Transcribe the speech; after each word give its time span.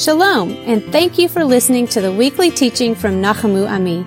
Shalom, 0.00 0.50
and 0.64 0.82
thank 0.84 1.18
you 1.18 1.28
for 1.28 1.44
listening 1.44 1.86
to 1.88 2.00
the 2.00 2.10
weekly 2.10 2.50
teaching 2.50 2.94
from 2.94 3.20
Nachamu 3.20 3.68
Ami. 3.68 4.06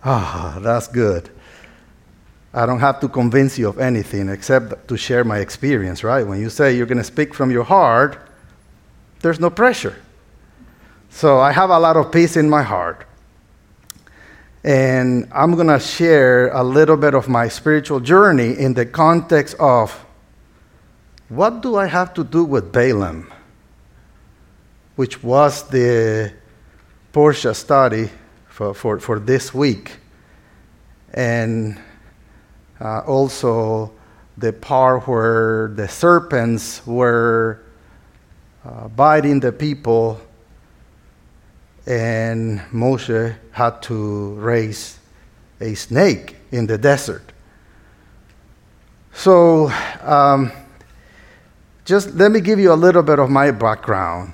Ah, 0.05 0.59
that's 0.61 0.87
good. 0.87 1.29
I 2.55 2.65
don't 2.65 2.79
have 2.79 3.01
to 3.01 3.09
convince 3.09 3.59
you 3.59 3.67
of 3.67 3.79
anything 3.79 4.29
except 4.29 4.87
to 4.87 4.95
share 4.95 5.25
my 5.25 5.39
experience, 5.39 6.05
right? 6.05 6.25
When 6.25 6.39
you 6.39 6.49
say 6.49 6.77
you're 6.77 6.85
going 6.85 6.97
to 6.97 7.03
speak 7.03 7.33
from 7.33 7.51
your 7.51 7.65
heart, 7.65 8.17
there's 9.19 9.41
no 9.41 9.49
pressure. 9.49 9.97
So 11.09 11.37
I 11.37 11.51
have 11.51 11.69
a 11.69 11.77
lot 11.77 11.97
of 11.97 12.13
peace 12.13 12.37
in 12.37 12.49
my 12.49 12.63
heart. 12.63 13.05
And 14.63 15.27
I'm 15.33 15.55
going 15.55 15.67
to 15.67 15.79
share 15.79 16.47
a 16.47 16.63
little 16.63 16.95
bit 16.95 17.13
of 17.13 17.27
my 17.27 17.49
spiritual 17.49 17.99
journey 17.99 18.57
in 18.57 18.73
the 18.73 18.85
context 18.85 19.57
of 19.59 20.05
what 21.27 21.61
do 21.61 21.75
I 21.75 21.87
have 21.87 22.13
to 22.13 22.23
do 22.23 22.45
with 22.45 22.71
Balaam, 22.71 23.33
which 24.95 25.21
was 25.21 25.67
the 25.67 26.31
Parsha 27.13 27.53
study 27.53 28.09
for, 28.47 28.73
for, 28.73 28.99
for 29.01 29.19
this 29.19 29.53
week. 29.53 29.97
And 31.13 31.77
uh, 32.79 32.99
also 32.99 33.91
the 34.37 34.51
part 34.51 35.07
where 35.07 35.71
the 35.75 35.87
serpents 35.87 36.85
were 36.85 37.61
uh, 38.65 38.87
biting 38.89 39.39
the 39.39 39.51
people, 39.51 40.19
and 41.85 42.59
Moshe 42.73 43.35
had 43.51 43.81
to 43.83 44.33
raise 44.33 44.99
a 45.61 45.73
snake 45.75 46.35
in 46.51 46.67
the 46.67 46.77
desert. 46.77 47.31
So, 49.13 49.71
um, 50.01 50.51
just 51.85 52.15
let 52.15 52.31
me 52.31 52.41
give 52.41 52.59
you 52.59 52.73
a 52.73 52.75
little 52.75 53.03
bit 53.03 53.19
of 53.19 53.29
my 53.29 53.51
background. 53.51 54.33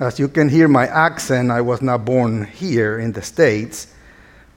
As 0.00 0.18
you 0.18 0.28
can 0.28 0.48
hear 0.48 0.68
my 0.68 0.86
accent, 0.88 1.50
I 1.50 1.60
was 1.60 1.80
not 1.80 2.04
born 2.04 2.44
here 2.44 2.98
in 2.98 3.12
the 3.12 3.22
States, 3.22 3.86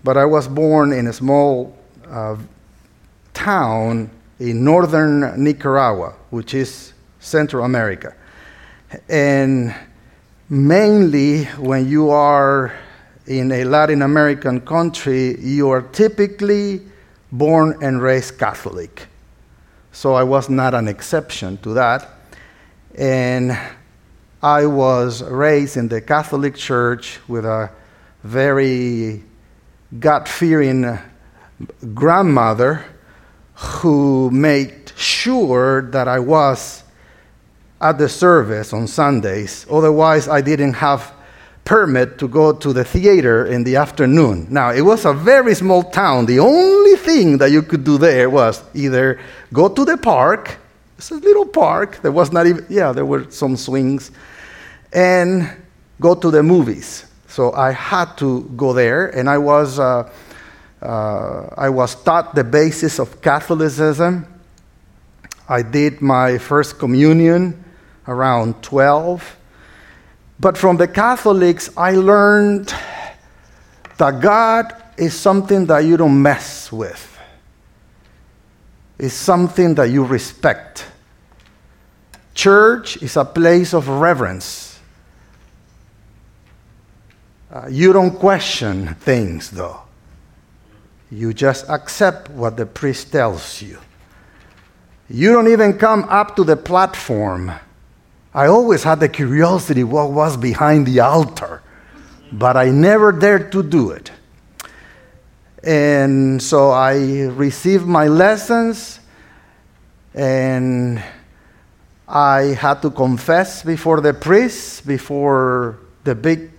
but 0.03 0.17
I 0.17 0.25
was 0.25 0.47
born 0.47 0.91
in 0.91 1.07
a 1.07 1.13
small 1.13 1.77
uh, 2.09 2.37
town 3.33 4.09
in 4.39 4.63
northern 4.63 5.43
Nicaragua, 5.43 6.13
which 6.29 6.53
is 6.53 6.93
Central 7.19 7.65
America. 7.65 8.15
And 9.09 9.73
mainly 10.49 11.45
when 11.57 11.87
you 11.87 12.09
are 12.09 12.73
in 13.27 13.51
a 13.51 13.63
Latin 13.63 14.01
American 14.01 14.61
country, 14.61 15.39
you 15.39 15.69
are 15.69 15.81
typically 15.81 16.81
born 17.31 17.77
and 17.81 18.01
raised 18.01 18.37
Catholic. 18.37 19.07
So 19.91 20.13
I 20.13 20.23
was 20.23 20.49
not 20.49 20.73
an 20.73 20.87
exception 20.87 21.57
to 21.59 21.73
that. 21.73 22.09
And 22.97 23.57
I 24.43 24.65
was 24.65 25.23
raised 25.23 25.77
in 25.77 25.87
the 25.87 26.01
Catholic 26.01 26.55
Church 26.55 27.19
with 27.27 27.45
a 27.45 27.71
very 28.23 29.23
God 29.99 30.27
fearing 30.27 30.99
grandmother 31.93 32.85
who 33.55 34.29
made 34.31 34.91
sure 34.95 35.81
that 35.91 36.07
I 36.07 36.19
was 36.19 36.83
at 37.81 37.97
the 37.97 38.09
service 38.09 38.73
on 38.73 38.87
Sundays. 38.87 39.65
Otherwise, 39.69 40.27
I 40.27 40.41
didn't 40.41 40.73
have 40.73 41.13
permit 41.63 42.19
to 42.19 42.27
go 42.27 42.53
to 42.53 42.73
the 42.73 42.83
theater 42.83 43.45
in 43.45 43.63
the 43.63 43.75
afternoon. 43.75 44.47
Now, 44.49 44.71
it 44.71 44.81
was 44.81 45.05
a 45.05 45.13
very 45.13 45.55
small 45.55 45.83
town. 45.83 46.27
The 46.27 46.39
only 46.39 46.95
thing 46.95 47.39
that 47.39 47.51
you 47.51 47.63
could 47.63 47.83
do 47.83 47.97
there 47.97 48.29
was 48.29 48.63
either 48.73 49.19
go 49.51 49.67
to 49.69 49.83
the 49.83 49.97
park, 49.97 50.57
it's 50.97 51.11
a 51.11 51.15
little 51.15 51.45
park, 51.45 51.99
there 52.01 52.11
was 52.11 52.31
not 52.31 52.45
even, 52.45 52.65
yeah, 52.69 52.91
there 52.91 53.05
were 53.05 53.29
some 53.31 53.57
swings, 53.57 54.11
and 54.93 55.49
go 55.99 56.13
to 56.15 56.29
the 56.29 56.43
movies. 56.43 57.05
So 57.27 57.51
I 57.53 57.71
had 57.71 58.15
to 58.17 58.43
go 58.55 58.71
there, 58.71 59.07
and 59.07 59.29
I 59.29 59.37
was, 59.37 59.79
uh, 59.79 60.09
uh, 60.85 61.49
I 61.57 61.69
was 61.69 61.95
taught 61.95 62.35
the 62.35 62.43
basis 62.43 62.99
of 62.99 63.21
Catholicism. 63.21 64.27
I 65.49 65.61
did 65.61 66.01
my 66.01 66.37
first 66.37 66.79
communion 66.79 67.63
around 68.07 68.61
12 68.61 69.37
but 70.39 70.57
from 70.57 70.77
the 70.77 70.87
Catholics, 70.87 71.69
I 71.77 71.91
learned 71.91 72.73
that 73.97 74.19
God 74.21 74.73
is 74.97 75.17
something 75.17 75.65
that 75.67 75.79
you 75.79 75.97
don't 75.97 76.21
mess 76.21 76.71
with, 76.71 77.17
it's 78.97 79.13
something 79.13 79.75
that 79.75 79.89
you 79.89 80.03
respect. 80.03 80.85
Church 82.33 83.01
is 83.01 83.15
a 83.15 83.23
place 83.23 83.73
of 83.73 83.87
reverence. 83.87 84.77
Uh, 87.49 87.67
you 87.69 87.93
don't 87.93 88.11
question 88.19 88.93
things, 88.95 89.49
though. 89.51 89.81
You 91.15 91.33
just 91.33 91.69
accept 91.69 92.29
what 92.29 92.57
the 92.57 92.65
priest 92.65 93.11
tells 93.11 93.61
you. 93.61 93.79
You 95.09 95.31
don't 95.31 95.47
even 95.47 95.77
come 95.77 96.03
up 96.05 96.35
to 96.35 96.43
the 96.43 96.57
platform 96.57 97.51
I 98.35 98.47
always 98.47 98.83
had 98.83 98.99
the 98.99 99.07
curiosity 99.07 99.85
what 99.85 100.11
was 100.11 100.35
behind 100.35 100.87
the 100.87 100.99
altar, 100.99 101.61
but 102.33 102.57
I 102.57 102.69
never 102.69 103.13
dared 103.13 103.49
to 103.53 103.63
do 103.63 103.91
it. 103.91 104.11
And 105.63 106.43
so 106.43 106.71
I 106.71 107.27
received 107.27 107.85
my 107.85 108.09
lessons 108.09 108.99
and 110.13 111.01
I 112.09 112.41
had 112.59 112.81
to 112.81 112.91
confess 112.91 113.63
before 113.63 114.01
the 114.01 114.13
priest, 114.13 114.85
before 114.85 115.79
the 116.03 116.13
big 116.13 116.51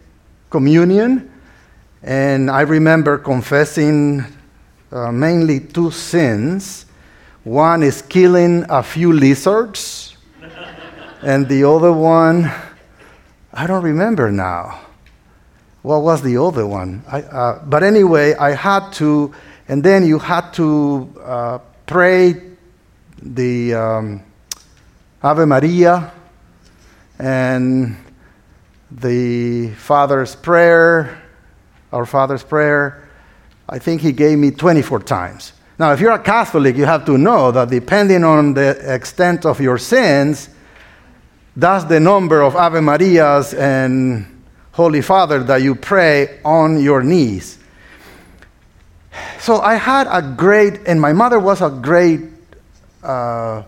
communion. 0.49 1.31
And 2.03 2.51
I 2.51 2.63
remember 2.63 3.19
confessing 3.19 4.25
uh, 4.97 5.13
mainly 5.13 5.61
two 5.61 5.91
sins. 5.91 6.87
One 7.45 7.83
is 7.83 8.03
killing 8.03 8.65
a 8.69 8.83
few 8.83 9.13
lizards 9.13 10.17
and 11.23 11.47
the 11.49 11.65
other 11.65 11.93
one, 11.93 12.51
I 13.53 13.67
don't 13.67 13.85
remember 13.85 14.33
now. 14.33 14.81
What 15.83 16.03
was 16.03 16.23
the 16.23 16.43
other 16.43 16.67
one? 16.67 17.05
I, 17.07 17.23
uh, 17.23 17.65
but 17.65 17.83
anyway, 17.83 18.35
I 18.35 18.51
had 18.53 18.91
to, 18.95 19.33
and 19.69 19.85
then 19.85 20.05
you 20.05 20.19
had 20.19 20.53
to 20.55 21.15
uh, 21.23 21.59
pray 21.87 22.43
the 23.23 23.75
um, 23.75 24.23
Ave 25.23 25.45
Maria 25.45 26.11
and 27.19 27.97
the 28.91 29.71
Father's 29.77 30.35
Prayer, 30.35 31.23
our 31.93 32.07
Father's 32.07 32.43
Prayer. 32.43 33.06
I 33.69 33.79
think 33.79 34.01
he 34.01 34.13
gave 34.13 34.39
me 34.39 34.51
24 34.51 35.01
times. 35.01 35.53
Now, 35.79 35.93
if 35.93 36.01
you're 36.01 36.13
a 36.13 36.19
Catholic, 36.19 36.77
you 36.77 36.87
have 36.87 37.05
to 37.07 37.19
know 37.19 37.51
that 37.53 37.69
depending 37.69 38.25
on 38.25 38.55
the 38.55 38.95
extent 38.95 39.45
of 39.45 39.61
your 39.61 39.77
sins, 39.77 40.49
that's 41.57 41.85
the 41.85 42.01
number 42.01 42.43
of 42.43 42.55
Ave 42.55 42.81
Marias 42.81 43.55
and 43.55 44.45
Holy 44.73 45.03
Father 45.03 45.43
that 45.45 45.63
you 45.63 45.75
pray 45.75 46.41
on 46.45 46.81
your 46.81 47.03
knees. 47.03 47.59
So 49.41 49.61
I 49.61 49.75
had 49.75 50.07
a 50.11 50.23
great, 50.23 50.81
and 50.87 51.01
my 51.01 51.13
mother 51.13 51.39
was 51.39 51.61
a 51.61 51.71
great 51.71 52.21
uh, 53.03 53.63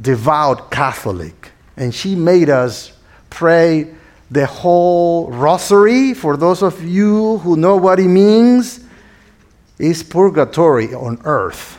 devout 0.00 0.70
Catholic, 0.70 1.50
and 1.76 1.94
she 1.94 2.14
made 2.14 2.50
us 2.50 2.92
pray 3.30 3.94
the 4.30 4.46
whole 4.46 5.30
rosary. 5.30 6.14
For 6.14 6.36
those 6.36 6.62
of 6.62 6.82
you 6.82 7.38
who 7.38 7.56
know 7.56 7.76
what 7.76 7.98
it 8.00 8.08
means, 8.08 8.84
is 9.78 10.02
purgatory 10.02 10.94
on 10.94 11.20
earth. 11.24 11.78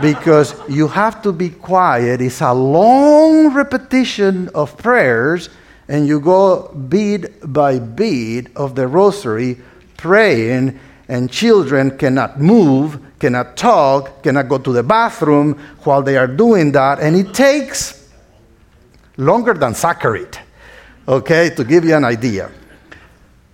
because 0.00 0.54
you 0.68 0.86
have 0.86 1.22
to 1.22 1.32
be 1.32 1.50
quiet. 1.50 2.20
It's 2.20 2.40
a 2.40 2.52
long 2.52 3.52
repetition 3.52 4.48
of 4.54 4.76
prayers, 4.78 5.50
and 5.88 6.06
you 6.06 6.20
go 6.20 6.68
bead 6.88 7.34
by 7.44 7.78
bead 7.78 8.50
of 8.54 8.74
the 8.74 8.86
rosary 8.86 9.58
praying, 9.96 10.78
and 11.08 11.30
children 11.30 11.96
cannot 11.98 12.40
move, 12.40 13.00
cannot 13.18 13.56
talk, 13.56 14.22
cannot 14.22 14.48
go 14.48 14.58
to 14.58 14.72
the 14.72 14.82
bathroom 14.82 15.58
while 15.82 16.02
they 16.02 16.16
are 16.16 16.28
doing 16.28 16.70
that, 16.72 17.00
and 17.00 17.16
it 17.16 17.34
takes 17.34 18.08
longer 19.16 19.54
than 19.54 19.74
sacrament, 19.74 20.38
okay, 21.08 21.50
to 21.50 21.64
give 21.64 21.84
you 21.84 21.96
an 21.96 22.04
idea. 22.04 22.50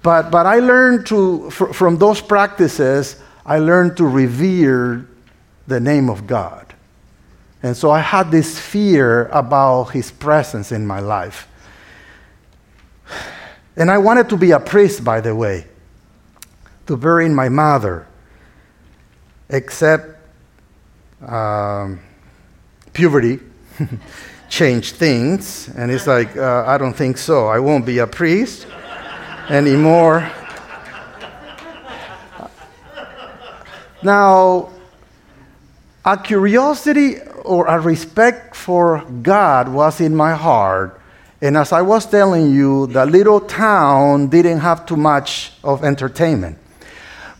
But, 0.02 0.30
but 0.30 0.44
I 0.44 0.58
learned 0.58 1.06
to, 1.06 1.48
fr- 1.48 1.72
from 1.72 1.96
those 1.96 2.20
practices, 2.20 3.16
I 3.46 3.58
learned 3.58 3.96
to 3.98 4.06
revere 4.06 5.06
the 5.66 5.80
name 5.80 6.08
of 6.08 6.26
God. 6.26 6.74
And 7.62 7.76
so 7.76 7.90
I 7.90 8.00
had 8.00 8.30
this 8.30 8.58
fear 8.58 9.26
about 9.28 9.90
His 9.90 10.10
presence 10.10 10.72
in 10.72 10.86
my 10.86 11.00
life. 11.00 11.48
And 13.76 13.90
I 13.90 13.98
wanted 13.98 14.28
to 14.28 14.36
be 14.36 14.52
a 14.52 14.60
priest, 14.60 15.02
by 15.02 15.20
the 15.20 15.34
way, 15.34 15.66
to 16.86 16.96
bury 16.96 17.28
my 17.28 17.48
mother, 17.48 18.06
except 19.48 20.16
um, 21.26 22.00
puberty 22.92 23.40
changed 24.48 24.96
things. 24.96 25.68
And 25.76 25.90
it's 25.90 26.06
like, 26.06 26.36
uh, 26.36 26.64
I 26.66 26.78
don't 26.78 26.94
think 26.94 27.18
so. 27.18 27.46
I 27.46 27.58
won't 27.58 27.84
be 27.84 27.98
a 27.98 28.06
priest 28.06 28.66
anymore. 29.48 30.30
Now, 34.04 34.68
a 36.04 36.18
curiosity 36.18 37.16
or 37.44 37.66
a 37.66 37.80
respect 37.80 38.54
for 38.54 39.02
God 39.22 39.70
was 39.70 40.00
in 40.02 40.14
my 40.14 40.34
heart. 40.34 41.00
And 41.40 41.56
as 41.56 41.72
I 41.72 41.80
was 41.80 42.04
telling 42.04 42.50
you, 42.50 42.86
the 42.86 43.06
little 43.06 43.40
town 43.40 44.28
didn't 44.28 44.60
have 44.60 44.84
too 44.84 44.96
much 44.96 45.52
of 45.64 45.82
entertainment. 45.82 46.58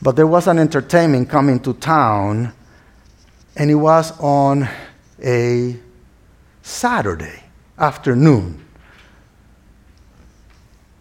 But 0.00 0.16
there 0.16 0.26
was 0.26 0.46
an 0.46 0.58
entertainment 0.58 1.28
coming 1.28 1.60
to 1.60 1.74
town, 1.74 2.52
and 3.56 3.70
it 3.70 3.74
was 3.74 4.18
on 4.18 4.66
a 5.22 5.76
Saturday 6.62 7.42
afternoon. 7.78 8.64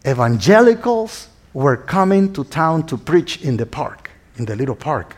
Evangelicals 0.06 1.30
were 1.54 1.78
coming 1.78 2.34
to 2.34 2.44
town 2.44 2.86
to 2.88 2.98
preach 2.98 3.42
in 3.42 3.56
the 3.56 3.66
park, 3.66 4.10
in 4.38 4.44
the 4.44 4.58
little 4.58 4.76
park. 4.76 5.16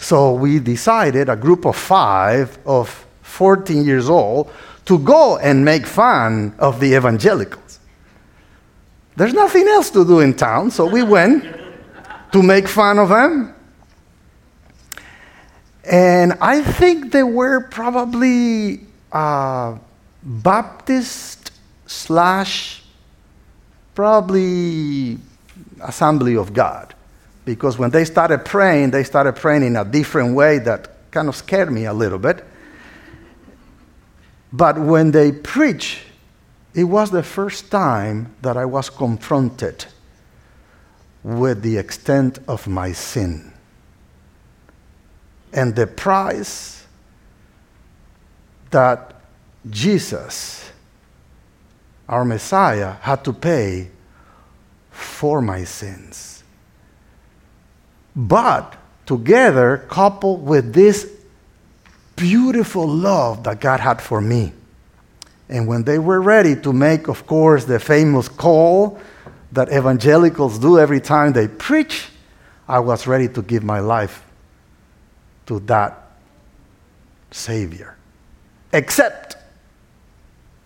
So 0.00 0.32
we 0.32 0.58
decided, 0.60 1.28
a 1.28 1.36
group 1.36 1.66
of 1.66 1.76
five 1.76 2.58
of 2.64 3.06
14 3.22 3.84
years 3.84 4.08
old, 4.08 4.50
to 4.86 4.98
go 4.98 5.36
and 5.38 5.64
make 5.64 5.86
fun 5.86 6.54
of 6.58 6.80
the 6.80 6.94
evangelicals. 6.94 7.78
There's 9.16 9.34
nothing 9.34 9.66
else 9.66 9.90
to 9.90 10.04
do 10.04 10.20
in 10.20 10.34
town, 10.34 10.70
so 10.70 10.86
we 10.86 11.02
went 11.02 11.44
to 12.32 12.42
make 12.42 12.68
fun 12.68 12.98
of 12.98 13.08
them. 13.08 13.54
And 15.84 16.34
I 16.40 16.62
think 16.62 17.12
they 17.12 17.24
were 17.24 17.60
probably 17.60 18.80
uh, 19.10 19.76
Baptist 20.22 21.50
slash 21.86 22.84
probably 23.94 25.18
Assembly 25.80 26.36
of 26.36 26.52
God 26.52 26.94
because 27.48 27.78
when 27.78 27.88
they 27.88 28.04
started 28.04 28.44
praying, 28.44 28.90
they 28.90 29.02
started 29.02 29.32
praying 29.34 29.62
in 29.62 29.74
a 29.74 29.82
different 29.82 30.34
way 30.34 30.58
that 30.58 31.10
kind 31.10 31.28
of 31.28 31.34
scared 31.34 31.72
me 31.72 31.86
a 31.86 31.92
little 31.94 32.18
bit. 32.18 32.44
But 34.52 34.78
when 34.78 35.12
they 35.12 35.32
preached, 35.32 36.00
it 36.74 36.84
was 36.84 37.10
the 37.10 37.22
first 37.22 37.70
time 37.70 38.34
that 38.42 38.58
I 38.58 38.66
was 38.66 38.90
confronted 38.90 39.86
with 41.22 41.62
the 41.62 41.78
extent 41.78 42.38
of 42.46 42.68
my 42.68 42.92
sin 42.92 43.50
and 45.50 45.74
the 45.74 45.86
price 45.86 46.84
that 48.68 49.22
Jesus, 49.70 50.70
our 52.10 52.26
Messiah, 52.26 52.96
had 53.00 53.24
to 53.24 53.32
pay 53.32 53.88
for 54.90 55.40
my 55.40 55.64
sins. 55.64 56.27
But 58.18 58.74
together, 59.06 59.86
coupled 59.88 60.44
with 60.44 60.74
this 60.74 61.08
beautiful 62.16 62.88
love 62.88 63.44
that 63.44 63.60
God 63.60 63.78
had 63.78 64.02
for 64.02 64.20
me. 64.20 64.52
And 65.48 65.68
when 65.68 65.84
they 65.84 66.00
were 66.00 66.20
ready 66.20 66.56
to 66.56 66.72
make, 66.72 67.06
of 67.06 67.28
course, 67.28 67.64
the 67.64 67.78
famous 67.78 68.28
call 68.28 68.98
that 69.52 69.72
evangelicals 69.72 70.58
do 70.58 70.80
every 70.80 71.00
time 71.00 71.32
they 71.32 71.46
preach, 71.46 72.08
I 72.66 72.80
was 72.80 73.06
ready 73.06 73.28
to 73.28 73.40
give 73.40 73.62
my 73.62 73.78
life 73.78 74.24
to 75.46 75.60
that 75.60 76.10
Savior. 77.30 77.96
Except 78.72 79.36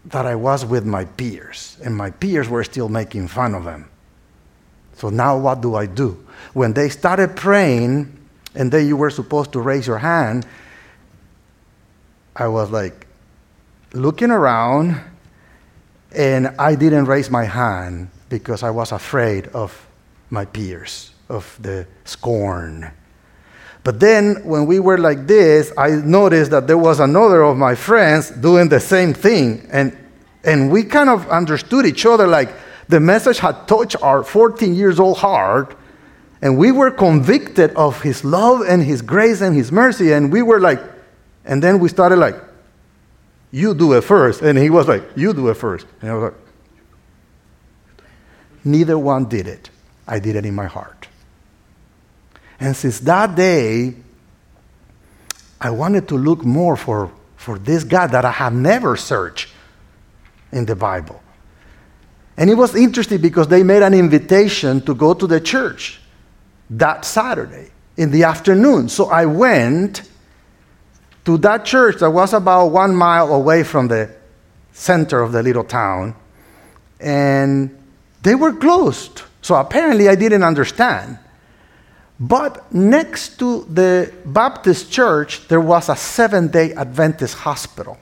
that 0.07 0.25
I 0.25 0.37
was 0.37 0.65
with 0.65 0.87
my 0.87 1.05
peers, 1.05 1.77
and 1.85 1.95
my 1.95 2.13
peers 2.13 2.49
were 2.49 2.65
still 2.65 2.89
making 2.89 3.29
fun 3.29 3.55
of 3.55 3.65
them. 3.65 3.91
So 4.95 5.11
now 5.11 5.37
what 5.37 5.61
do 5.61 5.75
I 5.75 5.85
do? 5.85 6.27
When 6.53 6.73
they 6.73 6.89
started 6.89 7.37
praying, 7.37 8.19
and 8.55 8.71
then 8.71 8.87
you 8.87 8.97
were 8.97 9.11
supposed 9.11 9.53
to 9.53 9.61
raise 9.61 9.87
your 9.87 9.99
hand, 9.99 10.47
I 12.37 12.49
was 12.49 12.71
like 12.71 13.07
looking 13.93 14.31
around, 14.31 15.01
and 16.15 16.49
I 16.59 16.75
didn't 16.75 17.07
raise 17.07 17.31
my 17.31 17.45
hand 17.45 18.11
because 18.29 18.63
I 18.63 18.71
was 18.71 18.93
afraid 18.93 19.49
of 19.49 19.87
my 20.31 20.45
peers, 20.45 21.13
of 21.29 21.59
the 21.61 21.87
scorn. 22.05 22.91
But 23.85 23.99
then 23.99 24.37
when 24.45 24.67
we 24.67 24.79
were 24.79 24.99
like 24.99 25.27
this, 25.27 25.73
I 25.77 25.91
noticed 25.91 26.51
that 26.53 26.67
there 26.67 26.79
was 26.79 27.01
another 27.01 27.43
of 27.43 27.57
my 27.57 27.75
friends 27.75 28.31
doing 28.31 28.69
the 28.69 28.81
same 28.81 29.13
thing. 29.13 29.69
And, 29.73 29.97
and 30.45 30.71
we 30.71 30.85
kind 30.85 31.09
of 31.09 31.29
understood 31.29 31.85
each 31.85 32.07
other 32.07 32.27
like, 32.27 32.51
the 32.89 33.01
message 33.01 33.39
had 33.39 33.67
touched 33.67 33.97
our 34.03 34.23
14 34.23 34.75
years 34.75 35.01
old 35.01 35.19
heart, 35.19 35.77
and 36.43 36.59
we 36.59 36.73
were 36.73 36.91
convicted 36.91 37.71
of 37.77 38.03
His 38.03 38.25
love 38.25 38.63
and 38.69 38.83
His 38.83 39.01
grace 39.01 39.41
and 39.41 39.55
His 39.55 39.73
mercy, 39.73 40.13
and 40.13 40.31
we 40.31 40.43
were 40.43 40.61
like, 40.61 40.81
and 41.45 41.63
then 41.63 41.79
we 41.79 41.89
started 41.89 42.17
like, 42.17 42.37
you 43.53 43.75
do 43.75 43.93
it 43.93 44.03
first. 44.03 44.43
And 44.43 44.59
he 44.59 44.71
was 44.71 44.89
like, 44.89 45.05
you 45.15 45.33
do 45.33 45.49
it 45.49 45.55
first. 45.55 45.87
And 46.01 46.11
I 46.11 46.15
was 46.15 46.33
like, 46.33 46.41
neither 48.65 48.99
one 48.99 49.27
did 49.27 49.47
it. 49.47 49.71
I 50.07 50.19
did 50.19 50.37
it 50.37 50.47
in 50.47 50.55
my 50.55 50.67
heart. 50.67 51.09
And 52.59 52.77
since 52.77 53.01
that 53.01 53.35
day, 53.35 53.95
I 55.61 55.71
wanted 55.71 56.09
to 56.09 56.17
look 56.17 56.45
more 56.45 56.77
for, 56.77 57.13
for 57.37 57.59
this 57.59 57.85
God 57.85 58.11
that 58.13 58.25
I 58.25 58.31
have 58.31 58.53
never 58.53 58.97
searched 58.97 59.49
in 60.51 60.65
the 60.65 60.77
Bible. 60.77 61.21
And 62.37 62.49
it 62.49 62.55
was 62.55 62.75
interesting 62.75 63.21
because 63.21 63.49
they 63.49 63.63
made 63.63 63.83
an 63.83 63.95
invitation 63.95 64.81
to 64.83 64.95
go 64.95 65.13
to 65.13 65.27
the 65.27 65.41
church 65.41 66.01
that 66.71 67.05
Saturday 67.05 67.71
in 67.97 68.11
the 68.11 68.25
afternoon. 68.25 68.89
So 68.89 69.07
I 69.07 69.27
went 69.27 70.03
to 71.25 71.39
that 71.39 71.65
church 71.65 72.01
that 72.01 72.11
was 72.11 72.33
about 72.33 72.67
one 72.69 72.95
mile 72.95 73.33
away 73.33 73.63
from 73.63 73.89
the 73.89 74.11
center 74.73 75.21
of 75.21 75.33
the 75.33 75.43
little 75.43 75.65
town, 75.65 76.15
and 77.01 77.77
they 78.23 78.35
were 78.35 78.53
closed. 78.53 79.23
So 79.43 79.55
apparently 79.57 80.09
I 80.09 80.15
didn't 80.15 80.43
understand. 80.43 81.19
But 82.19 82.73
next 82.73 83.39
to 83.41 83.65
the 83.65 84.13
Baptist 84.25 84.93
church, 84.93 85.49
there 85.49 85.61
was 85.61 85.89
a 85.89 85.97
seven 85.97 86.49
day 86.49 86.73
Adventist 86.73 87.35
hospital. 87.35 87.99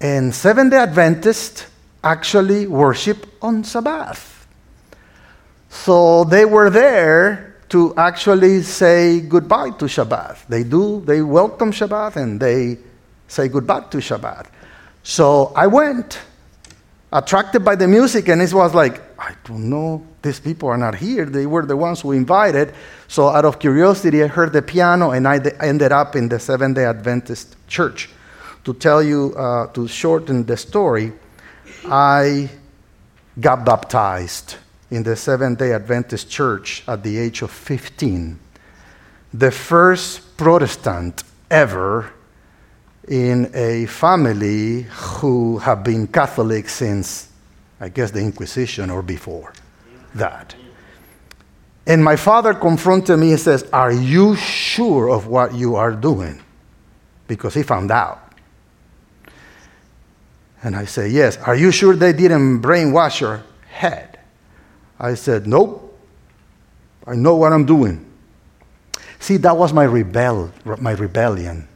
And 0.00 0.34
Seventh 0.34 0.70
day 0.70 0.78
Adventists 0.78 1.66
actually 2.02 2.66
worship 2.66 3.26
on 3.42 3.64
Sabbath. 3.64 4.39
So 5.70 6.24
they 6.24 6.44
were 6.44 6.68
there 6.68 7.56
to 7.70 7.94
actually 7.96 8.62
say 8.62 9.20
goodbye 9.20 9.70
to 9.70 9.86
Shabbat. 9.86 10.46
They 10.48 10.64
do, 10.64 11.00
they 11.06 11.22
welcome 11.22 11.70
Shabbat 11.70 12.16
and 12.16 12.38
they 12.38 12.78
say 13.28 13.48
goodbye 13.48 13.86
to 13.90 13.98
Shabbat. 13.98 14.46
So 15.02 15.52
I 15.56 15.66
went, 15.68 16.18
attracted 17.12 17.64
by 17.64 17.74
the 17.74 17.88
music, 17.88 18.28
and 18.28 18.40
it 18.40 18.52
was 18.52 18.74
like, 18.74 19.00
I 19.18 19.34
don't 19.44 19.68
know, 19.68 20.06
these 20.22 20.38
people 20.38 20.68
are 20.68 20.78
not 20.78 20.94
here. 20.94 21.24
They 21.24 21.46
were 21.46 21.66
the 21.66 21.76
ones 21.76 22.00
who 22.00 22.12
invited. 22.12 22.74
So 23.08 23.28
out 23.28 23.44
of 23.44 23.58
curiosity, 23.58 24.22
I 24.22 24.26
heard 24.26 24.52
the 24.52 24.62
piano 24.62 25.10
and 25.10 25.26
I 25.26 25.40
ended 25.60 25.92
up 25.92 26.14
in 26.14 26.28
the 26.28 26.38
Seventh 26.38 26.76
day 26.76 26.84
Adventist 26.84 27.56
church 27.66 28.10
to 28.64 28.74
tell 28.74 29.02
you, 29.02 29.34
uh, 29.36 29.66
to 29.72 29.88
shorten 29.88 30.44
the 30.44 30.56
story, 30.56 31.12
I 31.86 32.50
got 33.40 33.64
baptized 33.64 34.56
in 34.90 35.02
the 35.02 35.16
Seventh 35.16 35.58
day 35.58 35.72
Adventist 35.72 36.28
church 36.28 36.82
at 36.86 37.02
the 37.02 37.18
age 37.18 37.42
of 37.42 37.50
15. 37.50 38.38
the 39.32 39.50
first 39.50 40.36
Protestant 40.36 41.22
ever 41.50 42.12
in 43.06 43.50
a 43.54 43.86
family 43.86 44.82
who 44.82 45.58
have 45.58 45.84
been 45.84 46.06
Catholic 46.06 46.68
since, 46.68 47.28
I 47.80 47.88
guess, 47.88 48.10
the 48.10 48.20
Inquisition 48.20 48.90
or 48.90 49.02
before 49.02 49.52
that. 50.14 50.54
And 51.86 52.04
my 52.04 52.16
father 52.16 52.54
confronted 52.54 53.18
me 53.18 53.30
and 53.32 53.40
says, 53.40 53.64
Are 53.72 53.92
you 53.92 54.36
sure 54.36 55.08
of 55.10 55.26
what 55.26 55.54
you 55.54 55.76
are 55.76 55.92
doing? 55.92 56.40
Because 57.26 57.54
he 57.54 57.62
found 57.62 57.90
out. 57.90 58.32
And 60.62 60.76
I 60.76 60.84
say, 60.84 61.08
Yes. 61.08 61.36
Are 61.38 61.56
you 61.56 61.70
sure 61.70 61.94
they 61.94 62.12
didn't 62.12 62.62
brainwash 62.62 63.20
your 63.20 63.42
head? 63.68 64.09
I 65.00 65.14
said, 65.14 65.46
Nope. 65.46 65.86
I 67.06 67.14
know 67.14 67.34
what 67.34 67.52
I'm 67.52 67.64
doing. 67.64 68.06
See, 69.18 69.38
that 69.38 69.56
was 69.56 69.72
my 69.72 69.84
rebel, 69.84 70.52
my 70.78 70.92
rebellion 70.92 71.66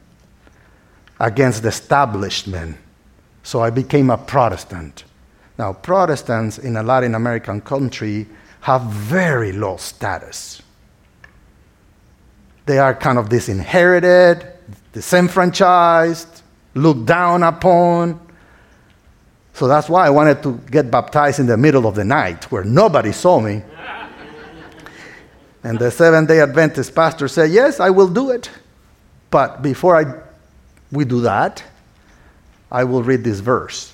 against 1.19 1.63
the 1.63 1.69
establishment. 1.69 2.77
So 3.43 3.61
I 3.61 3.69
became 3.69 4.09
a 4.09 4.17
Protestant. 4.17 5.03
Now, 5.57 5.73
Protestants 5.73 6.57
in 6.57 6.77
a 6.77 6.83
Latin 6.83 7.15
American 7.15 7.61
country 7.61 8.27
have 8.61 8.83
very 8.83 9.51
low 9.51 9.77
status. 9.77 10.61
They 12.65 12.79
are 12.79 12.95
kind 12.95 13.17
of 13.17 13.29
disinherited, 13.29 14.45
disenfranchised, 14.91 16.41
looked 16.73 17.05
down 17.05 17.43
upon. 17.43 18.19
So 19.55 19.69
that's 19.69 19.87
why 19.87 20.05
I 20.05 20.09
wanted 20.09 20.43
to 20.43 20.59
get 20.69 20.91
baptized 20.91 21.39
in 21.39 21.45
the 21.45 21.55
middle 21.55 21.87
of 21.87 21.95
the 21.95 22.03
night 22.03 22.51
where 22.51 22.65
nobody 22.65 23.13
saw 23.13 23.39
me. 23.39 23.63
and 25.63 25.79
the 25.79 25.89
Seventh 25.89 26.27
day 26.27 26.41
Adventist 26.41 26.93
pastor 26.93 27.29
said, 27.29 27.51
Yes, 27.51 27.79
I 27.79 27.89
will 27.89 28.09
do 28.09 28.31
it. 28.31 28.49
But 29.31 29.61
before 29.61 29.95
I, 29.95 30.21
we 30.91 31.05
do 31.05 31.21
that, 31.21 31.63
I 32.69 32.83
will 32.83 33.01
read 33.01 33.23
this 33.23 33.39
verse. 33.39 33.93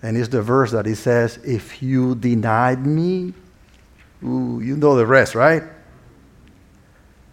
And 0.00 0.16
it's 0.16 0.28
the 0.28 0.42
verse 0.42 0.70
that 0.70 0.86
he 0.86 0.94
says, 0.94 1.38
If 1.38 1.82
you 1.82 2.14
denied 2.14 2.86
me, 2.86 3.34
ooh, 4.22 4.60
you 4.62 4.76
know 4.76 4.94
the 4.94 5.06
rest, 5.06 5.34
right? 5.34 5.64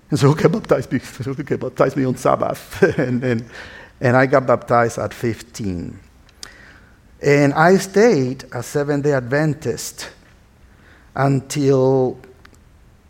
And 0.10 0.20
so, 0.20 0.30
okay, 0.30 0.48
baptize 0.48 0.92
me, 0.92 1.00
okay, 1.28 1.58
baptize 1.58 1.96
me 1.96 2.06
on 2.06 2.18
Sabbath. 2.18 2.82
and, 2.98 3.24
and, 3.24 3.46
and 4.02 4.18
I 4.18 4.26
got 4.26 4.48
baptized 4.48 4.98
at 4.98 5.14
15. 5.14 6.07
And 7.22 7.54
I 7.54 7.78
stayed 7.78 8.46
a 8.52 8.62
seven 8.62 9.02
day 9.02 9.14
Adventist 9.14 10.10
until 11.16 12.20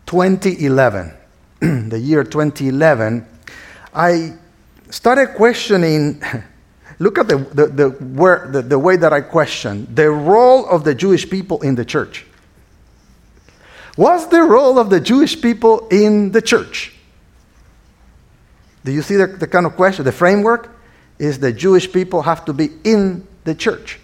2011, 0.06 1.12
the 1.60 1.98
year 1.98 2.24
2011. 2.24 3.26
I 3.94 4.34
started 4.90 5.34
questioning. 5.34 6.22
Look 7.00 7.16
at 7.16 7.28
the, 7.28 7.36
the, 7.36 7.66
the, 7.66 7.88
where, 7.90 8.48
the, 8.50 8.60
the 8.60 8.78
way 8.78 8.96
that 8.96 9.12
I 9.12 9.20
question 9.20 9.86
the 9.94 10.10
role 10.10 10.66
of 10.66 10.82
the 10.82 10.96
Jewish 10.96 11.30
people 11.30 11.62
in 11.62 11.76
the 11.76 11.84
church. 11.84 12.26
What's 13.94 14.26
the 14.26 14.42
role 14.42 14.80
of 14.80 14.90
the 14.90 15.00
Jewish 15.00 15.40
people 15.40 15.86
in 15.88 16.32
the 16.32 16.42
church? 16.42 16.94
Do 18.84 18.90
you 18.90 19.02
see 19.02 19.16
the, 19.16 19.26
the 19.26 19.46
kind 19.46 19.66
of 19.66 19.76
question? 19.76 20.04
The 20.04 20.12
framework 20.12 20.76
is 21.18 21.38
the 21.38 21.52
Jewish 21.52 21.92
people 21.92 22.22
have 22.22 22.44
to 22.46 22.52
be 22.52 22.70
in 22.82 23.26
the 23.48 23.54
church. 23.54 23.98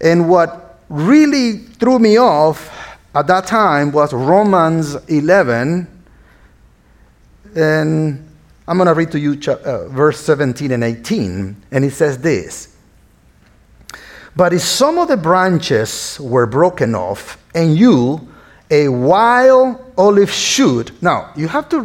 And 0.00 0.28
what 0.28 0.80
really 0.88 1.58
threw 1.58 1.98
me 1.98 2.18
off 2.18 2.70
at 3.14 3.26
that 3.26 3.46
time 3.46 3.92
was 3.92 4.12
Romans 4.12 4.94
11. 5.06 5.86
And 7.54 8.28
I'm 8.66 8.76
going 8.76 8.86
to 8.86 8.94
read 8.94 9.12
to 9.12 9.18
you 9.18 9.38
uh, 9.46 9.88
verse 9.88 10.20
17 10.20 10.72
and 10.72 10.82
18. 10.82 11.56
And 11.70 11.84
it 11.84 11.92
says 11.92 12.18
this 12.18 12.76
But 14.34 14.52
if 14.52 14.62
some 14.62 14.98
of 14.98 15.08
the 15.08 15.16
branches 15.16 16.18
were 16.20 16.46
broken 16.46 16.94
off, 16.94 17.38
and 17.54 17.76
you, 17.76 18.28
a 18.70 18.88
wild 18.88 19.92
olive 19.96 20.30
shoot. 20.30 20.92
Now, 21.02 21.32
you 21.34 21.48
have 21.48 21.68
to 21.70 21.80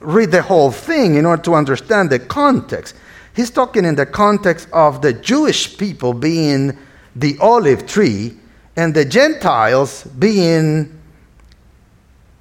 read 0.00 0.30
the 0.30 0.42
whole 0.42 0.72
thing 0.72 1.16
in 1.16 1.26
order 1.26 1.42
to 1.42 1.54
understand 1.54 2.10
the 2.10 2.18
context. 2.18 2.96
He's 3.34 3.50
talking 3.50 3.84
in 3.84 3.94
the 3.94 4.06
context 4.06 4.68
of 4.72 5.00
the 5.00 5.12
Jewish 5.12 5.78
people 5.78 6.12
being 6.12 6.76
the 7.16 7.36
olive 7.40 7.86
tree 7.86 8.38
and 8.76 8.94
the 8.94 9.04
Gentiles 9.04 10.04
being 10.04 10.98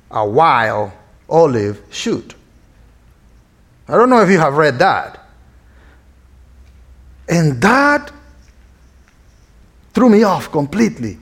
a 0.09 0.27
wild 0.27 0.91
olive 1.29 1.81
shoot. 1.89 2.35
I 3.87 3.95
don't 3.95 4.09
know 4.09 4.21
if 4.21 4.29
you 4.29 4.39
have 4.39 4.55
read 4.55 4.79
that. 4.79 5.25
And 7.27 7.61
that 7.61 8.11
threw 9.93 10.09
me 10.09 10.23
off 10.23 10.51
completely. 10.51 11.17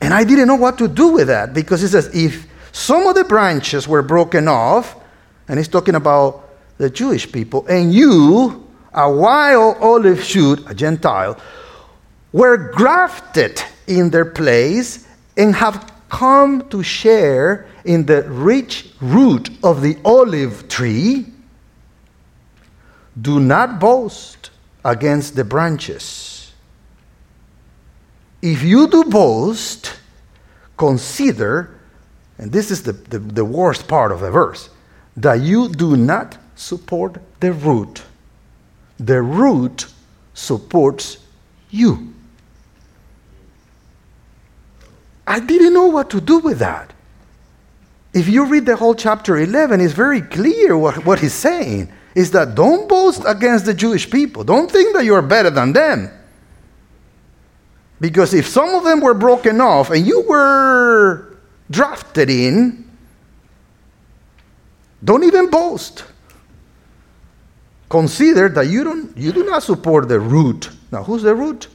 And 0.00 0.12
I 0.12 0.24
didn't 0.24 0.48
know 0.48 0.56
what 0.56 0.78
to 0.78 0.88
do 0.88 1.08
with 1.08 1.28
that 1.28 1.54
because 1.54 1.80
he 1.80 1.88
says, 1.88 2.14
if 2.14 2.46
some 2.72 3.06
of 3.06 3.14
the 3.14 3.24
branches 3.24 3.88
were 3.88 4.02
broken 4.02 4.48
off, 4.48 4.96
and 5.48 5.58
he's 5.58 5.68
talking 5.68 5.94
about 5.94 6.48
the 6.76 6.90
Jewish 6.90 7.30
people, 7.30 7.66
and 7.66 7.92
you, 7.94 8.65
a 8.96 9.10
wild 9.10 9.76
olive 9.80 10.24
shoot, 10.24 10.62
a 10.68 10.74
Gentile, 10.74 11.38
were 12.32 12.56
grafted 12.56 13.62
in 13.86 14.10
their 14.10 14.24
place 14.24 15.06
and 15.36 15.54
have 15.54 15.92
come 16.08 16.68
to 16.70 16.82
share 16.82 17.66
in 17.84 18.06
the 18.06 18.22
rich 18.22 18.90
root 19.00 19.50
of 19.62 19.82
the 19.82 19.98
olive 20.04 20.68
tree, 20.68 21.26
do 23.20 23.38
not 23.38 23.78
boast 23.78 24.50
against 24.84 25.36
the 25.36 25.44
branches. 25.44 26.52
If 28.42 28.62
you 28.62 28.88
do 28.88 29.04
boast, 29.04 29.94
consider, 30.76 31.78
and 32.38 32.52
this 32.52 32.70
is 32.70 32.82
the, 32.82 32.92
the, 32.92 33.18
the 33.18 33.44
worst 33.44 33.88
part 33.88 34.12
of 34.12 34.20
the 34.20 34.30
verse, 34.30 34.70
that 35.16 35.40
you 35.40 35.68
do 35.68 35.96
not 35.96 36.36
support 36.54 37.20
the 37.40 37.52
root. 37.52 38.02
The 38.98 39.20
root 39.20 39.86
supports 40.34 41.18
you. 41.70 42.14
I 45.26 45.40
didn't 45.40 45.74
know 45.74 45.86
what 45.86 46.10
to 46.10 46.20
do 46.20 46.38
with 46.38 46.58
that. 46.60 46.92
If 48.14 48.28
you 48.28 48.46
read 48.46 48.64
the 48.64 48.76
whole 48.76 48.94
chapter 48.94 49.36
11, 49.36 49.80
it's 49.80 49.92
very 49.92 50.22
clear 50.22 50.78
what, 50.78 51.04
what 51.04 51.18
he's 51.18 51.34
saying 51.34 51.92
is 52.14 52.30
that 52.30 52.54
don't 52.54 52.88
boast 52.88 53.22
against 53.26 53.66
the 53.66 53.74
Jewish 53.74 54.10
people. 54.10 54.42
Don't 54.42 54.70
think 54.70 54.94
that 54.96 55.04
you're 55.04 55.20
better 55.20 55.50
than 55.50 55.74
them. 55.74 56.10
Because 58.00 58.32
if 58.32 58.46
some 58.46 58.74
of 58.74 58.84
them 58.84 59.00
were 59.00 59.14
broken 59.14 59.60
off 59.60 59.90
and 59.90 60.06
you 60.06 60.22
were 60.22 61.36
drafted 61.70 62.30
in, 62.30 62.90
don't 65.04 65.24
even 65.24 65.50
boast. 65.50 66.04
Consider 67.88 68.48
that 68.48 68.66
you, 68.66 68.84
don't, 68.84 69.16
you 69.16 69.32
do 69.32 69.44
not 69.44 69.62
support 69.62 70.08
the 70.08 70.18
root. 70.18 70.70
Now, 70.90 71.04
who's 71.04 71.22
the 71.22 71.34
root? 71.34 71.68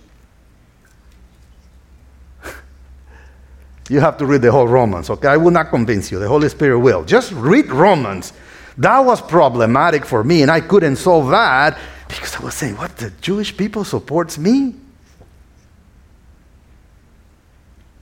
You 3.89 3.99
have 3.99 4.17
to 4.17 4.25
read 4.25 4.41
the 4.41 4.51
whole 4.51 4.67
Romans, 4.67 5.09
okay? 5.09 5.27
I 5.27 5.37
will 5.37 5.51
not 5.51 5.69
convince 5.69 6.11
you. 6.11 6.19
The 6.19 6.27
Holy 6.27 6.47
Spirit 6.49 6.79
will. 6.79 7.03
Just 7.03 7.31
read 7.33 7.69
Romans. 7.69 8.31
That 8.77 8.99
was 8.99 9.21
problematic 9.21 10.05
for 10.05 10.23
me, 10.23 10.41
and 10.41 10.51
I 10.51 10.61
couldn't 10.61 10.95
solve 10.95 11.29
that 11.31 11.77
because 12.07 12.35
I 12.37 12.43
was 12.43 12.53
saying, 12.53 12.77
what, 12.77 12.95
the 12.97 13.09
Jewish 13.21 13.55
people 13.55 13.83
supports 13.83 14.37
me? 14.37 14.75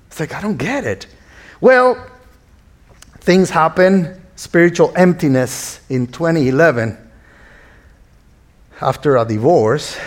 It's 0.07 0.19
like, 0.19 0.33
I 0.33 0.41
don't 0.41 0.57
get 0.57 0.83
it. 0.83 1.07
Well, 1.59 2.07
things 3.21 3.49
happen, 3.49 4.21
spiritual 4.35 4.93
emptiness 4.95 5.81
in 5.89 6.07
2011 6.07 7.08
after 8.81 9.17
a 9.17 9.25
divorce 9.25 9.97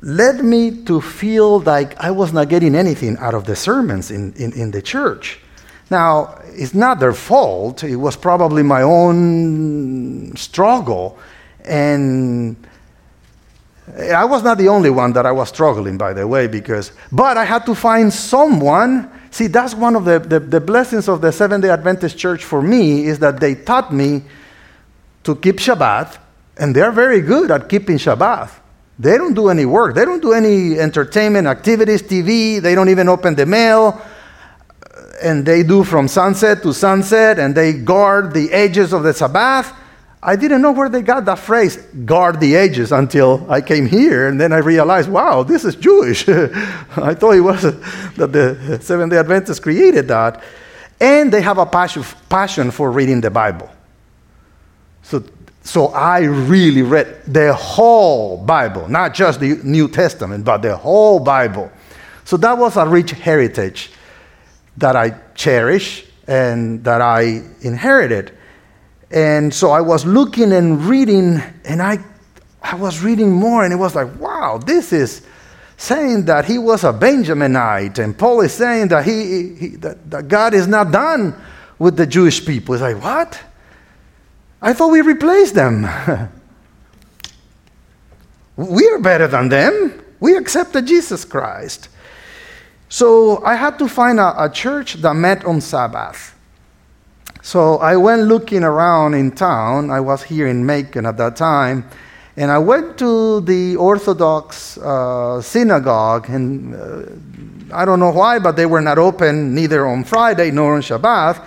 led 0.00 0.44
me 0.44 0.84
to 0.84 1.00
feel 1.00 1.60
like 1.60 1.98
I 1.98 2.10
was 2.10 2.32
not 2.32 2.48
getting 2.48 2.74
anything 2.74 3.16
out 3.18 3.34
of 3.34 3.44
the 3.44 3.56
sermons 3.56 4.10
in, 4.10 4.32
in, 4.34 4.52
in, 4.52 4.70
the 4.70 4.80
church. 4.80 5.40
Now, 5.90 6.40
it's 6.46 6.74
not 6.74 7.00
their 7.00 7.12
fault. 7.12 7.82
It 7.82 7.96
was 7.96 8.16
probably 8.16 8.62
my 8.62 8.82
own 8.82 10.36
struggle. 10.36 11.18
And 11.64 12.56
I 13.96 14.24
was 14.24 14.42
not 14.44 14.58
the 14.58 14.68
only 14.68 14.90
one 14.90 15.12
that 15.14 15.26
I 15.26 15.32
was 15.32 15.48
struggling, 15.48 15.98
by 15.98 16.12
the 16.12 16.26
way, 16.28 16.46
because, 16.46 16.92
but 17.10 17.36
I 17.36 17.44
had 17.44 17.64
to 17.66 17.74
find 17.74 18.12
someone. 18.12 19.10
See, 19.30 19.48
that's 19.48 19.74
one 19.74 19.96
of 19.96 20.04
the, 20.04 20.18
the, 20.18 20.40
the 20.40 20.60
blessings 20.60 21.08
of 21.08 21.20
the 21.20 21.32
Seventh 21.32 21.62
day 21.62 21.70
Adventist 21.70 22.16
church 22.16 22.44
for 22.44 22.62
me 22.62 23.06
is 23.06 23.18
that 23.18 23.40
they 23.40 23.54
taught 23.54 23.92
me 23.92 24.22
to 25.24 25.34
keep 25.36 25.56
Shabbat, 25.56 26.18
and 26.58 26.74
they're 26.74 26.92
very 26.92 27.20
good 27.20 27.50
at 27.50 27.68
keeping 27.68 27.96
Shabbat. 27.96 28.50
They 28.98 29.16
don't 29.16 29.34
do 29.34 29.48
any 29.48 29.64
work. 29.64 29.94
They 29.94 30.04
don't 30.04 30.20
do 30.20 30.32
any 30.32 30.78
entertainment 30.78 31.46
activities, 31.46 32.02
TV. 32.02 32.60
They 32.60 32.74
don't 32.74 32.88
even 32.88 33.08
open 33.08 33.36
the 33.36 33.46
mail. 33.46 34.00
And 35.22 35.46
they 35.46 35.62
do 35.62 35.84
from 35.84 36.08
sunset 36.08 36.62
to 36.62 36.72
sunset, 36.72 37.38
and 37.38 37.54
they 37.54 37.72
guard 37.72 38.34
the 38.34 38.52
edges 38.52 38.92
of 38.92 39.04
the 39.04 39.14
Sabbath. 39.14 39.72
I 40.20 40.34
didn't 40.34 40.62
know 40.62 40.72
where 40.72 40.88
they 40.88 41.02
got 41.02 41.24
that 41.26 41.38
phrase, 41.38 41.76
guard 42.04 42.40
the 42.40 42.56
edges, 42.56 42.90
until 42.90 43.46
I 43.48 43.60
came 43.60 43.86
here. 43.86 44.26
And 44.26 44.40
then 44.40 44.52
I 44.52 44.58
realized, 44.58 45.08
wow, 45.08 45.44
this 45.44 45.64
is 45.64 45.76
Jewish. 45.76 46.28
I 46.28 47.14
thought 47.14 47.36
it 47.36 47.40
was 47.40 47.62
that 47.62 48.32
the 48.32 48.78
Seventh 48.82 49.12
day 49.12 49.18
Adventists 49.18 49.60
created 49.60 50.08
that. 50.08 50.42
And 51.00 51.32
they 51.32 51.40
have 51.42 51.58
a 51.58 51.66
passion, 51.66 52.72
for 52.72 52.90
reading 52.90 53.20
the 53.20 53.30
Bible. 53.30 53.70
So, 55.02 55.22
so 55.68 55.88
I 55.88 56.20
really 56.20 56.80
read 56.80 57.24
the 57.26 57.52
whole 57.52 58.38
Bible, 58.38 58.88
not 58.88 59.12
just 59.12 59.38
the 59.38 59.60
New 59.62 59.86
Testament, 59.86 60.42
but 60.42 60.62
the 60.62 60.74
whole 60.74 61.20
Bible. 61.20 61.70
So 62.24 62.38
that 62.38 62.56
was 62.56 62.78
a 62.78 62.86
rich 62.86 63.10
heritage 63.10 63.90
that 64.78 64.96
I 64.96 65.10
cherish 65.34 66.06
and 66.26 66.82
that 66.84 67.02
I 67.02 67.42
inherited. 67.60 68.32
And 69.10 69.52
so 69.52 69.70
I 69.70 69.82
was 69.82 70.06
looking 70.06 70.54
and 70.54 70.82
reading, 70.86 71.42
and 71.66 71.82
I, 71.82 71.98
I 72.62 72.74
was 72.74 73.02
reading 73.02 73.30
more, 73.30 73.62
and 73.62 73.70
it 73.70 73.76
was 73.76 73.94
like, 73.94 74.18
wow, 74.18 74.56
this 74.56 74.90
is 74.94 75.26
saying 75.76 76.24
that 76.24 76.46
he 76.46 76.56
was 76.56 76.82
a 76.82 76.94
Benjaminite, 76.94 77.98
and 77.98 78.16
Paul 78.16 78.40
is 78.40 78.54
saying 78.54 78.88
that, 78.88 79.04
he, 79.04 79.54
he 79.54 79.68
that, 79.76 80.10
that 80.10 80.28
God 80.28 80.54
is 80.54 80.66
not 80.66 80.92
done 80.92 81.34
with 81.78 81.98
the 81.98 82.06
Jewish 82.06 82.46
people. 82.46 82.74
It's 82.74 82.80
like, 82.80 83.02
what? 83.02 83.38
I 84.60 84.72
thought 84.72 84.90
we 84.90 85.00
replaced 85.00 85.54
them. 85.54 85.82
we 88.56 88.88
are 88.88 88.98
better 88.98 89.28
than 89.28 89.48
them. 89.48 90.04
We 90.20 90.36
accepted 90.36 90.86
Jesus 90.86 91.24
Christ. 91.24 91.88
So 92.88 93.44
I 93.44 93.54
had 93.54 93.78
to 93.78 93.88
find 93.88 94.18
a, 94.18 94.44
a 94.44 94.50
church 94.50 94.94
that 94.94 95.14
met 95.14 95.44
on 95.44 95.60
Sabbath. 95.60 96.34
So 97.42 97.76
I 97.78 97.96
went 97.96 98.22
looking 98.22 98.64
around 98.64 99.14
in 99.14 99.30
town. 99.30 99.90
I 99.90 100.00
was 100.00 100.22
here 100.22 100.48
in 100.48 100.66
Macon 100.66 101.06
at 101.06 101.16
that 101.18 101.36
time. 101.36 101.88
And 102.36 102.50
I 102.50 102.58
went 102.58 102.98
to 102.98 103.40
the 103.40 103.76
Orthodox 103.76 104.78
uh, 104.78 105.42
synagogue, 105.42 106.30
and 106.30 106.74
uh, 106.74 107.74
I 107.74 107.84
don't 107.84 107.98
know 107.98 108.12
why, 108.12 108.38
but 108.38 108.54
they 108.54 108.66
were 108.66 108.80
not 108.80 108.96
open 108.96 109.54
neither 109.54 109.86
on 109.86 110.04
Friday 110.04 110.52
nor 110.52 110.76
on 110.76 110.82
Shabbat. 110.82 111.44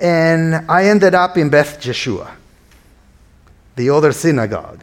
And 0.00 0.70
I 0.70 0.86
ended 0.86 1.14
up 1.14 1.36
in 1.36 1.50
Beth 1.50 1.80
Yeshua, 1.80 2.30
the 3.76 3.90
other 3.90 4.12
synagogue. 4.12 4.82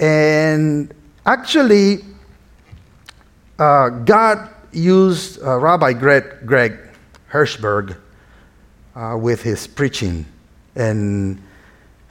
And 0.00 0.92
actually, 1.26 2.04
uh, 3.58 3.90
God 3.90 4.48
used 4.72 5.42
uh, 5.42 5.58
Rabbi 5.58 5.92
Greg, 5.92 6.24
Greg 6.46 6.78
Hershberg 7.30 7.96
uh, 8.94 9.16
with 9.20 9.42
his 9.42 9.66
preaching 9.66 10.26
and 10.74 11.40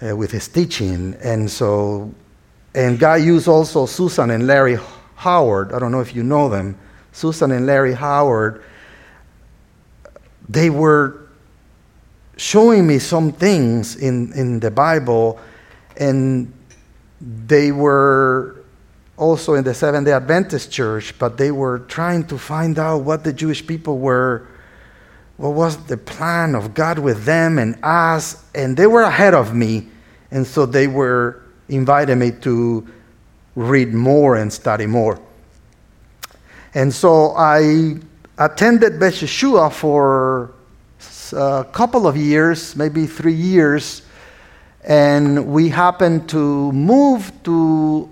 uh, 0.02 0.16
with 0.16 0.32
his 0.32 0.48
teaching. 0.48 1.16
And 1.22 1.50
so, 1.50 2.14
and 2.74 3.00
God 3.00 3.22
used 3.22 3.48
also 3.48 3.86
Susan 3.86 4.30
and 4.30 4.48
Larry 4.48 4.78
Howard. 5.16 5.74
I 5.74 5.80
don't 5.80 5.92
know 5.92 6.02
if 6.02 6.16
you 6.16 6.24
know 6.24 6.50
them. 6.50 6.78
Susan 7.12 7.52
and 7.52 7.66
Larry 7.66 7.94
Howard, 7.94 8.64
they 10.48 10.70
were 10.70 11.21
showing 12.42 12.88
me 12.88 12.98
some 12.98 13.32
things 13.32 13.96
in, 13.98 14.34
in 14.34 14.60
the 14.60 14.72
Bible, 14.72 15.40
and 15.98 16.52
they 17.22 17.72
were 17.72 18.64
also 19.16 19.54
in 19.54 19.64
the 19.64 19.76
Seventh 19.76 20.08
day 20.08 20.14
Adventist 20.14 20.72
church, 20.72 21.14
but 21.20 21.38
they 21.38 21.52
were 21.52 21.80
trying 21.88 22.26
to 22.26 22.40
find 22.40 22.80
out 22.80 23.04
what 23.04 23.24
the 23.24 23.32
Jewish 23.32 23.66
people 23.68 24.00
were, 24.00 24.48
what 25.38 25.52
was 25.52 25.78
the 25.86 25.98
plan 25.98 26.56
of 26.56 26.74
God 26.74 26.98
with 26.98 27.26
them 27.26 27.60
and 27.60 27.78
us, 27.84 28.44
and 28.56 28.76
they 28.76 28.88
were 28.88 29.04
ahead 29.04 29.36
of 29.36 29.54
me, 29.54 29.88
and 30.32 30.46
so 30.46 30.66
they 30.66 30.88
were 30.88 31.44
inviting 31.70 32.18
me 32.18 32.32
to 32.42 32.88
read 33.54 33.94
more 33.94 34.38
and 34.38 34.52
study 34.52 34.88
more. 34.88 35.22
And 36.74 36.92
so 36.92 37.36
I 37.38 37.98
attended 38.40 39.00
Beth 39.00 39.14
Yeshua 39.14 39.72
for 39.72 40.56
a 41.34 41.68
couple 41.72 42.08
of 42.08 42.18
years, 42.18 42.76
maybe 42.76 43.06
three 43.08 43.34
years, 43.34 44.02
and 44.84 45.48
we 45.48 45.70
happened 45.70 46.28
to 46.30 46.72
move 46.72 47.32
to 47.44 48.10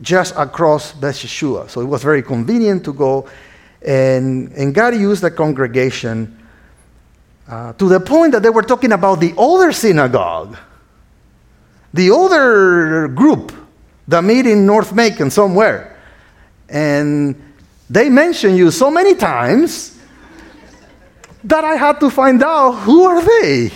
just 0.00 0.34
across 0.36 0.92
Beth 0.92 1.14
Yeshua. 1.14 1.70
So 1.70 1.80
it 1.80 1.84
was 1.84 2.02
very 2.02 2.22
convenient 2.22 2.84
to 2.84 2.92
go. 2.92 3.28
And, 3.80 4.52
and 4.52 4.74
God 4.74 4.94
used 4.94 5.22
the 5.22 5.30
congregation 5.30 6.38
uh, 7.48 7.72
to 7.74 7.88
the 7.88 8.00
point 8.00 8.32
that 8.32 8.42
they 8.42 8.50
were 8.50 8.62
talking 8.62 8.92
about 8.92 9.20
the 9.20 9.34
other 9.38 9.72
synagogue, 9.72 10.56
the 11.94 12.10
other 12.10 13.08
group 13.08 13.52
that 14.08 14.24
meet 14.24 14.46
in 14.46 14.66
North 14.66 14.92
Macon 14.92 15.30
somewhere. 15.30 15.96
And 16.68 17.54
they 17.88 18.08
mentioned 18.08 18.56
you 18.56 18.70
so 18.70 18.90
many 18.90 19.14
times 19.14 19.98
that 21.44 21.64
I 21.64 21.74
had 21.74 22.00
to 22.00 22.10
find 22.10 22.42
out 22.42 22.72
who 22.72 23.04
are 23.04 23.22
they. 23.22 23.70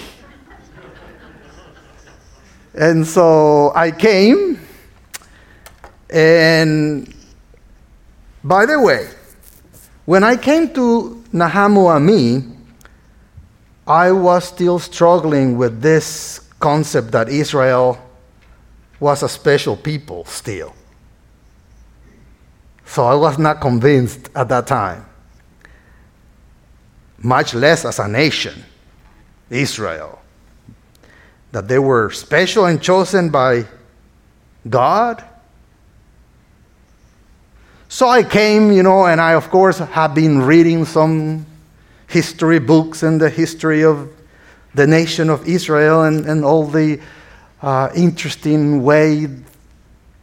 And 2.75 3.07
so 3.07 3.73
I 3.75 3.91
came 3.91 4.61
and 6.11 7.13
by 8.45 8.65
the 8.65 8.81
way, 8.81 9.09
when 10.05 10.23
I 10.23 10.37
came 10.37 10.73
to 10.75 11.25
Nachamu 11.33 11.89
Ami, 11.89 12.45
I 13.87 14.13
was 14.13 14.45
still 14.45 14.79
struggling 14.79 15.57
with 15.57 15.83
this 15.83 16.41
concept 16.61 17.11
that 17.13 17.29
Israel 17.29 17.99
was 19.01 19.23
a 19.23 19.29
special 19.29 19.77
people 19.77 20.25
still. 20.27 20.75
So 22.85 23.05
I 23.05 23.15
was 23.15 23.37
not 23.37 23.61
convinced 23.61 24.31
at 24.35 24.49
that 24.49 24.69
time, 24.69 25.05
much 27.27 27.55
less 27.55 27.85
as 27.85 27.99
a 27.99 28.07
nation, 28.07 28.65
Israel, 29.51 30.21
that 31.51 31.67
they 31.67 31.79
were 31.79 32.11
special 32.11 32.67
and 32.67 32.81
chosen 32.81 33.31
by 33.31 33.65
God. 34.69 35.25
So 37.89 38.09
I 38.09 38.23
came, 38.23 38.71
you 38.71 38.83
know, 38.85 39.07
and 39.07 39.21
I, 39.21 39.35
of 39.35 39.51
course, 39.51 39.79
have 39.79 40.15
been 40.15 40.43
reading 40.43 40.85
some 40.85 41.47
history 42.07 42.61
books 42.61 43.03
and 43.03 43.21
the 43.21 43.31
history 43.31 43.83
of 43.85 44.09
the 44.75 44.87
nation 44.87 45.29
of 45.29 45.49
Israel 45.49 46.05
and, 46.05 46.27
and 46.27 46.45
all 46.45 46.67
the 46.67 47.01
uh, 47.61 47.91
interesting 47.97 48.85
way 48.85 49.27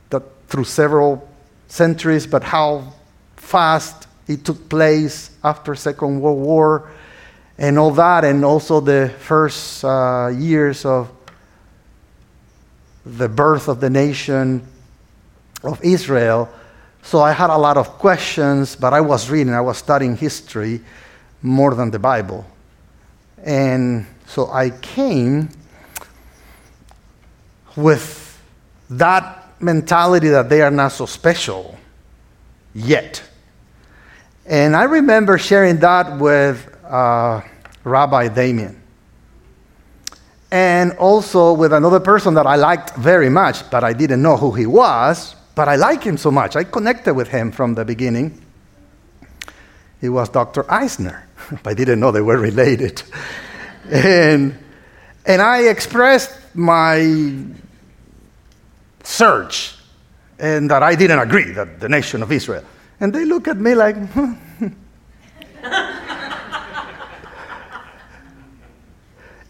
that 0.09 0.23
through 0.47 0.65
several 0.65 1.27
centuries, 1.67 2.25
but 2.25 2.43
how 2.43 2.93
fast 3.35 4.07
it 4.27 4.45
took 4.45 4.69
place 4.69 5.31
after 5.43 5.75
Second 5.75 6.21
World 6.21 6.39
War 6.39 6.89
and 7.57 7.77
all 7.77 7.91
that, 7.91 8.23
and 8.23 8.43
also 8.43 8.79
the 8.79 9.13
first 9.19 9.83
uh, 9.85 10.31
years 10.33 10.85
of 10.85 11.11
the 13.05 13.27
birth 13.27 13.67
of 13.67 13.79
the 13.79 13.89
nation 13.89 14.65
of 15.63 15.83
Israel. 15.83 16.49
So 17.01 17.19
I 17.21 17.33
had 17.33 17.49
a 17.49 17.57
lot 17.57 17.77
of 17.77 17.89
questions, 17.99 18.75
but 18.75 18.93
I 18.93 19.01
was 19.01 19.29
reading, 19.29 19.53
I 19.53 19.61
was 19.61 19.77
studying 19.77 20.15
history 20.15 20.81
more 21.41 21.75
than 21.75 21.91
the 21.91 21.99
Bible. 21.99 22.45
And 23.43 24.05
so 24.25 24.49
I 24.49 24.69
came 24.69 25.49
with 27.75 28.41
that 28.89 29.61
mentality 29.61 30.29
that 30.29 30.49
they 30.49 30.61
are 30.61 30.71
not 30.71 30.93
so 30.93 31.05
special 31.05 31.77
yet. 32.73 33.21
And 34.45 34.75
I 34.75 34.83
remember 34.83 35.37
sharing 35.37 35.77
that 35.79 36.19
with 36.19 36.69
uh, 36.85 37.41
Rabbi 37.83 38.27
Damien. 38.27 38.81
And 40.51 40.91
also 40.93 41.53
with 41.53 41.73
another 41.73 41.99
person 41.99 42.35
that 42.35 42.45
I 42.45 42.55
liked 42.57 42.95
very 42.95 43.29
much, 43.29 43.69
but 43.71 43.83
I 43.83 43.93
didn't 43.93 44.21
know 44.21 44.37
who 44.37 44.51
he 44.51 44.65
was, 44.65 45.35
but 45.55 45.67
I 45.67 45.75
like 45.77 46.03
him 46.03 46.17
so 46.17 46.29
much. 46.29 46.55
I 46.55 46.63
connected 46.63 47.13
with 47.13 47.29
him 47.29 47.51
from 47.51 47.73
the 47.73 47.85
beginning. 47.85 48.39
He 49.99 50.09
was 50.09 50.29
Dr. 50.29 50.69
Eisner. 50.71 51.27
but 51.63 51.67
I 51.67 51.73
didn't 51.73 51.99
know 51.99 52.11
they 52.11 52.21
were 52.21 52.37
related. 52.37 53.01
and, 53.89 54.57
and 55.25 55.41
I 55.41 55.69
expressed 55.69 56.37
my 56.53 57.45
search 59.03 59.75
and 60.39 60.69
that 60.69 60.83
I 60.83 60.95
didn't 60.95 61.19
agree 61.19 61.51
that 61.51 61.79
the 61.79 61.89
nation 61.89 62.23
of 62.23 62.31
Israel. 62.31 62.63
And 62.99 63.13
they 63.13 63.25
look 63.25 63.47
at 63.47 63.57
me 63.57 63.75
like, 63.75 63.95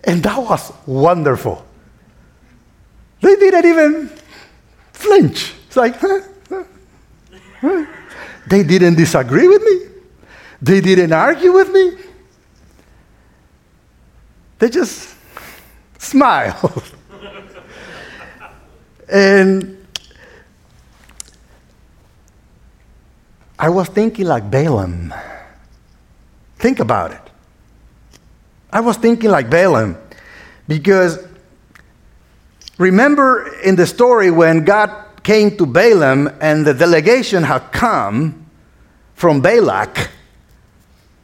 and 0.04 0.24
that 0.24 0.38
was 0.38 0.72
wonderful. 0.86 1.66
They 3.22 3.36
didn't 3.36 3.66
even 3.66 4.10
flinch. 4.92 5.54
It's 5.68 5.78
like, 5.78 6.00
they 8.48 8.64
didn't 8.64 8.96
disagree 8.96 9.48
with 9.48 9.62
me. 9.62 9.80
They 10.62 10.82
didn't 10.82 11.14
argue 11.14 11.52
with 11.52 11.72
me. 11.72 11.98
They 14.60 14.70
just 14.70 15.16
smiled. 15.98 16.84
and 19.10 19.83
I 23.64 23.70
was 23.70 23.88
thinking 23.88 24.26
like 24.26 24.52
Balaam. 24.52 25.14
Think 26.58 26.82
about 26.82 27.14
it. 27.14 27.22
I 28.70 28.82
was 28.82 28.98
thinking 28.98 29.30
like 29.30 29.50
Balaam 29.50 29.96
because 30.68 31.18
remember 32.78 33.56
in 33.64 33.78
the 33.78 33.88
story 33.88 34.32
when 34.32 34.66
God 34.66 34.92
came 35.24 35.56
to 35.56 35.66
Balaam 35.66 36.30
and 36.42 36.68
the 36.68 36.74
delegation 36.74 37.44
had 37.44 37.72
come 37.72 38.46
from 39.14 39.40
Balak 39.40 40.10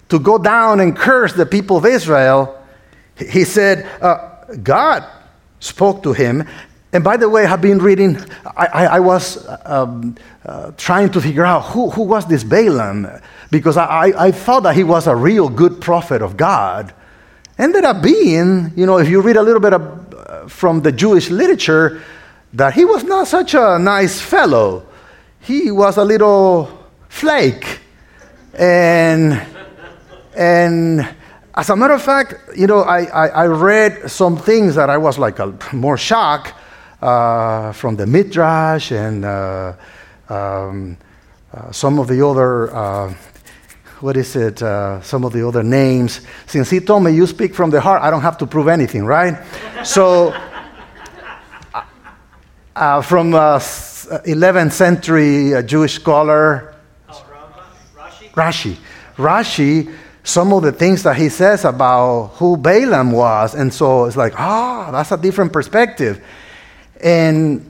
to 0.08 0.18
go 0.18 0.38
down 0.38 0.80
and 0.80 0.96
curse 0.96 1.34
the 1.34 1.46
people 1.46 1.76
of 1.76 1.86
Israel, 1.86 2.58
he 3.18 3.44
said, 3.44 3.86
uh, 4.02 4.46
God 4.64 5.04
spoke 5.60 6.04
to 6.04 6.14
him. 6.14 6.48
And 6.92 7.04
by 7.04 7.18
the 7.18 7.30
way, 7.30 7.46
I've 7.46 7.62
been 7.62 7.78
reading, 7.78 8.18
I, 8.58 8.66
I, 8.66 8.86
I 8.86 9.00
was 9.00 9.48
um, 9.66 10.16
uh, 10.44 10.72
trying 10.76 11.12
to 11.12 11.22
figure 11.22 11.46
out 11.46 11.66
who, 11.66 11.92
who 11.92 12.02
was 12.02 12.26
this 12.26 12.44
Balaam, 12.44 13.08
because 13.52 13.78
I, 13.78 14.12
I 14.18 14.32
thought 14.32 14.64
that 14.64 14.76
he 14.76 14.84
was 14.84 15.06
a 15.06 15.16
real 15.16 15.50
good 15.50 15.82
prophet 15.82 16.24
of 16.24 16.36
God. 16.36 16.94
Ended 17.60 17.84
up 17.84 18.02
being, 18.02 18.72
you 18.76 18.86
know, 18.88 18.98
if 18.98 19.08
you 19.08 19.22
read 19.22 19.36
a 19.36 19.44
little 19.44 19.60
bit 19.60 19.74
of, 19.74 20.14
uh, 20.14 20.48
from 20.48 20.82
the 20.82 20.92
Jewish 20.92 21.30
literature, 21.30 22.02
that 22.54 22.74
he 22.74 22.86
was 22.86 23.04
not 23.04 23.28
such 23.28 23.54
a 23.54 23.78
nice 23.78 24.20
fellow. 24.20 24.88
He 25.42 25.70
was 25.70 25.98
a 25.98 26.04
little 26.04 26.90
flake. 27.08 27.82
And, 28.56 29.40
and 30.36 31.08
as 31.54 31.70
a 31.70 31.76
matter 31.76 31.94
of 31.94 32.02
fact, 32.02 32.34
you 32.56 32.66
know, 32.66 32.80
I, 32.80 33.04
I, 33.04 33.28
I 33.28 33.46
read 33.46 34.10
some 34.10 34.38
things 34.38 34.74
that 34.74 34.90
I 34.90 34.98
was 34.98 35.20
like 35.20 35.38
a, 35.38 35.54
more 35.72 35.98
shocked 35.98 36.54
uh, 37.02 37.72
from 37.72 37.96
the 37.96 38.06
Midrash 38.06 38.92
and 38.92 39.24
uh, 39.24 39.74
um, 40.30 40.98
uh, 41.54 41.72
some 41.72 41.98
of 42.00 42.08
the 42.08 42.26
other, 42.26 42.76
uh, 42.76 43.14
what 44.02 44.18
is 44.18 44.36
it, 44.36 44.60
some 44.60 45.24
of 45.24 45.34
the 45.34 45.48
other 45.48 45.64
names. 45.64 46.22
Since 46.46 46.70
he 46.70 46.80
told 46.80 47.04
me 47.04 47.12
you 47.12 47.26
speak 47.26 47.56
from 47.56 47.70
the 47.70 47.82
heart, 47.82 48.02
I 48.02 48.10
don't 48.10 48.22
have 48.22 48.38
to 48.40 48.46
prove 48.46 48.68
anything, 48.68 49.06
right? 49.06 49.38
so, 49.84 50.32
from 52.74 53.32
11th 53.32 54.72
century 54.72 55.64
Jewish 55.64 55.96
scholar, 55.96 56.76
Rashi. 57.08 58.30
Rashi. 58.32 58.78
Rashi 59.16 59.94
some 60.24 60.54
of 60.54 60.62
the 60.62 60.72
things 60.72 61.04
that 61.04 61.16
he 61.16 61.28
says 61.28 61.66
about 61.66 62.28
who 62.36 62.56
Balaam 62.56 63.12
was. 63.12 63.56
And 63.56 63.74
so 63.74 64.06
it's 64.06 64.16
like, 64.16 64.34
ah, 64.38 64.88
oh, 64.88 64.92
that's 64.92 65.12
a 65.12 65.18
different 65.18 65.52
perspective. 65.52 66.24
And 67.02 67.70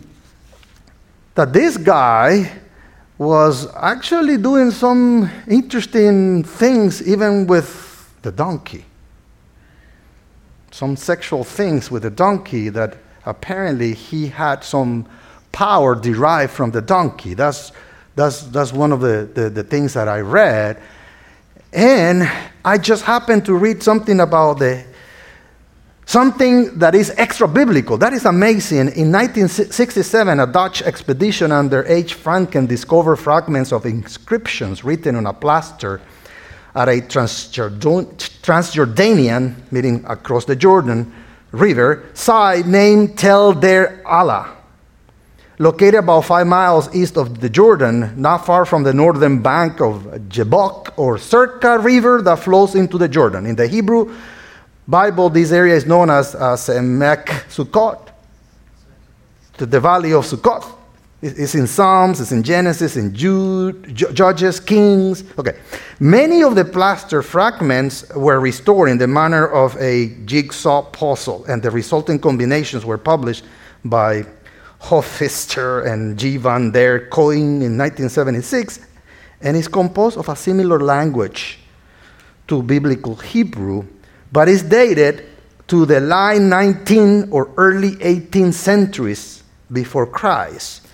that 1.35 1.53
this 1.53 1.77
guy 1.77 2.51
was 3.17 3.67
actually 3.75 4.37
doing 4.37 4.71
some 4.71 5.29
interesting 5.47 6.43
things, 6.43 7.05
even 7.07 7.47
with 7.47 8.13
the 8.21 8.31
donkey. 8.31 8.85
Some 10.71 10.95
sexual 10.95 11.43
things 11.43 11.91
with 11.91 12.03
the 12.03 12.09
donkey 12.09 12.69
that 12.69 12.97
apparently 13.25 13.93
he 13.93 14.27
had 14.27 14.63
some 14.63 15.05
power 15.51 15.95
derived 15.95 16.53
from 16.53 16.71
the 16.71 16.81
donkey. 16.81 17.33
That's, 17.33 17.71
that's, 18.15 18.43
that's 18.43 18.71
one 18.71 18.91
of 18.91 19.01
the, 19.01 19.29
the, 19.33 19.49
the 19.49 19.63
things 19.63 19.93
that 19.93 20.07
I 20.07 20.21
read. 20.21 20.81
And 21.73 22.29
I 22.63 22.77
just 22.77 23.03
happened 23.03 23.45
to 23.45 23.53
read 23.53 23.83
something 23.83 24.19
about 24.19 24.59
the 24.59 24.85
something 26.09 26.77
that 26.79 26.95
is 26.95 27.13
extra 27.17 27.47
biblical. 27.47 27.95
That 27.95 28.13
is 28.13 28.25
amazing. 28.25 28.89
In 28.97 29.11
1967, 29.11 30.39
a 30.39 30.47
Dutch 30.47 30.81
expedition 30.81 31.51
under 31.51 31.85
H. 31.85 32.17
Franken 32.17 32.67
discovered 32.67 33.17
fragments 33.17 33.71
of 33.71 33.85
inscriptions 33.85 34.83
written 34.83 35.15
on 35.15 35.27
a 35.27 35.33
plaster 35.33 36.01
at 36.73 36.89
a 36.89 37.01
Transjordanian, 37.01 39.71
meaning 39.71 40.03
across 40.07 40.45
the 40.45 40.55
Jordan 40.55 41.13
River, 41.51 42.09
site 42.15 42.65
named 42.65 43.15
Tel 43.15 43.53
Deir 43.53 44.01
Alla 44.03 44.55
located 45.61 45.95
about 45.95 46.21
five 46.21 46.47
miles 46.47 46.95
east 46.95 47.17
of 47.17 47.41
the 47.41 47.49
Jordan, 47.49 48.13
not 48.19 48.45
far 48.45 48.65
from 48.65 48.83
the 48.83 48.93
northern 48.93 49.41
bank 49.41 49.81
of 49.81 50.03
Jabbok 50.29 50.93
or 50.97 51.17
Zarqa 51.17 51.83
River 51.83 52.21
that 52.21 52.39
flows 52.39 52.75
into 52.75 52.97
the 52.97 53.09
Jordan. 53.09 53.45
In 53.45 53.57
the 53.57 53.67
Hebrew 53.67 54.15
Bible, 54.89 55.29
this 55.29 55.51
area 55.51 55.75
is 55.75 55.85
known 55.85 56.09
as, 56.09 56.33
as 56.33 56.67
Emek 56.67 57.25
Sukkot, 57.47 58.09
the 59.55 59.79
valley 59.79 60.13
of 60.13 60.25
Sukkot. 60.25 60.65
It's 61.21 61.53
in 61.53 61.67
Psalms, 61.67 62.19
it's 62.19 62.31
in 62.31 62.41
Genesis, 62.41 62.97
in 62.97 63.13
Jude, 63.13 63.93
Judges, 63.93 64.59
Kings. 64.59 65.23
Okay. 65.37 65.59
Many 65.99 66.41
of 66.41 66.55
the 66.55 66.65
plaster 66.65 67.21
fragments 67.21 68.09
were 68.15 68.39
restored 68.39 68.89
in 68.89 68.97
the 68.97 69.05
manner 69.05 69.47
of 69.47 69.77
a 69.77 70.15
jigsaw 70.25 70.81
puzzle, 70.81 71.45
and 71.45 71.61
the 71.61 71.69
resulting 71.69 72.17
combinations 72.17 72.83
were 72.83 72.97
published 72.97 73.43
by 73.85 74.25
Hoftijzer 74.81 75.85
and 75.85 76.17
G. 76.17 76.37
van 76.37 76.71
der 76.71 77.09
Koning 77.09 77.61
in 77.61 77.77
1976, 77.77 78.79
and 79.41 79.55
is 79.55 79.67
composed 79.67 80.17
of 80.17 80.29
a 80.29 80.35
similar 80.35 80.79
language 80.79 81.59
to 82.47 82.63
biblical 82.63 83.17
Hebrew, 83.17 83.85
but 84.31 84.47
is 84.47 84.63
dated 84.63 85.25
to 85.67 85.85
the 85.85 85.99
late 85.99 86.41
19th 86.41 87.31
or 87.31 87.51
early 87.57 87.91
18th 87.97 88.53
centuries 88.53 89.43
before 89.71 90.07
Christ. 90.07 90.87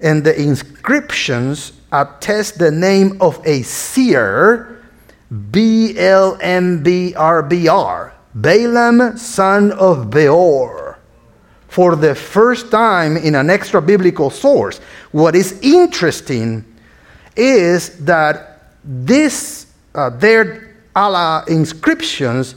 And 0.00 0.24
the 0.24 0.38
inscriptions 0.40 1.72
attest 1.92 2.58
the 2.58 2.70
name 2.70 3.18
of 3.20 3.40
a 3.46 3.62
seer, 3.62 4.82
B 5.50 5.98
L 5.98 6.38
M 6.40 6.82
B 6.82 7.14
R 7.14 7.42
B 7.42 7.68
R, 7.68 8.14
Balaam, 8.34 9.16
son 9.16 9.72
of 9.72 10.10
Beor 10.10 10.98
for 11.74 11.96
the 11.96 12.14
first 12.14 12.70
time 12.70 13.16
in 13.16 13.34
an 13.34 13.50
extra 13.50 13.82
biblical 13.82 14.30
source. 14.30 14.78
What 15.10 15.34
is 15.34 15.58
interesting 15.60 16.64
is 17.34 17.98
that 18.04 18.68
this, 18.84 19.66
uh, 19.92 20.10
Deir 20.10 20.76
Alla 20.94 21.44
inscriptions 21.48 22.54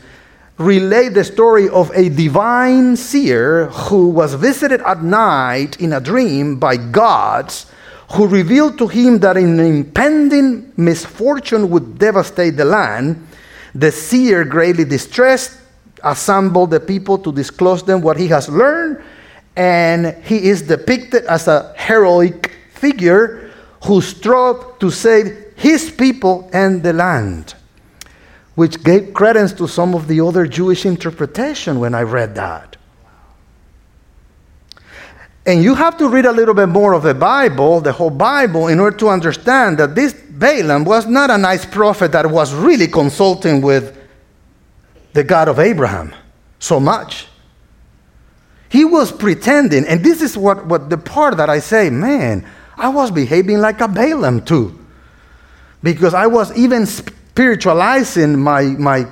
relate 0.57 1.09
the 1.09 1.23
story 1.23 1.69
of 1.69 1.91
a 1.91 2.09
divine 2.09 2.95
seer 2.95 3.67
who 3.67 4.09
was 4.09 4.33
visited 4.33 4.81
at 4.81 5.03
night 5.03 5.79
in 5.79 5.93
a 5.93 5.99
dream 5.99 6.57
by 6.57 6.77
gods 6.77 7.67
who 8.13 8.27
revealed 8.27 8.77
to 8.77 8.87
him 8.87 9.19
that 9.19 9.37
an 9.37 9.59
impending 9.59 10.71
misfortune 10.77 11.69
would 11.69 11.99
devastate 11.99 12.57
the 12.57 12.65
land. 12.65 13.27
The 13.75 13.91
seer, 13.91 14.43
greatly 14.45 14.85
distressed, 14.85 15.57
assembled 16.03 16.71
the 16.71 16.79
people 16.79 17.17
to 17.19 17.31
disclose 17.31 17.83
them 17.83 18.01
what 18.01 18.17
he 18.17 18.27
has 18.27 18.49
learned, 18.49 19.03
and 19.55 20.15
he 20.23 20.49
is 20.49 20.61
depicted 20.61 21.25
as 21.25 21.47
a 21.47 21.73
heroic 21.77 22.51
figure 22.71 23.51
who 23.85 24.01
strove 24.01 24.79
to 24.79 24.89
save 24.89 25.53
his 25.55 25.91
people 25.91 26.49
and 26.53 26.81
the 26.81 26.93
land, 26.93 27.55
which 28.57 28.83
gave 28.83 29.13
credence 29.13 29.53
to 29.53 29.67
some 29.67 29.93
of 29.93 30.07
the 30.07 30.19
other 30.19 30.47
Jewish 30.47 30.83
interpretation 30.83 31.79
when 31.79 31.93
I 31.93 32.01
read 32.01 32.33
that. 32.33 32.75
And 35.45 35.61
you 35.63 35.75
have 35.75 35.95
to 35.99 36.09
read 36.09 36.25
a 36.25 36.31
little 36.31 36.55
bit 36.55 36.65
more 36.65 36.93
of 36.93 37.03
the 37.03 37.13
Bible, 37.13 37.81
the 37.81 37.91
whole 37.91 38.09
Bible, 38.09 38.67
in 38.67 38.79
order 38.79 38.97
to 38.97 39.09
understand 39.09 39.77
that 39.77 39.93
this 39.93 40.11
Balaam 40.11 40.85
was 40.85 41.05
not 41.05 41.29
a 41.29 41.37
nice 41.37 41.67
prophet 41.67 42.11
that 42.13 42.31
was 42.31 42.51
really 42.51 42.87
consulting 42.87 43.61
with 43.61 43.95
the 45.13 45.23
God 45.23 45.49
of 45.49 45.59
Abraham 45.59 46.15
so 46.57 46.79
much. 46.79 47.27
He 48.69 48.85
was 48.85 49.11
pretending, 49.11 49.85
and 49.85 50.03
this 50.03 50.19
is 50.19 50.35
what, 50.35 50.65
what 50.65 50.89
the 50.89 50.97
part 50.97 51.37
that 51.37 51.47
I 51.47 51.59
say, 51.59 51.91
man, 51.91 52.43
I 52.75 52.89
was 52.89 53.11
behaving 53.11 53.59
like 53.59 53.81
a 53.81 53.87
Balaam 53.87 54.43
too. 54.43 54.83
Because 55.83 56.15
I 56.15 56.25
was 56.25 56.51
even 56.57 56.87
spiritualizing 57.37 58.35
my, 58.35 58.63
my, 58.63 59.05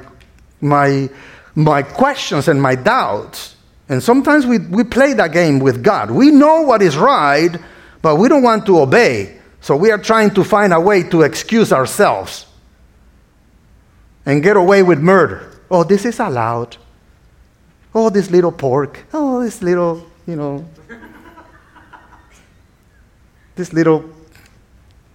my, 0.59 1.07
my 1.53 1.83
questions 1.83 2.47
and 2.47 2.59
my 2.59 2.73
doubts. 2.73 3.55
And 3.87 4.01
sometimes 4.01 4.47
we, 4.47 4.57
we 4.57 4.83
play 4.83 5.13
that 5.13 5.31
game 5.31 5.59
with 5.59 5.83
God. 5.83 6.09
We 6.09 6.31
know 6.31 6.63
what 6.63 6.81
is 6.81 6.97
right, 6.97 7.55
but 8.01 8.15
we 8.15 8.27
don't 8.27 8.41
want 8.41 8.65
to 8.65 8.79
obey. 8.79 9.39
So 9.61 9.75
we 9.75 9.91
are 9.91 9.99
trying 9.99 10.31
to 10.33 10.43
find 10.43 10.73
a 10.73 10.79
way 10.79 11.03
to 11.03 11.21
excuse 11.21 11.71
ourselves 11.71 12.47
and 14.25 14.41
get 14.41 14.57
away 14.57 14.81
with 14.81 14.97
murder. 14.97 15.61
Oh, 15.69 15.83
this 15.83 16.03
is 16.03 16.19
allowed. 16.19 16.77
Oh, 17.93 18.09
this 18.09 18.31
little 18.31 18.51
pork. 18.51 19.05
Oh, 19.13 19.43
this 19.43 19.61
little, 19.61 20.03
you 20.25 20.35
know, 20.35 20.65
this 23.55 23.71
little, 23.71 24.03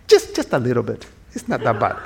just, 0.07 0.37
just 0.37 0.53
a 0.53 0.59
little 0.61 0.85
bit. 0.85 1.05
It's 1.33 1.49
not 1.49 1.61
that 1.65 1.81
bad. 1.81 1.97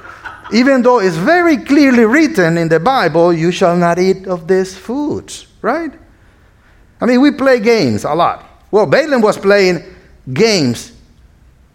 Even 0.52 0.82
though 0.82 1.00
it's 1.00 1.16
very 1.16 1.56
clearly 1.56 2.04
written 2.04 2.58
in 2.58 2.68
the 2.68 2.80
Bible, 2.80 3.32
you 3.32 3.50
shall 3.50 3.76
not 3.76 3.98
eat 3.98 4.26
of 4.26 4.46
these 4.46 4.76
foods, 4.76 5.46
right? 5.62 5.92
I 7.00 7.06
mean, 7.06 7.20
we 7.20 7.30
play 7.30 7.60
games 7.60 8.04
a 8.04 8.14
lot. 8.14 8.44
Well, 8.70 8.86
Balaam 8.86 9.20
was 9.20 9.38
playing 9.38 9.82
games, 10.32 10.92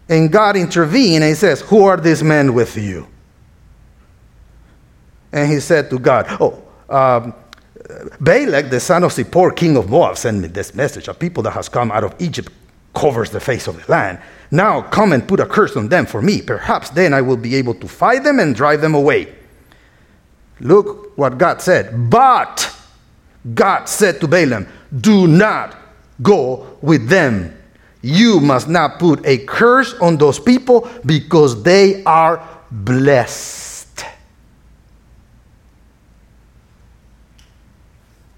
and 0.08 0.30
God 0.30 0.56
intervened 0.56 1.24
and 1.24 1.30
he 1.30 1.34
says, 1.34 1.60
Who 1.62 1.84
are 1.84 1.96
these 1.96 2.22
men 2.22 2.54
with 2.54 2.76
you? 2.76 3.06
And 5.32 5.50
he 5.50 5.60
said 5.60 5.90
to 5.90 5.98
God, 5.98 6.26
Oh, 6.40 6.62
um, 6.88 7.34
Balak, 8.20 8.70
the 8.70 8.80
son 8.80 9.04
of 9.04 9.12
Zippor, 9.12 9.54
king 9.54 9.76
of 9.76 9.88
Moab, 9.88 10.16
sent 10.16 10.40
me 10.40 10.48
this 10.48 10.74
message. 10.74 11.08
A 11.08 11.14
people 11.14 11.42
that 11.44 11.52
has 11.52 11.68
come 11.68 11.90
out 11.90 12.04
of 12.04 12.14
Egypt 12.18 12.52
covers 12.94 13.30
the 13.30 13.40
face 13.40 13.66
of 13.66 13.84
the 13.84 13.90
land. 13.90 14.18
Now 14.50 14.82
come 14.82 15.12
and 15.12 15.26
put 15.26 15.40
a 15.40 15.46
curse 15.46 15.76
on 15.76 15.88
them 15.88 16.06
for 16.06 16.20
me. 16.20 16.42
Perhaps 16.42 16.90
then 16.90 17.14
I 17.14 17.20
will 17.20 17.36
be 17.36 17.54
able 17.56 17.74
to 17.74 17.88
fight 17.88 18.24
them 18.24 18.38
and 18.40 18.54
drive 18.54 18.80
them 18.80 18.94
away. 18.94 19.34
Look 20.60 21.16
what 21.16 21.38
God 21.38 21.62
said. 21.62 22.10
But 22.10 22.74
God 23.54 23.86
said 23.86 24.20
to 24.20 24.28
Balaam, 24.28 24.66
Do 25.00 25.26
not 25.26 25.76
go 26.22 26.76
with 26.82 27.08
them. 27.08 27.56
You 28.02 28.40
must 28.40 28.68
not 28.68 28.98
put 28.98 29.24
a 29.26 29.38
curse 29.38 29.94
on 29.94 30.16
those 30.16 30.38
people 30.38 30.88
because 31.04 31.62
they 31.62 32.02
are 32.04 32.46
blessed. 32.70 34.04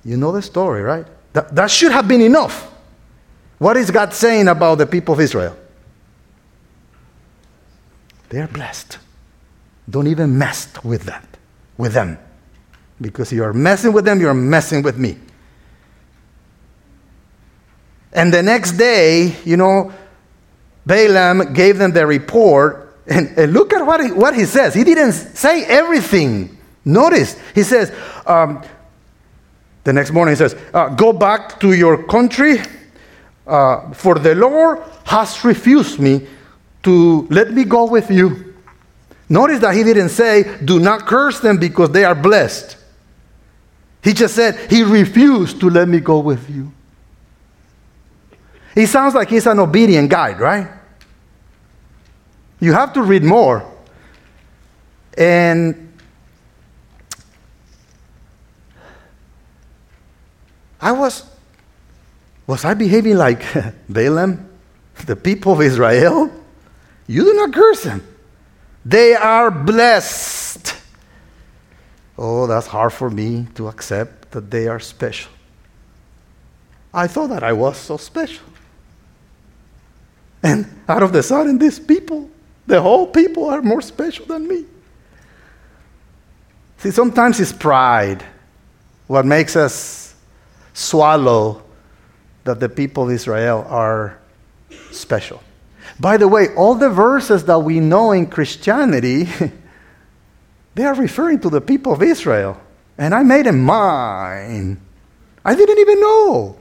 You 0.04 0.16
know 0.16 0.32
the 0.32 0.42
story, 0.42 0.82
right? 0.82 1.06
That, 1.32 1.54
that 1.54 1.70
should 1.70 1.92
have 1.92 2.08
been 2.08 2.20
enough. 2.20 2.71
What 3.62 3.76
is 3.76 3.92
God 3.92 4.12
saying 4.12 4.48
about 4.48 4.78
the 4.78 4.88
people 4.88 5.14
of 5.14 5.20
Israel? 5.20 5.56
They 8.28 8.40
are 8.40 8.48
blessed. 8.48 8.98
Don't 9.88 10.08
even 10.08 10.36
mess 10.36 10.66
with 10.82 11.04
that, 11.04 11.24
with 11.76 11.92
them. 11.92 12.18
Because 13.00 13.32
you 13.32 13.44
are 13.44 13.52
messing 13.52 13.92
with 13.92 14.04
them, 14.04 14.20
you're 14.20 14.34
messing 14.34 14.82
with 14.82 14.98
me. 14.98 15.16
And 18.12 18.34
the 18.34 18.42
next 18.42 18.72
day, 18.72 19.36
you 19.44 19.56
know, 19.56 19.92
Balaam 20.84 21.52
gave 21.52 21.78
them 21.78 21.92
the 21.92 22.04
report. 22.04 22.98
And, 23.06 23.28
and 23.38 23.52
look 23.52 23.72
at 23.72 23.86
what 23.86 24.02
he, 24.02 24.10
what 24.10 24.34
he 24.34 24.44
says. 24.44 24.74
He 24.74 24.82
didn't 24.82 25.12
say 25.12 25.64
everything. 25.66 26.58
Notice, 26.84 27.40
he 27.54 27.62
says, 27.62 27.94
um, 28.26 28.64
the 29.84 29.92
next 29.92 30.10
morning 30.10 30.32
he 30.32 30.36
says, 30.36 30.56
uh, 30.74 30.88
Go 30.88 31.12
back 31.12 31.60
to 31.60 31.72
your 31.74 32.02
country, 32.02 32.58
uh, 33.46 33.92
for 33.92 34.16
the 34.16 34.34
Lord 34.34 34.82
has 35.04 35.44
refused 35.44 35.98
me 35.98 36.26
to 36.82 37.26
let 37.30 37.52
me 37.52 37.64
go 37.64 37.84
with 37.84 38.10
you. 38.10 38.54
Notice 39.28 39.60
that 39.60 39.74
he 39.74 39.82
didn't 39.82 40.10
say, 40.10 40.58
Do 40.64 40.78
not 40.78 41.06
curse 41.06 41.40
them 41.40 41.58
because 41.58 41.90
they 41.90 42.04
are 42.04 42.14
blessed. 42.14 42.76
He 44.02 44.12
just 44.12 44.34
said, 44.34 44.70
He 44.70 44.82
refused 44.82 45.60
to 45.60 45.70
let 45.70 45.88
me 45.88 46.00
go 46.00 46.18
with 46.18 46.50
you. 46.50 46.72
He 48.74 48.86
sounds 48.86 49.14
like 49.14 49.28
he's 49.28 49.46
an 49.46 49.58
obedient 49.58 50.10
guide, 50.10 50.40
right? 50.40 50.68
You 52.60 52.72
have 52.72 52.92
to 52.94 53.02
read 53.02 53.22
more. 53.22 53.68
And 55.18 55.92
I 60.80 60.92
was, 60.92 61.24
was 62.52 62.66
I 62.66 62.74
behaving 62.74 63.16
like 63.16 63.42
Balaam, 63.88 64.46
the 65.06 65.16
people 65.16 65.54
of 65.54 65.62
Israel? 65.62 66.30
You 67.06 67.24
do 67.24 67.32
not 67.32 67.50
curse 67.50 67.84
them. 67.84 68.06
They 68.84 69.14
are 69.14 69.50
blessed. 69.50 70.76
Oh, 72.18 72.46
that's 72.46 72.66
hard 72.66 72.92
for 72.92 73.08
me 73.08 73.46
to 73.54 73.68
accept 73.68 74.32
that 74.32 74.50
they 74.50 74.68
are 74.68 74.80
special. 74.80 75.32
I 76.92 77.06
thought 77.06 77.28
that 77.28 77.42
I 77.42 77.54
was 77.54 77.78
so 77.78 77.96
special. 77.96 78.44
And 80.42 80.66
out 80.86 81.02
of 81.02 81.14
the 81.14 81.22
sudden, 81.22 81.56
these 81.56 81.80
people, 81.80 82.28
the 82.66 82.82
whole 82.82 83.06
people, 83.06 83.48
are 83.48 83.62
more 83.62 83.80
special 83.80 84.26
than 84.26 84.46
me. 84.46 84.66
See, 86.76 86.90
sometimes 86.90 87.40
it's 87.40 87.52
pride 87.52 88.22
what 89.06 89.24
makes 89.24 89.56
us 89.56 90.14
swallow 90.74 91.61
that 92.44 92.60
the 92.60 92.68
people 92.68 93.04
of 93.04 93.10
Israel 93.10 93.64
are 93.68 94.18
special. 94.90 95.42
By 96.00 96.16
the 96.16 96.28
way, 96.28 96.54
all 96.54 96.74
the 96.74 96.90
verses 96.90 97.44
that 97.44 97.58
we 97.58 97.80
know 97.80 98.12
in 98.12 98.26
Christianity, 98.26 99.28
they 100.74 100.84
are 100.84 100.94
referring 100.94 101.40
to 101.40 101.50
the 101.50 101.60
people 101.60 101.92
of 101.92 102.02
Israel. 102.02 102.60
And 102.98 103.14
I 103.14 103.22
made 103.22 103.46
them 103.46 103.60
mine. 103.62 104.80
I 105.44 105.54
didn't 105.54 105.78
even 105.78 106.00
know. 106.00 106.56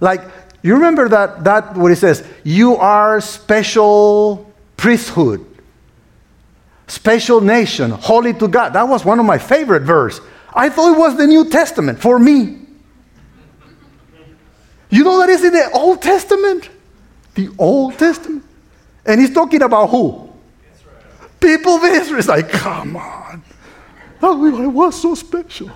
Like, 0.00 0.22
you 0.62 0.74
remember 0.74 1.08
that, 1.08 1.44
that 1.44 1.76
what 1.76 1.92
it 1.92 1.96
says, 1.96 2.26
you 2.44 2.76
are 2.76 3.20
special 3.20 4.52
priesthood, 4.76 5.44
special 6.86 7.40
nation, 7.40 7.90
holy 7.90 8.34
to 8.34 8.48
God. 8.48 8.70
That 8.70 8.88
was 8.88 9.04
one 9.04 9.18
of 9.18 9.26
my 9.26 9.38
favorite 9.38 9.82
verse. 9.82 10.20
I 10.52 10.68
thought 10.68 10.94
it 10.94 10.98
was 10.98 11.16
the 11.16 11.26
New 11.26 11.48
Testament 11.48 12.00
for 12.00 12.18
me. 12.18 12.58
You 14.90 15.04
know 15.04 15.18
that 15.18 15.28
is 15.28 15.44
in 15.44 15.52
the 15.52 15.70
Old 15.72 16.00
Testament? 16.00 16.70
The 17.34 17.50
Old 17.58 17.98
Testament. 17.98 18.44
And 19.04 19.20
he's 19.20 19.32
talking 19.32 19.62
about 19.62 19.90
who? 19.90 20.32
Israel. 20.74 21.30
People 21.40 21.72
of 21.72 21.84
Israel. 21.84 22.18
It's 22.18 22.28
like, 22.28 22.48
come 22.50 22.96
on. 22.96 23.42
Oh, 24.22 24.62
I 24.62 24.66
was 24.66 25.00
so 25.00 25.14
special. 25.14 25.70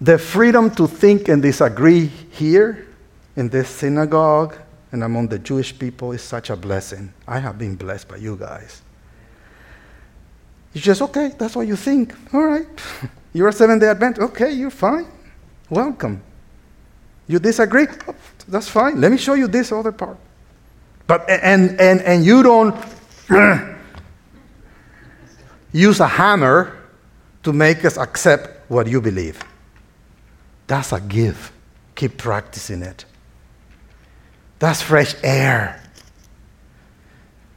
the 0.00 0.16
freedom 0.16 0.70
to 0.70 0.86
think 0.86 1.28
and 1.28 1.42
disagree 1.42 2.06
here 2.06 2.86
in 3.36 3.48
this 3.48 3.68
synagogue 3.68 4.56
and 4.92 5.02
among 5.02 5.28
the 5.28 5.38
Jewish 5.38 5.76
people 5.78 6.12
is 6.12 6.22
such 6.22 6.50
a 6.50 6.56
blessing. 6.56 7.12
I 7.26 7.40
have 7.40 7.58
been 7.58 7.74
blessed 7.74 8.08
by 8.08 8.16
you 8.16 8.36
guys. 8.36 8.82
It's 10.74 10.84
just, 10.84 11.02
okay, 11.02 11.32
that's 11.38 11.56
what 11.56 11.66
you 11.66 11.76
think. 11.76 12.14
All 12.32 12.44
right. 12.44 12.66
You're 13.32 13.48
a 13.48 13.52
seven 13.52 13.78
day 13.78 13.88
Adventist. 13.88 14.30
Okay, 14.30 14.52
you're 14.52 14.70
fine. 14.70 15.06
Welcome. 15.70 16.22
You 17.26 17.38
disagree? 17.38 17.86
Oh, 18.08 18.14
that's 18.48 18.68
fine. 18.68 19.00
Let 19.00 19.12
me 19.12 19.18
show 19.18 19.34
you 19.34 19.46
this 19.46 19.70
other 19.70 19.92
part. 19.92 20.16
But, 21.06 21.28
and, 21.28 21.78
and, 21.78 22.00
and 22.00 22.24
you 22.24 22.42
don't 22.42 22.74
use 25.72 26.00
a 26.00 26.08
hammer 26.08 26.76
to 27.42 27.52
make 27.52 27.84
us 27.84 27.96
accept 27.98 28.70
what 28.70 28.86
you 28.86 29.00
believe. 29.00 29.40
That's 30.66 30.92
a 30.92 31.00
gift. 31.00 31.52
Keep 31.94 32.16
practicing 32.16 32.82
it. 32.82 33.04
That's 34.58 34.82
fresh 34.82 35.14
air. 35.22 35.82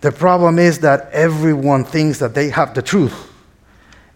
The 0.02 0.12
problem 0.12 0.58
is 0.58 0.80
that 0.80 1.12
everyone 1.12 1.86
thinks 1.86 2.20
that 2.20 2.34
they 2.34 2.50
have 2.50 2.74
the 2.74 2.82
truth. 2.82 3.32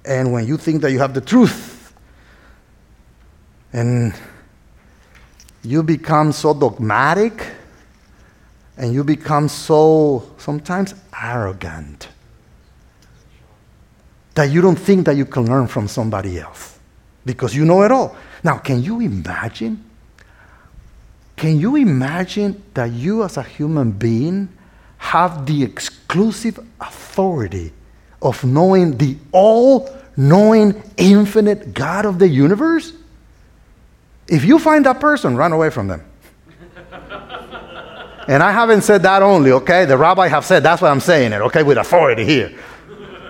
And 0.03 0.33
when 0.33 0.47
you 0.47 0.57
think 0.57 0.81
that 0.81 0.91
you 0.91 0.99
have 0.99 1.13
the 1.13 1.21
truth, 1.21 1.93
and 3.71 4.13
you 5.63 5.83
become 5.83 6.31
so 6.31 6.53
dogmatic, 6.53 7.51
and 8.77 8.93
you 8.93 9.03
become 9.03 9.47
so 9.47 10.31
sometimes 10.37 10.95
arrogant 11.21 12.09
that 14.33 14.49
you 14.49 14.61
don't 14.61 14.75
think 14.75 15.05
that 15.05 15.15
you 15.15 15.25
can 15.25 15.45
learn 15.45 15.67
from 15.67 15.87
somebody 15.87 16.39
else 16.39 16.77
because 17.25 17.55
you 17.55 17.63
know 17.63 17.83
it 17.83 17.91
all. 17.91 18.15
Now, 18.43 18.57
can 18.57 18.83
you 18.83 18.99
imagine? 18.99 19.83
Can 21.35 21.59
you 21.59 21.75
imagine 21.75 22.61
that 22.73 22.91
you, 22.91 23.23
as 23.23 23.37
a 23.37 23.43
human 23.43 23.91
being, 23.91 24.49
have 24.97 25.45
the 25.45 25.63
exclusive 25.63 26.59
authority 26.79 27.71
of 28.21 28.43
knowing 28.43 28.97
the 28.97 29.17
all 29.31 29.89
knowing, 30.17 30.81
infinite 30.97 31.73
God 31.73 32.05
of 32.05 32.19
the 32.19 32.27
universe? 32.27 32.93
If 34.27 34.43
you 34.43 34.59
find 34.59 34.85
that 34.85 34.99
person, 34.99 35.35
run 35.35 35.51
away 35.51 35.69
from 35.69 35.87
them. 35.87 36.03
and 38.27 38.41
I 38.41 38.51
haven't 38.51 38.81
said 38.81 39.03
that 39.03 39.21
only, 39.21 39.51
okay? 39.51 39.85
The 39.85 39.97
rabbi 39.97 40.27
have 40.27 40.45
said 40.45 40.63
that's 40.63 40.81
why 40.81 40.89
I'm 40.89 40.99
saying 40.99 41.33
it, 41.33 41.41
okay, 41.41 41.63
with 41.63 41.77
authority 41.77 42.25
here. 42.25 42.57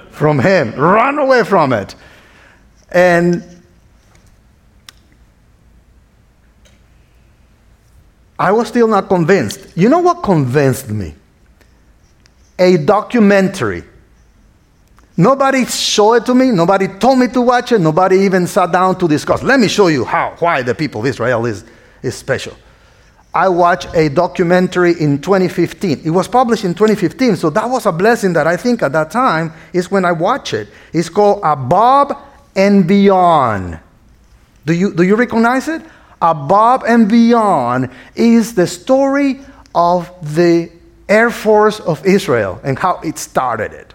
From 0.09 0.39
him. 0.39 0.73
Run 0.75 1.17
away 1.17 1.43
from 1.43 1.73
it. 1.73 1.95
And 2.91 3.43
I 8.39 8.51
was 8.51 8.67
still 8.69 8.87
not 8.87 9.09
convinced. 9.09 9.75
You 9.75 9.89
know 9.89 9.99
what 9.99 10.23
convinced 10.23 10.89
me? 10.89 11.15
A 12.57 12.77
documentary. 12.77 13.83
Nobody 15.17 15.65
showed 15.65 16.15
it 16.15 16.25
to 16.25 16.35
me. 16.35 16.51
Nobody 16.51 16.87
told 16.87 17.19
me 17.19 17.27
to 17.29 17.41
watch 17.41 17.71
it. 17.71 17.79
Nobody 17.79 18.17
even 18.19 18.47
sat 18.47 18.71
down 18.71 18.97
to 18.99 19.07
discuss. 19.07 19.43
Let 19.43 19.59
me 19.59 19.67
show 19.67 19.87
you 19.87 20.03
how, 20.03 20.35
why 20.39 20.61
the 20.61 20.75
people 20.75 21.01
of 21.01 21.07
Israel 21.07 21.45
is, 21.45 21.63
is 22.01 22.15
special. 22.15 22.55
I 23.33 23.49
watched 23.49 23.93
a 23.93 24.09
documentary 24.09 24.93
in 24.99 25.21
2015. 25.21 26.01
It 26.05 26.09
was 26.09 26.27
published 26.27 26.63
in 26.63 26.73
2015, 26.73 27.35
so 27.35 27.49
that 27.49 27.69
was 27.69 27.85
a 27.85 27.91
blessing 27.91 28.31
that 28.33 28.47
I 28.47 28.55
think 28.55 28.81
at 28.81 28.93
that 28.93 29.11
time 29.11 29.51
is 29.73 29.91
when 29.91 30.05
I 30.05 30.13
watched 30.13 30.53
it. 30.53 30.69
It's 30.93 31.09
called 31.09 31.41
Above 31.43 32.13
and 32.55 32.87
beyond. 32.87 33.79
Do 34.65 34.73
you, 34.73 34.93
do 34.93 35.03
you 35.03 35.15
recognize 35.15 35.67
it? 35.67 35.81
Above 36.21 36.83
and 36.87 37.09
beyond 37.09 37.89
is 38.15 38.55
the 38.55 38.67
story 38.67 39.41
of 39.73 40.09
the 40.35 40.71
Air 41.07 41.29
Force 41.29 41.79
of 41.79 42.05
Israel 42.05 42.59
and 42.63 42.77
how 42.79 42.99
it 43.01 43.17
started 43.17 43.73
it. 43.73 43.93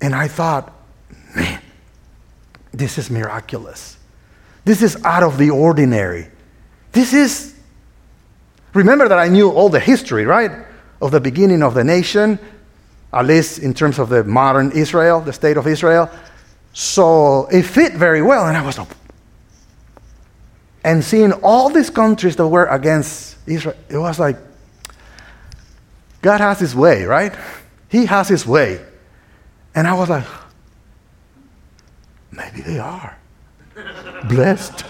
And 0.00 0.14
I 0.14 0.28
thought, 0.28 0.72
man, 1.34 1.60
this 2.72 2.98
is 2.98 3.10
miraculous. 3.10 3.96
This 4.64 4.82
is 4.82 5.02
out 5.04 5.22
of 5.22 5.38
the 5.38 5.50
ordinary. 5.50 6.28
This 6.92 7.12
is, 7.12 7.54
remember 8.72 9.08
that 9.08 9.18
I 9.18 9.28
knew 9.28 9.50
all 9.50 9.68
the 9.68 9.80
history, 9.80 10.24
right? 10.24 10.50
Of 11.00 11.10
the 11.10 11.20
beginning 11.20 11.62
of 11.62 11.74
the 11.74 11.84
nation, 11.84 12.38
at 13.12 13.26
least 13.26 13.58
in 13.58 13.74
terms 13.74 13.98
of 13.98 14.08
the 14.08 14.24
modern 14.24 14.72
Israel, 14.72 15.20
the 15.20 15.32
state 15.32 15.56
of 15.56 15.66
Israel. 15.66 16.10
So 16.72 17.46
it 17.46 17.62
fit 17.62 17.94
very 17.94 18.22
well, 18.22 18.46
and 18.46 18.56
I 18.56 18.64
was 18.64 18.78
like, 18.78 18.88
and 20.82 21.02
seeing 21.02 21.32
all 21.32 21.70
these 21.70 21.88
countries 21.88 22.36
that 22.36 22.46
were 22.46 22.66
against 22.66 23.38
Israel, 23.46 23.76
it 23.88 23.96
was 23.96 24.18
like, 24.18 24.36
God 26.24 26.40
has 26.40 26.58
his 26.58 26.74
way, 26.74 27.04
right? 27.04 27.36
He 27.90 28.06
has 28.06 28.28
his 28.28 28.46
way. 28.46 28.80
And 29.74 29.86
I 29.86 29.92
was 29.92 30.08
like, 30.08 30.24
maybe 32.32 32.62
they 32.62 32.78
are 32.78 33.18
blessed. 34.26 34.86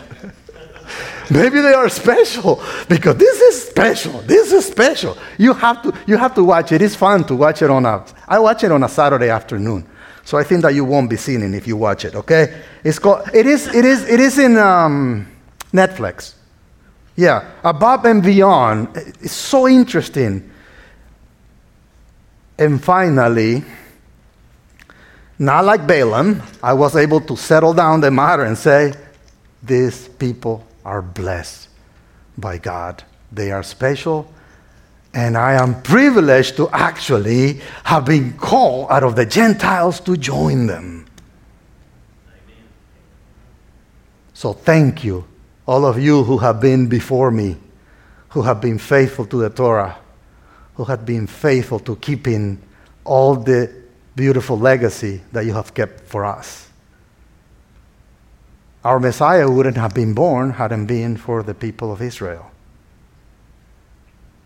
maybe 1.33 1.61
they 1.61 1.75
are 1.75 1.88
special 1.88 2.62
because 2.88 3.16
this 3.16 3.40
is 3.40 3.68
special. 3.68 4.20
This 4.20 4.53
is 4.53 4.64
special. 4.64 5.18
You 5.37 5.55
have 5.55 5.83
to, 5.83 5.92
you 6.07 6.16
have 6.16 6.37
to 6.37 6.44
watch 6.44 6.70
it. 6.70 6.81
It's 6.81 6.94
fun 6.94 7.25
to 7.25 7.35
watch 7.35 7.62
it 7.62 7.70
on 7.70 7.85
a, 7.85 8.05
I 8.29 8.38
watch 8.38 8.62
it 8.62 8.70
on 8.70 8.85
a 8.85 8.88
Saturday 8.88 9.29
afternoon. 9.29 9.88
So 10.25 10.38
I 10.38 10.44
think 10.44 10.62
that 10.62 10.73
you 10.77 10.85
won't 10.85 11.11
be 11.11 11.16
sinning 11.16 11.53
if 11.53 11.66
you 11.66 11.77
watch 11.77 12.05
it, 12.05 12.14
okay? 12.14 12.62
It's 12.85 13.01
called, 13.01 13.29
it 13.35 13.47
is, 13.47 13.66
it 13.75 13.85
is, 13.85 14.09
it 14.09 14.20
is 14.20 14.38
in 14.38 14.57
um, 14.57 15.27
Netflix. 15.73 16.35
Yeah, 17.16 17.51
Above 17.64 18.05
and 18.05 18.23
Beyond. 18.23 18.97
It's 19.20 19.33
so 19.33 19.66
interesting. 19.66 20.53
And 22.59 22.83
finally, 22.83 23.64
not 25.38 25.64
like 25.64 25.87
Balaam, 25.87 26.43
I 26.62 26.73
was 26.75 26.95
able 26.95 27.21
to 27.23 27.37
settle 27.37 27.75
down 27.75 28.01
the 28.01 28.11
matter 28.11 28.45
and 28.45 28.57
say, 28.57 28.95
these 29.62 30.09
people 30.09 30.64
are 30.85 31.03
blessed 31.03 31.69
by 32.38 32.59
God. 32.59 33.03
They 33.33 33.51
are 33.51 33.62
special. 33.62 34.33
And 35.12 35.37
I 35.37 35.55
am 35.55 35.83
privileged 35.83 36.57
to 36.57 36.69
actually 36.71 37.61
have 37.85 38.05
been 38.05 38.37
called 38.37 38.90
out 38.90 39.03
of 39.03 39.17
the 39.17 39.27
Gentiles 39.27 40.01
to 40.01 40.17
join 40.17 40.67
them. 40.67 41.07
So 44.35 44.53
thank 44.53 45.05
you, 45.05 45.25
all 45.67 45.85
of 45.85 45.99
you 45.99 46.25
who 46.25 46.38
have 46.38 46.61
been 46.61 46.88
before 46.88 47.31
me, 47.31 47.57
who 48.31 48.43
have 48.43 48.61
been 48.61 48.79
faithful 48.79 49.27
to 49.27 49.37
the 49.37 49.51
Torah 49.51 49.97
who 50.75 50.85
had 50.85 51.07
been 51.07 51.27
faithful 51.27 51.79
to 51.81 51.97
keeping 51.97 52.61
all 53.05 53.37
the 53.37 53.73
beautiful 54.17 54.59
legacy 54.59 55.21
that 55.33 55.45
you 55.45 55.53
have 55.53 55.75
kept 55.75 56.01
for 56.01 56.25
us. 56.25 56.69
Our 58.85 59.01
Messiah 59.01 59.51
wouldn't 59.51 59.77
have 59.77 59.95
been 59.95 60.15
born 60.15 60.51
hadn't 60.51 60.87
been 60.87 61.17
for 61.17 61.43
the 61.43 61.55
people 61.55 61.91
of 61.93 62.03
Israel. 62.03 62.51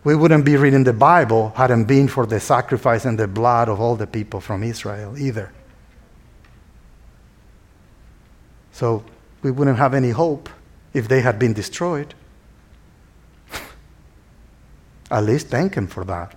We 0.03 0.15
wouldn't 0.15 0.45
be 0.45 0.55
reading 0.55 0.85
the 0.85 0.93
Bible 0.93 1.49
hadn't 1.55 1.85
been 1.85 2.07
for 2.07 2.25
the 2.25 2.39
sacrifice 2.39 3.03
and 3.03 3.19
the 3.19 3.27
blood 3.27 3.67
of 3.67 3.81
all 3.81 3.95
the 3.95 4.07
people 4.07 4.39
from 4.39 4.63
Israel 4.63 5.17
either. 5.17 5.51
So 8.71 9.03
we 9.41 9.51
wouldn't 9.51 9.77
have 9.77 9.93
any 9.93 10.11
hope 10.11 10.49
if 10.93 11.09
they 11.09 11.19
had 11.19 11.37
been 11.37 11.51
destroyed. 11.51 12.13
At 15.11 15.23
least 15.23 15.47
thank 15.47 15.75
Him 15.75 15.87
for 15.87 16.03
that. 16.05 16.35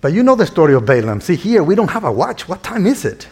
But 0.00 0.12
you 0.12 0.22
know 0.22 0.34
the 0.34 0.46
story 0.46 0.74
of 0.74 0.84
Balaam. 0.84 1.20
See, 1.20 1.36
here 1.36 1.62
we 1.62 1.74
don't 1.74 1.90
have 1.90 2.04
a 2.04 2.12
watch. 2.12 2.48
What 2.48 2.62
time 2.62 2.86
is 2.86 3.04
it? 3.04 3.28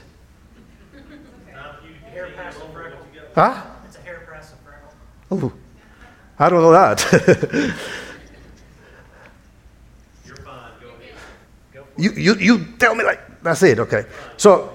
Huh? 3.35 3.63
It's 3.87 3.97
a 3.97 4.01
hairbreadth 4.01 4.53
of 5.31 5.45
Oh, 5.45 5.53
I 6.39 6.49
don't 6.49 6.63
know 6.63 6.73
that. 6.73 7.77
You, 12.01 12.13
you, 12.13 12.35
you 12.37 12.65
tell 12.79 12.95
me, 12.95 13.05
like, 13.05 13.43
that's 13.43 13.63
it, 13.63 13.79
okay. 13.79 14.07
So, 14.39 14.73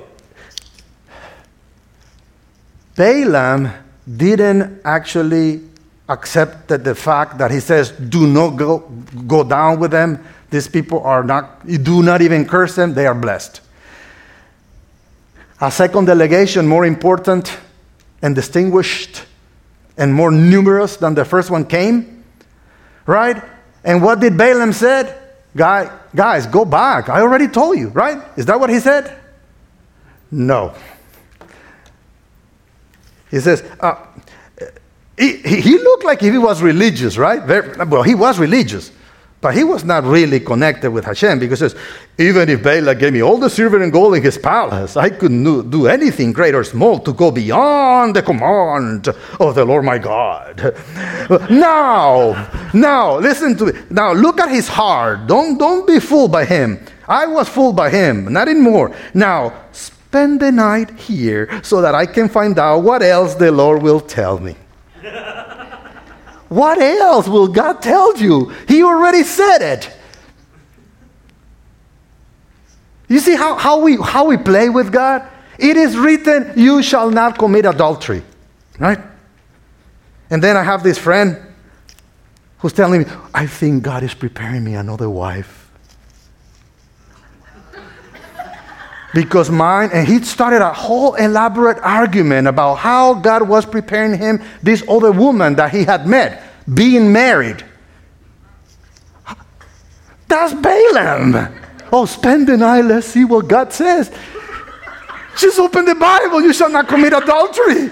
Balaam 2.96 3.72
didn't 4.16 4.82
actually 4.86 5.64
accepted 6.08 6.84
the 6.84 6.96
fact 6.96 7.38
that 7.38 7.52
he 7.52 7.60
says, 7.60 7.92
do 7.92 8.28
not 8.28 8.52
go, 8.52 8.80
go 9.28 9.44
down 9.44 9.80
with 9.80 9.92
them. 9.92 10.24
These 10.52 10.68
people 10.68 11.02
are 11.02 11.24
not, 11.24 11.66
do 11.68 12.04
not 12.04 12.22
even 12.22 12.48
curse 12.48 12.76
them, 12.76 12.94
they 12.94 13.08
are 13.08 13.16
blessed. 13.16 13.62
A 15.62 15.72
second 15.72 16.06
delegation, 16.06 16.68
more 16.68 16.86
important 16.86 17.58
and 18.22 18.36
distinguished 18.36 19.24
and 19.98 20.14
more 20.14 20.32
numerous 20.32 20.98
than 20.98 21.16
the 21.16 21.26
first 21.26 21.50
one 21.50 21.66
came, 21.66 22.24
right? 23.06 23.42
And 23.84 24.02
what 24.02 24.20
did 24.20 24.38
Balaam 24.38 24.74
said? 24.74 25.22
Guy, 25.56 25.90
guys, 26.14 26.46
go 26.48 26.66
back. 26.66 27.08
I 27.08 27.22
already 27.22 27.48
told 27.48 27.78
you, 27.80 27.90
right? 27.90 28.22
Is 28.36 28.46
that 28.48 28.60
what 28.60 28.70
he 28.70 28.80
said? 28.80 29.18
No. 30.30 30.76
He 33.32 33.40
says, 33.40 33.64
uh, 33.80 33.96
he, 35.18 35.38
he 35.38 35.78
looked 35.78 36.04
like 36.04 36.22
he 36.22 36.38
was 36.38 36.62
religious, 36.62 37.18
right? 37.18 37.42
Very, 37.44 37.86
well, 37.86 38.04
he 38.04 38.16
was 38.16 38.38
religious, 38.38 38.92
but 39.40 39.56
he 39.56 39.64
was 39.64 39.84
not 39.84 40.04
really 40.04 40.40
connected 40.40 40.92
with 40.92 41.06
Hashem 41.06 41.40
because 41.40 41.60
says, 41.60 41.76
even 42.18 42.50
if 42.50 42.64
Balak 42.64 43.00
gave 43.00 43.14
me 43.14 43.22
all 43.22 43.38
the 43.38 43.50
silver 43.50 43.82
and 43.82 43.92
gold 43.92 44.16
in 44.16 44.24
his 44.24 44.38
palace, 44.38 44.98
I 44.98 45.10
couldn't 45.10 45.70
do 45.70 45.88
anything 45.88 46.34
great 46.34 46.56
or 46.56 46.64
small 46.64 47.00
to 47.00 47.14
go 47.14 47.32
beyond 47.32 48.16
the 48.16 48.24
command 48.24 49.08
of 49.40 49.56
the 49.56 49.64
Lord 49.64 49.86
my 49.86 50.00
God. 50.00 50.74
now, 51.50 52.72
now, 52.74 53.18
listen 53.20 53.56
to 53.58 53.66
me. 53.68 53.80
Now, 53.90 54.12
look 54.14 54.40
at 54.42 54.50
his 54.50 54.68
heart. 54.68 55.28
Don't, 55.28 55.58
don't 55.58 55.88
be 55.88 56.00
fooled 56.00 56.32
by 56.32 56.44
him. 56.44 56.84
I 57.08 57.28
was 57.28 57.48
fooled 57.48 57.76
by 57.76 57.90
him, 57.90 58.34
not 58.34 58.50
anymore. 58.50 58.96
Now, 59.14 59.54
spend 59.72 60.40
the 60.40 60.52
night 60.52 60.92
here 61.00 61.62
so 61.64 61.82
that 61.82 61.94
I 61.94 62.06
can 62.06 62.28
find 62.28 62.58
out 62.58 62.80
what 62.80 63.04
else 63.04 63.36
the 63.36 63.52
Lord 63.52 63.84
will 63.84 64.02
tell 64.02 64.40
me. 64.40 64.56
What 66.48 66.80
else 66.80 67.28
will 67.28 67.48
God 67.48 67.82
tell 67.82 68.16
you? 68.18 68.50
He 68.68 68.84
already 68.84 69.24
said 69.24 69.62
it. 69.62 69.92
You 73.08 73.20
see 73.20 73.36
how, 73.36 73.56
how, 73.56 73.80
we, 73.80 73.98
how 73.98 74.26
we 74.26 74.38
play 74.38 74.70
with 74.70 74.92
God? 74.92 75.28
It 75.58 75.78
is 75.78 75.98
written, 75.98 76.54
You 76.56 76.84
shall 76.84 77.10
not 77.10 77.38
commit 77.38 77.66
adultery. 77.66 78.24
Right? 78.80 79.00
And 80.30 80.44
then 80.44 80.58
I 80.58 80.64
have 80.64 80.84
this 80.84 80.98
friend 80.98 81.38
who's 82.60 82.74
telling 82.74 83.02
me, 83.02 83.08
I 83.34 83.48
think 83.48 83.84
God 83.84 84.04
is 84.04 84.14
preparing 84.14 84.64
me 84.64 84.76
another 84.76 85.10
wife. 85.10 85.65
Because 89.16 89.50
mine, 89.50 89.90
and 89.94 90.06
he 90.06 90.22
started 90.24 90.62
a 90.62 90.74
whole 90.74 91.16
elaborate 91.16 91.78
argument 91.78 92.50
about 92.50 92.76
how 92.76 93.14
God 93.14 93.48
was 93.48 93.66
preparing 93.66 94.18
him, 94.20 94.44
this 94.62 94.84
other 94.90 95.14
woman 95.14 95.56
that 95.56 95.72
he 95.72 95.86
had 95.86 96.06
met, 96.06 96.44
being 96.72 97.14
married. 97.14 97.64
That's 100.28 100.54
Balaam. 100.54 101.48
Oh, 101.94 102.06
spend 102.06 102.48
the 102.48 102.58
night, 102.58 102.82
let's 102.82 103.08
see 103.08 103.24
what 103.24 103.48
God 103.48 103.72
says. 103.72 104.14
Just 105.38 105.60
open 105.60 105.86
the 105.86 105.96
Bible, 105.96 106.42
you 106.42 106.52
shall 106.52 106.70
not 106.70 106.90
commit 106.90 107.14
adultery. 107.14 107.92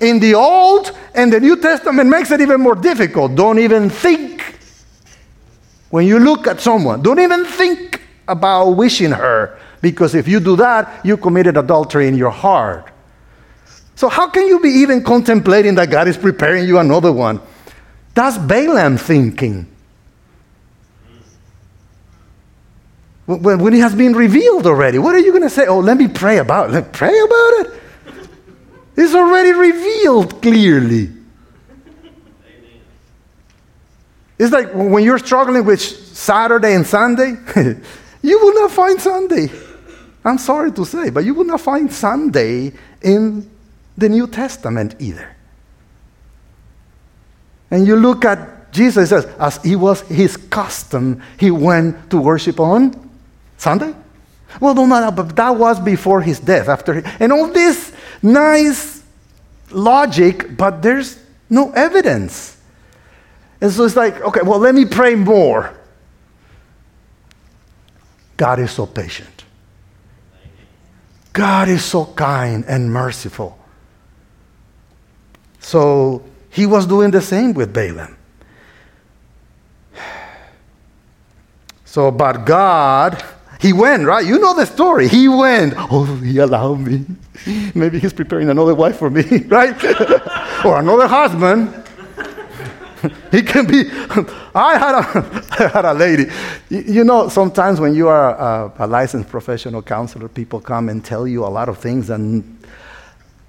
In 0.00 0.18
the 0.18 0.34
Old 0.34 0.98
and 1.14 1.32
the 1.32 1.38
New 1.38 1.60
Testament 1.60 2.10
makes 2.10 2.32
it 2.32 2.40
even 2.40 2.60
more 2.60 2.74
difficult. 2.74 3.36
Don't 3.36 3.60
even 3.60 3.88
think. 3.88 4.56
When 5.90 6.08
you 6.08 6.18
look 6.18 6.48
at 6.48 6.60
someone, 6.60 7.02
don't 7.02 7.20
even 7.20 7.44
think 7.44 8.02
about 8.26 8.70
wishing 8.70 9.12
her 9.12 9.60
because 9.80 10.14
if 10.14 10.26
you 10.26 10.40
do 10.40 10.56
that, 10.56 11.04
you 11.04 11.16
committed 11.16 11.56
adultery 11.56 12.08
in 12.08 12.14
your 12.14 12.30
heart. 12.30 12.90
So, 13.94 14.08
how 14.08 14.28
can 14.28 14.46
you 14.46 14.60
be 14.60 14.68
even 14.68 15.02
contemplating 15.02 15.74
that 15.76 15.90
God 15.90 16.08
is 16.08 16.16
preparing 16.16 16.66
you 16.66 16.78
another 16.78 17.12
one? 17.12 17.40
That's 18.14 18.38
Balaam 18.38 18.96
thinking. 18.96 19.66
When, 23.26 23.58
when 23.58 23.74
it 23.74 23.80
has 23.80 23.94
been 23.94 24.14
revealed 24.14 24.66
already, 24.66 24.98
what 24.98 25.14
are 25.14 25.18
you 25.18 25.32
going 25.32 25.42
to 25.42 25.50
say? 25.50 25.66
Oh, 25.66 25.80
let 25.80 25.96
me 25.96 26.08
pray 26.08 26.38
about 26.38 26.72
it. 26.74 26.92
pray 26.92 27.18
about 27.18 27.52
it? 27.60 27.82
It's 28.96 29.14
already 29.14 29.52
revealed 29.52 30.40
clearly. 30.42 31.12
It's 34.38 34.52
like 34.52 34.72
when 34.72 35.04
you're 35.04 35.18
struggling 35.18 35.64
with 35.64 35.80
Saturday 35.80 36.74
and 36.74 36.86
Sunday. 36.86 37.36
You 38.22 38.38
will 38.38 38.54
not 38.54 38.72
find 38.72 39.00
Sunday. 39.00 39.50
I'm 40.24 40.38
sorry 40.38 40.72
to 40.72 40.84
say, 40.84 41.10
but 41.10 41.24
you 41.24 41.34
will 41.34 41.44
not 41.44 41.60
find 41.60 41.92
Sunday 41.92 42.72
in 43.02 43.50
the 43.96 44.08
New 44.08 44.26
Testament 44.26 44.96
either. 44.98 45.34
And 47.70 47.86
you 47.86 47.96
look 47.96 48.24
at 48.24 48.58
Jesus 48.72 49.08
says, 49.08 49.24
as 49.38 49.62
he 49.62 49.76
was 49.76 50.02
his 50.02 50.36
custom, 50.36 51.22
he 51.38 51.50
went 51.50 52.10
to 52.10 52.18
worship 52.18 52.60
on 52.60 53.10
Sunday. 53.56 53.94
Well, 54.60 54.74
no 54.74 54.86
no, 54.86 55.00
no. 55.00 55.10
but 55.10 55.34
that 55.36 55.50
was 55.50 55.80
before 55.80 56.20
his 56.20 56.40
death. 56.40 56.68
After, 56.68 57.02
and 57.20 57.32
all 57.32 57.48
this 57.48 57.92
nice 58.22 59.02
logic, 59.70 60.56
but 60.56 60.82
there's 60.82 61.18
no 61.48 61.72
evidence. 61.72 62.56
And 63.60 63.72
so 63.72 63.84
it's 63.84 63.96
like, 63.96 64.20
okay, 64.20 64.40
well, 64.42 64.58
let 64.58 64.74
me 64.74 64.84
pray 64.84 65.14
more. 65.14 65.74
God 68.36 68.60
is 68.60 68.70
so 68.70 68.86
patient. 68.86 69.44
God 71.32 71.68
is 71.68 71.84
so 71.84 72.04
kind 72.04 72.64
and 72.66 72.92
merciful. 72.92 73.58
So 75.60 76.22
he 76.50 76.66
was 76.66 76.86
doing 76.86 77.10
the 77.10 77.20
same 77.20 77.54
with 77.54 77.72
Balaam. 77.72 78.16
So, 81.84 82.10
but 82.10 82.44
God, 82.44 83.24
he 83.60 83.72
went, 83.72 84.04
right? 84.04 84.24
You 84.24 84.38
know 84.38 84.54
the 84.54 84.66
story. 84.66 85.08
He 85.08 85.26
went. 85.26 85.74
Oh, 85.90 86.04
he 86.04 86.38
allowed 86.38 86.80
me. 86.80 87.04
Maybe 87.74 87.98
he's 87.98 88.12
preparing 88.12 88.50
another 88.50 88.74
wife 88.74 88.96
for 88.98 89.10
me, 89.10 89.22
right? 89.46 89.74
or 90.64 90.78
another 90.78 91.06
husband. 91.08 91.77
he 93.30 93.42
can 93.42 93.66
be. 93.66 93.88
I 94.54 94.78
had 94.78 94.94
a, 94.94 95.44
I 95.64 95.68
had 95.68 95.84
a 95.84 95.94
lady. 95.94 96.26
You, 96.68 96.80
you, 96.80 97.04
know, 97.04 97.28
sometimes 97.28 97.80
when 97.80 97.94
you 97.94 98.08
are 98.08 98.34
a, 98.34 98.72
a, 98.78 98.86
licensed 98.86 99.28
professional 99.28 99.82
counselor, 99.82 100.28
people 100.28 100.60
come 100.60 100.88
and 100.88 101.04
tell 101.04 101.26
you 101.26 101.44
a 101.44 101.48
lot 101.48 101.68
of 101.68 101.78
things, 101.78 102.10
and 102.10 102.58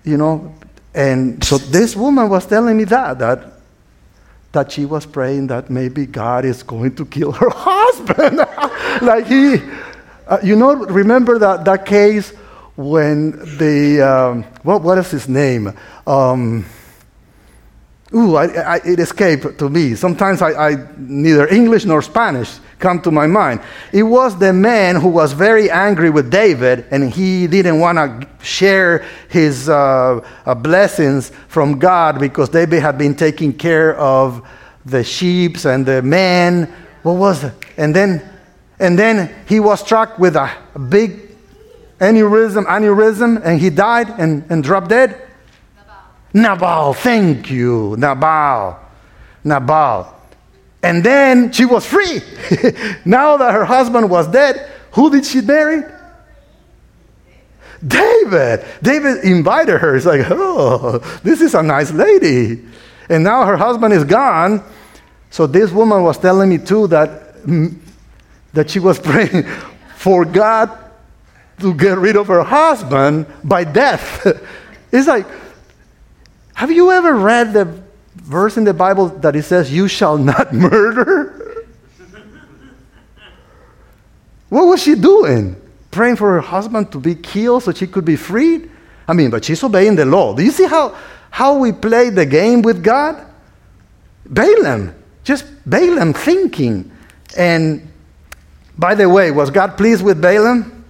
you 0.03 0.17
know, 0.17 0.53
and 0.93 1.43
so 1.43 1.57
this 1.57 1.95
woman 1.95 2.29
was 2.29 2.45
telling 2.45 2.77
me 2.77 2.83
that 2.85 3.19
that 3.19 3.53
that 4.51 4.71
she 4.71 4.85
was 4.85 5.05
praying 5.05 5.47
that 5.47 5.69
maybe 5.69 6.05
God 6.05 6.43
is 6.45 6.63
going 6.63 6.95
to 6.95 7.05
kill 7.05 7.31
her 7.31 7.49
husband, 7.53 8.37
like 9.01 9.27
he. 9.27 9.61
Uh, 10.29 10.37
you 10.43 10.55
know, 10.55 10.75
remember 10.75 11.39
that, 11.39 11.65
that 11.65 11.87
case 11.87 12.29
when 12.75 13.31
the, 13.57 13.99
um, 13.99 14.43
what, 14.61 14.83
what 14.83 14.95
is 14.99 15.09
his 15.09 15.27
name? 15.27 15.73
Um, 16.05 16.65
ooh, 18.13 18.35
I, 18.35 18.45
I, 18.45 18.75
it 18.77 18.99
escaped 18.99 19.59
to 19.59 19.69
me. 19.69 19.95
Sometimes 19.95 20.41
I, 20.41 20.69
I, 20.69 20.87
neither 20.97 21.47
English 21.47 21.85
nor 21.85 22.01
Spanish 22.01 22.59
come 22.79 23.01
to 23.01 23.11
my 23.11 23.27
mind. 23.27 23.61
It 23.91 24.03
was 24.03 24.37
the 24.37 24.53
man 24.53 24.95
who 24.95 25.09
was 25.09 25.33
very 25.33 25.69
angry 25.69 26.09
with 26.09 26.31
David, 26.31 26.85
and 26.91 27.11
he 27.11 27.47
didn't 27.47 27.79
want 27.79 27.97
to 27.97 28.27
share 28.43 29.05
his 29.29 29.69
uh, 29.69 30.25
uh, 30.45 30.55
blessings 30.55 31.31
from 31.47 31.77
God 31.77 32.19
because 32.19 32.49
David 32.49 32.81
had 32.81 32.97
been 32.97 33.15
taking 33.15 33.53
care 33.53 33.97
of 33.97 34.47
the 34.85 35.03
sheep 35.03 35.65
and 35.65 35.85
the 35.85 36.01
man. 36.01 36.73
What 37.03 37.17
was 37.17 37.43
it? 37.43 37.53
And 37.77 37.95
then 37.95 38.23
and 38.79 38.97
then 38.97 39.35
he 39.47 39.59
was 39.59 39.81
struck 39.81 40.17
with 40.17 40.35
a, 40.35 40.49
big 40.89 41.35
aneurysm, 41.99 42.65
aneurysm, 42.65 43.41
and 43.43 43.59
he 43.59 43.69
died 43.69 44.09
and, 44.17 44.45
and 44.49 44.63
dropped 44.63 44.87
dead. 44.87 45.21
Nabal. 46.33 46.93
Thank 46.93 47.49
you, 47.49 47.95
Nabal. 47.97 48.79
Nabal. 49.43 50.15
And 50.81 51.03
then 51.03 51.51
she 51.51 51.65
was 51.65 51.85
free. 51.85 52.21
now 53.05 53.37
that 53.37 53.53
her 53.53 53.65
husband 53.65 54.09
was 54.09 54.27
dead, 54.27 54.71
who 54.91 55.09
did 55.11 55.25
she 55.25 55.41
marry? 55.41 55.83
David. 57.85 58.65
David 58.81 59.23
invited 59.23 59.79
her. 59.79 59.95
It's 59.95 60.05
like, 60.05 60.25
oh, 60.29 60.99
this 61.23 61.41
is 61.41 61.53
a 61.53 61.63
nice 61.63 61.91
lady. 61.91 62.65
And 63.09 63.23
now 63.23 63.45
her 63.45 63.57
husband 63.57 63.93
is 63.93 64.03
gone. 64.03 64.63
So 65.29 65.47
this 65.47 65.71
woman 65.71 66.03
was 66.03 66.17
telling 66.17 66.49
me 66.49 66.57
too 66.57 66.87
that 66.87 67.35
mm, 67.43 67.77
that 68.53 68.69
she 68.69 68.79
was 68.79 68.99
praying 69.09 69.43
for 69.95 70.25
God 70.25 70.77
to 71.59 71.73
get 71.73 71.97
rid 71.97 72.15
of 72.15 72.27
her 72.27 72.43
husband 72.43 73.25
by 73.43 73.63
death. 73.63 74.25
it's 74.91 75.07
like, 75.07 75.25
have 76.59 76.71
you 76.71 76.91
ever 76.91 77.15
read 77.15 77.53
the 77.53 77.63
verse 78.15 78.57
in 78.57 78.65
the 78.65 78.73
Bible 78.73 79.07
that 79.07 79.33
it 79.33 79.43
says, 79.43 79.71
You 79.71 79.87
shall 79.87 80.17
not 80.17 80.53
murder? 80.67 81.65
what 84.49 84.65
was 84.65 84.83
she 84.83 84.95
doing? 84.95 85.55
Praying 85.89 86.17
for 86.17 86.33
her 86.33 86.41
husband 86.41 86.91
to 86.91 86.99
be 86.99 87.15
killed 87.15 87.63
so 87.63 87.71
she 87.71 87.87
could 87.87 88.03
be 88.03 88.17
freed? 88.17 88.69
I 89.07 89.13
mean, 89.13 89.29
but 89.29 89.45
she's 89.45 89.63
obeying 89.63 89.95
the 89.95 90.03
law. 90.03 90.35
Do 90.35 90.43
you 90.43 90.51
see 90.51 90.65
how, 90.65 90.97
how 91.31 91.57
we 91.57 91.71
play 91.71 92.09
the 92.09 92.25
game 92.25 92.61
with 92.61 92.83
God? 92.83 93.25
Balaam, 94.25 94.93
just 95.23 95.45
Balaam 95.65 96.11
thinking. 96.11 96.91
And 97.37 97.89
by 98.77 98.95
the 98.95 99.07
way, 99.07 99.31
was 99.31 99.49
God 99.49 99.77
pleased 99.77 100.03
with 100.03 100.21
Balaam? 100.21 100.83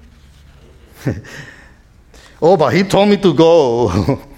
oh, 2.41 2.57
but 2.57 2.73
he 2.73 2.81
told 2.81 3.09
me 3.09 3.17
to 3.17 3.35
go. 3.35 4.25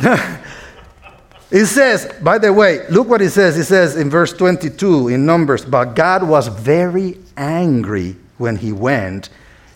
it 1.50 1.66
says, 1.66 2.12
by 2.22 2.38
the 2.38 2.52
way, 2.52 2.86
look 2.88 3.08
what 3.08 3.20
it 3.20 3.30
says. 3.30 3.58
It 3.58 3.64
says 3.64 3.96
in 3.96 4.08
verse 4.08 4.32
22 4.32 5.08
in 5.08 5.26
Numbers, 5.26 5.64
but 5.64 5.94
God 5.94 6.22
was 6.22 6.48
very 6.48 7.18
angry 7.36 8.16
when 8.38 8.56
he 8.56 8.72
went, 8.72 9.28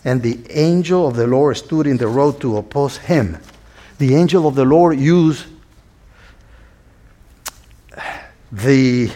and 0.03 0.21
the 0.21 0.39
angel 0.49 1.07
of 1.07 1.15
the 1.15 1.27
Lord 1.27 1.57
stood 1.57 1.85
in 1.85 1.97
the 1.97 2.07
road 2.07 2.41
to 2.41 2.57
oppose 2.57 2.97
him. 2.97 3.37
The 3.99 4.15
angel 4.15 4.47
of 4.47 4.55
the 4.55 4.65
Lord 4.65 4.99
used 4.99 5.45
the 8.51 9.11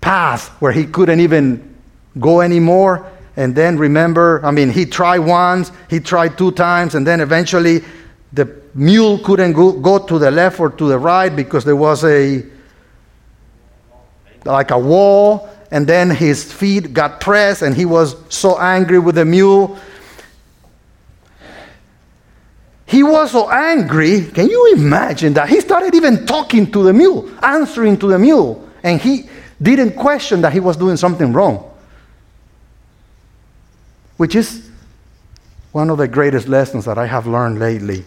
path 0.00 0.48
where 0.60 0.72
he 0.72 0.86
couldn't 0.86 1.20
even 1.20 1.74
go 2.18 2.40
anymore. 2.40 3.10
And 3.36 3.54
then 3.54 3.78
remember, 3.78 4.44
I 4.44 4.50
mean, 4.50 4.70
he 4.70 4.84
tried 4.84 5.20
once, 5.20 5.72
he 5.88 6.00
tried 6.00 6.36
two 6.36 6.52
times, 6.52 6.94
and 6.94 7.06
then 7.06 7.20
eventually 7.20 7.82
the 8.32 8.62
mule 8.74 9.18
couldn't 9.18 9.52
go, 9.52 9.72
go 9.72 9.98
to 9.98 10.18
the 10.18 10.30
left 10.30 10.58
or 10.58 10.70
to 10.70 10.88
the 10.88 10.98
right 10.98 11.34
because 11.34 11.64
there 11.64 11.76
was 11.76 12.04
a 12.04 12.44
like 14.44 14.70
a 14.70 14.78
wall 14.78 15.48
and 15.70 15.86
then 15.86 16.10
his 16.10 16.52
feet 16.52 16.92
got 16.92 17.20
pressed 17.20 17.62
and 17.62 17.76
he 17.76 17.84
was 17.84 18.16
so 18.28 18.58
angry 18.58 18.98
with 18.98 19.14
the 19.14 19.24
mule. 19.24 19.78
He 22.86 23.02
was 23.02 23.30
so 23.30 23.50
angry 23.50 24.26
can 24.26 24.48
you 24.48 24.74
imagine 24.74 25.34
that? 25.34 25.48
He 25.48 25.60
started 25.60 25.94
even 25.94 26.26
talking 26.26 26.70
to 26.72 26.82
the 26.82 26.92
mule 26.92 27.30
answering 27.42 27.98
to 27.98 28.08
the 28.08 28.18
mule 28.18 28.68
and 28.82 29.00
he 29.00 29.28
didn't 29.60 29.92
question 29.92 30.40
that 30.40 30.52
he 30.52 30.60
was 30.60 30.76
doing 30.76 30.96
something 30.96 31.32
wrong, 31.32 31.70
which 34.16 34.34
is 34.34 34.70
one 35.70 35.88
of 35.88 35.98
the 35.98 36.08
greatest 36.08 36.48
lessons 36.48 36.84
that 36.86 36.98
I 36.98 37.06
have 37.06 37.26
learned 37.26 37.58
lately. 37.58 38.04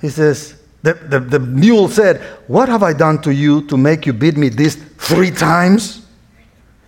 He 0.00 0.08
says, 0.08 0.56
the, 0.82 0.94
the, 0.94 1.20
the, 1.20 1.40
mule 1.40 1.88
said, 1.88 2.20
What 2.46 2.68
have 2.68 2.82
I 2.82 2.92
done 2.92 3.20
to 3.22 3.34
you 3.34 3.66
to 3.66 3.76
make 3.76 4.06
you 4.06 4.12
bid 4.12 4.38
me 4.38 4.48
this 4.48 4.76
three 4.98 5.30
times? 5.30 6.06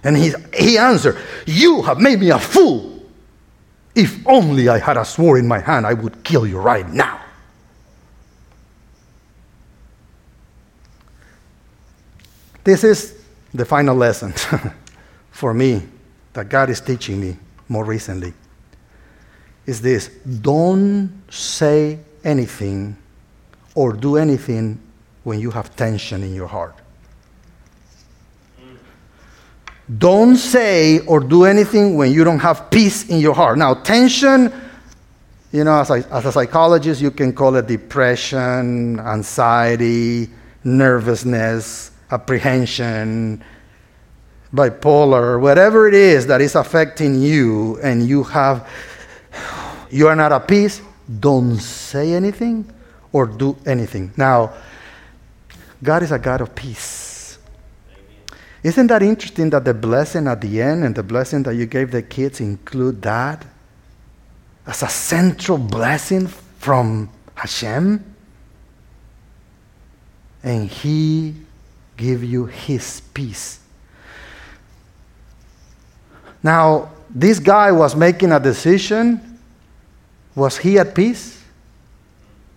And 0.04 0.16
he, 0.16 0.32
he 0.56 0.78
answered, 0.78 1.18
You 1.46 1.82
have 1.82 1.98
made 1.98 2.20
me 2.20 2.30
a 2.30 2.38
fool. 2.38 3.02
If 3.94 4.24
only 4.26 4.68
I 4.68 4.78
had 4.78 4.96
a 4.96 5.04
sword 5.04 5.40
in 5.40 5.48
my 5.48 5.58
hand, 5.58 5.84
I 5.84 5.94
would 5.94 6.22
kill 6.22 6.46
you 6.46 6.60
right 6.60 6.88
now. 6.88 7.20
This 12.62 12.84
is 12.84 13.18
the 13.52 13.64
final 13.64 13.96
lesson 13.96 14.32
for 15.30 15.52
me 15.54 15.82
that 16.34 16.48
God 16.48 16.70
is 16.70 16.80
teaching 16.80 17.20
me 17.20 17.36
more 17.68 17.84
recently. 17.84 18.34
Is 19.66 19.80
this 19.80 20.08
don't 20.42 21.22
say 21.30 21.98
anything 22.24 22.96
or 23.74 23.92
do 23.92 24.16
anything 24.16 24.80
when 25.24 25.40
you 25.40 25.50
have 25.50 25.74
tension 25.76 26.22
in 26.22 26.34
your 26.34 26.46
heart. 26.46 26.74
Don't 29.96 30.36
say 30.36 30.98
or 31.00 31.20
do 31.20 31.44
anything 31.44 31.96
when 31.96 32.12
you 32.12 32.24
don't 32.24 32.40
have 32.40 32.70
peace 32.70 33.08
in 33.08 33.20
your 33.20 33.34
heart. 33.34 33.56
Now, 33.56 33.74
tension, 33.74 34.52
you 35.50 35.64
know, 35.64 35.80
as, 35.80 35.90
as 35.90 36.26
a 36.26 36.32
psychologist, 36.32 37.00
you 37.00 37.10
can 37.10 37.32
call 37.32 37.56
it 37.56 37.66
depression, 37.66 39.00
anxiety, 39.00 40.28
nervousness, 40.62 41.90
apprehension, 42.10 43.42
bipolar, 44.52 45.40
whatever 45.40 45.88
it 45.88 45.94
is 45.94 46.26
that 46.26 46.40
is 46.40 46.54
affecting 46.54 47.20
you, 47.20 47.78
and 47.82 48.06
you 48.06 48.24
have 48.24 48.68
you 49.90 50.06
are 50.06 50.16
not 50.16 50.32
at 50.32 50.46
peace, 50.46 50.82
don't 51.08 51.56
say 51.56 52.12
anything 52.12 52.70
or 53.12 53.26
do 53.26 53.56
anything. 53.64 54.12
Now, 54.16 54.52
God 55.82 56.02
is 56.02 56.12
a 56.12 56.18
God 56.18 56.40
of 56.40 56.54
peace. 56.54 57.38
Isn't 58.62 58.88
that 58.88 59.02
interesting 59.02 59.50
that 59.50 59.64
the 59.64 59.74
blessing 59.74 60.26
at 60.26 60.40
the 60.40 60.60
end 60.60 60.84
and 60.84 60.94
the 60.94 61.02
blessing 61.02 61.44
that 61.44 61.54
you 61.54 61.66
gave 61.66 61.92
the 61.92 62.02
kids 62.02 62.40
include 62.40 63.00
that 63.02 63.46
as 64.66 64.82
a 64.82 64.88
central 64.88 65.58
blessing 65.58 66.26
from 66.26 67.08
Hashem? 67.34 68.04
And 70.42 70.68
He 70.68 71.34
give 71.96 72.24
you 72.24 72.46
His 72.46 73.00
peace. 73.14 73.60
Now, 76.42 76.90
this 77.10 77.38
guy 77.38 77.72
was 77.72 77.96
making 77.96 78.32
a 78.32 78.40
decision. 78.40 79.27
Was 80.34 80.58
he 80.58 80.78
at 80.78 80.94
peace? 80.94 81.42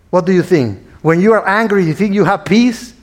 What 0.09 0.25
do 0.25 0.31
you 0.31 0.43
think? 0.43 0.79
When 1.01 1.19
you 1.19 1.33
are 1.33 1.47
angry, 1.47 1.85
you 1.85 1.93
think 1.93 2.13
you 2.13 2.25
have 2.25 2.45
peace? 2.45 2.93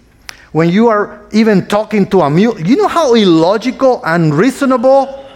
When 0.53 0.71
you 0.71 0.89
are 0.89 1.27
even 1.33 1.67
talking 1.67 2.09
to 2.11 2.21
a 2.21 2.31
mule, 2.31 2.59
you 2.61 2.77
know 2.77 2.89
how 2.89 3.15
illogical 3.15 4.03
and 4.05 4.35
reasonable 4.35 5.27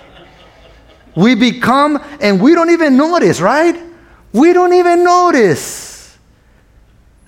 we 1.14 1.34
become, 1.34 2.02
and 2.20 2.40
we 2.40 2.54
don't 2.54 2.70
even 2.70 2.96
notice, 2.96 3.40
right? 3.40 3.78
We 4.32 4.52
don't 4.52 4.72
even 4.72 5.04
notice 5.04 6.16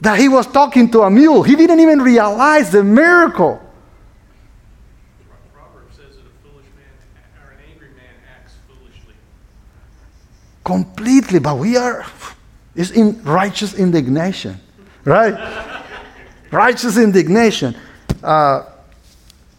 that 0.00 0.18
he 0.18 0.28
was 0.28 0.46
talking 0.46 0.90
to 0.92 1.02
a 1.02 1.11
mule. 1.11 1.42
He 1.42 1.57
didn't 1.57 1.80
even 1.80 2.00
realize 2.00 2.70
the 2.70 2.82
miracle. 2.82 3.61
Completely, 10.64 11.38
but 11.38 11.58
we 11.58 11.76
are, 11.76 12.04
it's 12.74 12.90
in 12.90 13.22
righteous 13.22 13.74
indignation, 13.74 14.58
right? 15.04 15.34
righteous 16.50 16.96
indignation. 16.96 17.76
Uh, 18.22 18.64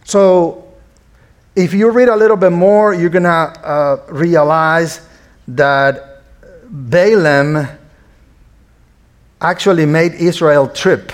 so, 0.04 0.64
if 1.54 1.72
you 1.72 1.90
read 1.90 2.08
a 2.08 2.16
little 2.16 2.36
bit 2.36 2.50
more, 2.50 2.92
you're 2.92 3.08
to 3.08 3.28
uh, 3.28 4.02
realize 4.08 5.00
that 5.48 6.22
Balaam 6.68 7.68
actually 9.40 9.86
made 9.86 10.14
Israel 10.14 10.68
trip, 10.68 11.12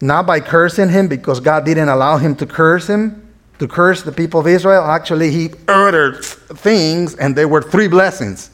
not 0.00 0.26
by 0.26 0.40
cursing 0.40 0.88
him, 0.88 1.06
because 1.06 1.38
God 1.38 1.64
didn't 1.64 1.88
allow 1.88 2.16
him 2.16 2.34
to 2.36 2.46
curse 2.46 2.88
him, 2.88 3.32
to 3.58 3.68
curse 3.68 4.02
the 4.02 4.12
people 4.12 4.40
of 4.40 4.46
Israel. 4.46 4.82
Actually, 4.82 5.30
he 5.30 5.50
uttered 5.68 6.24
things, 6.24 7.14
and 7.16 7.36
there 7.36 7.48
were 7.48 7.62
three 7.62 7.88
blessings. 7.88 8.50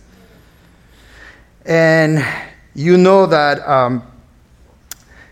And 1.69 2.25
you 2.75 2.97
know 2.97 3.27
that 3.27 3.61
um, 3.69 4.03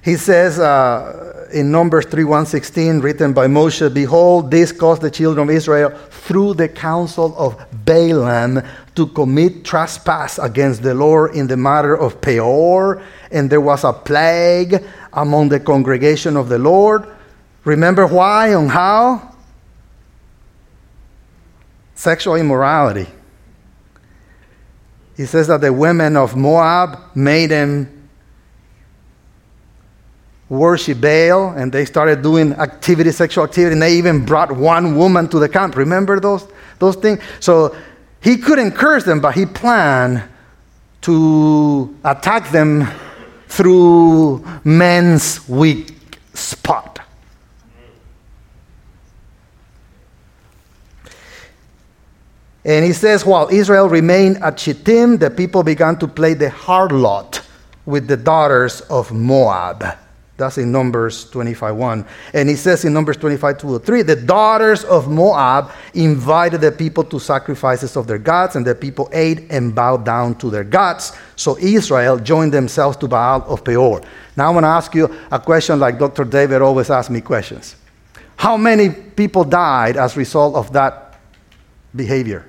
he 0.03 0.16
says 0.16 0.59
uh, 0.59 1.49
in 1.51 1.72
Numbers 1.72 2.05
3 2.05 2.24
116, 2.24 3.01
written 3.01 3.32
by 3.32 3.47
Moshe, 3.47 3.93
Behold, 3.93 4.51
this 4.51 4.70
caused 4.70 5.01
the 5.01 5.11
children 5.11 5.49
of 5.49 5.55
Israel 5.55 5.91
through 6.11 6.53
the 6.53 6.68
counsel 6.68 7.34
of 7.39 7.57
Balaam 7.87 8.62
to 8.97 9.07
commit 9.07 9.64
trespass 9.64 10.39
against 10.39 10.82
the 10.82 10.93
Lord 10.93 11.34
in 11.34 11.47
the 11.47 11.57
matter 11.57 11.97
of 11.97 12.20
Peor, 12.20 13.03
and 13.30 13.49
there 13.49 13.62
was 13.62 13.84
a 13.84 13.95
plague 13.95 14.84
among 15.14 15.49
the 15.49 15.59
congregation 15.59 16.37
of 16.37 16.51
the 16.51 16.59
Lord. 16.59 17.07
Remember 17.64 18.07
why 18.07 18.49
and 18.49 18.70
how? 18.70 19.34
Sexual 21.95 22.37
immorality. 22.37 23.07
He 25.16 25.24
says 25.24 25.46
that 25.46 25.62
the 25.62 25.72
women 25.72 26.16
of 26.16 26.36
Moab 26.36 26.98
made 27.14 27.50
him 27.50 28.08
worship 30.48 31.00
Baal, 31.00 31.50
and 31.50 31.72
they 31.72 31.84
started 31.84 32.22
doing 32.22 32.52
activity, 32.52 33.10
sexual 33.10 33.44
activity, 33.44 33.72
and 33.72 33.82
they 33.82 33.96
even 33.96 34.24
brought 34.24 34.52
one 34.52 34.96
woman 34.96 35.28
to 35.28 35.38
the 35.38 35.48
camp. 35.48 35.76
Remember 35.76 36.20
those, 36.20 36.46
those 36.78 36.96
things? 36.96 37.20
So 37.40 37.74
he 38.20 38.36
couldn't 38.36 38.72
curse 38.72 39.04
them, 39.04 39.20
but 39.20 39.34
he 39.34 39.46
planned 39.46 40.22
to 41.02 41.96
attack 42.04 42.50
them 42.50 42.86
through 43.48 44.44
men's 44.64 45.48
weak 45.48 45.94
spot. 46.34 46.95
And 52.66 52.84
he 52.84 52.92
says, 52.92 53.24
while 53.24 53.48
Israel 53.48 53.88
remained 53.88 54.42
at 54.42 54.58
Shittim, 54.58 55.18
the 55.18 55.30
people 55.30 55.62
began 55.62 55.96
to 56.00 56.08
play 56.08 56.34
the 56.34 56.50
harlot 56.50 57.40
with 57.86 58.08
the 58.08 58.16
daughters 58.16 58.80
of 58.90 59.12
Moab. 59.12 59.84
That's 60.36 60.58
in 60.58 60.72
Numbers 60.72 61.30
25:1. 61.30 62.04
And 62.34 62.48
he 62.48 62.56
says 62.56 62.84
in 62.84 62.92
Numbers 62.92 63.18
25:2 63.18 63.78
3, 63.78 64.02
the 64.02 64.16
daughters 64.16 64.82
of 64.82 65.08
Moab 65.08 65.70
invited 65.94 66.60
the 66.60 66.72
people 66.72 67.04
to 67.04 67.20
sacrifices 67.20 67.96
of 67.96 68.08
their 68.08 68.18
gods, 68.18 68.56
and 68.56 68.66
the 68.66 68.74
people 68.74 69.08
ate 69.12 69.46
and 69.48 69.72
bowed 69.72 70.04
down 70.04 70.34
to 70.34 70.50
their 70.50 70.64
gods. 70.64 71.12
So 71.36 71.56
Israel 71.58 72.18
joined 72.18 72.52
themselves 72.52 72.96
to 72.98 73.06
Baal 73.08 73.44
of 73.46 73.62
Peor. 73.62 74.02
Now 74.36 74.48
I 74.48 74.50
want 74.50 74.64
to 74.64 74.68
ask 74.68 74.92
you 74.92 75.08
a 75.30 75.38
question 75.38 75.78
like 75.78 76.00
Dr. 76.00 76.24
David 76.24 76.62
always 76.62 76.90
asks 76.90 77.10
me 77.10 77.20
questions. 77.20 77.76
How 78.34 78.56
many 78.56 78.90
people 78.90 79.44
died 79.44 79.96
as 79.96 80.16
a 80.16 80.18
result 80.18 80.56
of 80.56 80.72
that 80.72 81.18
behavior? 81.94 82.44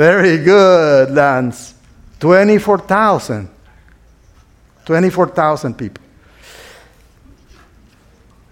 Very 0.00 0.38
good, 0.38 1.10
Lance. 1.10 1.74
24,000. 2.20 3.50
24,000 4.86 5.74
people. 5.74 6.02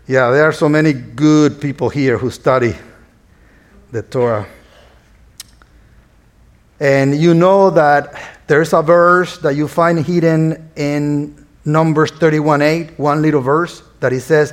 Yeah, 0.07 0.31
there 0.31 0.45
are 0.45 0.53
so 0.53 0.69
many 0.69 0.93
good 0.93 1.59
people 1.59 1.89
here 1.89 2.19
who 2.19 2.31
study 2.31 2.75
the 3.91 4.03
Torah. 4.03 4.47
And 6.81 7.17
you 7.17 7.33
know 7.33 7.71
that 7.71 8.13
there's 8.47 8.75
a 8.75 8.83
verse 8.83 9.39
that 9.39 9.57
you 9.57 9.69
find 9.69 10.05
hidden 10.05 10.71
in 10.77 11.47
Numbers 11.65 12.11
31:8, 12.11 12.99
one 12.99 13.23
little 13.23 13.41
verse 13.41 13.83
that 14.01 14.13
it 14.13 14.21
says, 14.21 14.53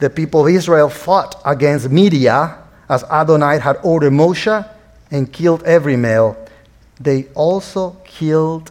The 0.00 0.10
people 0.10 0.48
of 0.48 0.52
Israel 0.52 0.88
fought 0.88 1.40
against 1.44 1.88
Midian 1.90 2.50
as 2.88 3.04
Adonai 3.04 3.60
had 3.60 3.78
ordered 3.84 4.12
Moshe 4.12 4.77
and 5.10 5.32
killed 5.32 5.62
every 5.64 5.96
male, 5.96 6.36
they 7.00 7.26
also 7.34 7.96
killed 8.04 8.70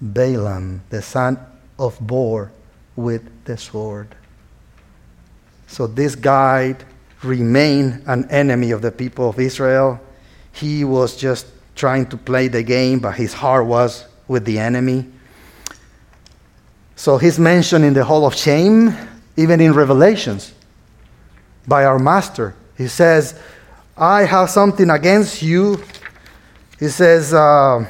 Balaam, 0.00 0.82
the 0.90 1.02
son 1.02 1.38
of 1.78 1.98
Beor, 2.00 2.50
with 2.96 3.22
the 3.44 3.56
sword. 3.56 4.14
So 5.66 5.86
this 5.86 6.14
guy 6.14 6.76
remained 7.22 8.02
an 8.06 8.30
enemy 8.30 8.72
of 8.72 8.82
the 8.82 8.90
people 8.90 9.28
of 9.28 9.38
Israel. 9.38 10.00
He 10.52 10.84
was 10.84 11.16
just 11.16 11.46
trying 11.74 12.06
to 12.06 12.16
play 12.16 12.48
the 12.48 12.62
game, 12.62 12.98
but 12.98 13.14
his 13.14 13.32
heart 13.32 13.66
was 13.66 14.06
with 14.28 14.44
the 14.44 14.58
enemy. 14.58 15.06
So 16.96 17.18
he's 17.18 17.38
mentioned 17.38 17.84
in 17.84 17.94
the 17.94 18.04
Hall 18.04 18.26
of 18.26 18.34
Shame, 18.34 18.94
even 19.36 19.60
in 19.60 19.72
Revelations, 19.72 20.52
by 21.66 21.84
our 21.84 21.98
Master. 21.98 22.54
He 22.76 22.88
says, 22.88 23.38
I 23.96 24.24
have 24.24 24.50
something 24.50 24.88
against 24.90 25.42
you. 25.42 25.82
He 26.78 26.88
says, 26.88 27.34
uh, 27.34 27.84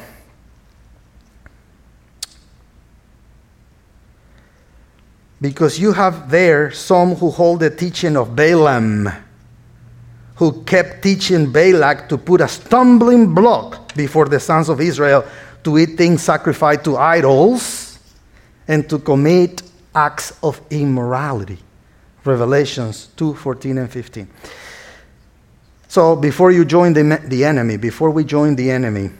because 5.40 5.78
you 5.78 5.92
have 5.92 6.30
there 6.30 6.70
some 6.72 7.14
who 7.14 7.30
hold 7.30 7.60
the 7.60 7.70
teaching 7.70 8.16
of 8.16 8.34
Balaam, 8.34 9.08
who 10.36 10.62
kept 10.64 11.02
teaching 11.02 11.52
Balak 11.52 12.08
to 12.08 12.18
put 12.18 12.40
a 12.40 12.48
stumbling 12.48 13.34
block 13.34 13.94
before 13.94 14.26
the 14.26 14.40
sons 14.40 14.68
of 14.68 14.80
Israel 14.80 15.24
to 15.64 15.78
eat 15.78 15.96
things 15.96 16.22
sacrificed 16.22 16.84
to 16.84 16.96
idols 16.96 17.98
and 18.66 18.88
to 18.88 18.98
commit 18.98 19.62
acts 19.94 20.32
of 20.42 20.60
immorality. 20.70 21.58
Revelations 22.24 23.08
2 23.16 23.34
14 23.34 23.78
and 23.78 23.90
15. 23.90 24.28
So 25.92 26.16
before 26.16 26.50
you 26.50 26.64
join 26.64 26.94
the, 26.94 27.20
the 27.26 27.44
enemy, 27.44 27.76
before 27.76 28.08
we 28.08 28.24
join 28.24 28.56
the 28.56 28.70
enemy, 28.70 29.10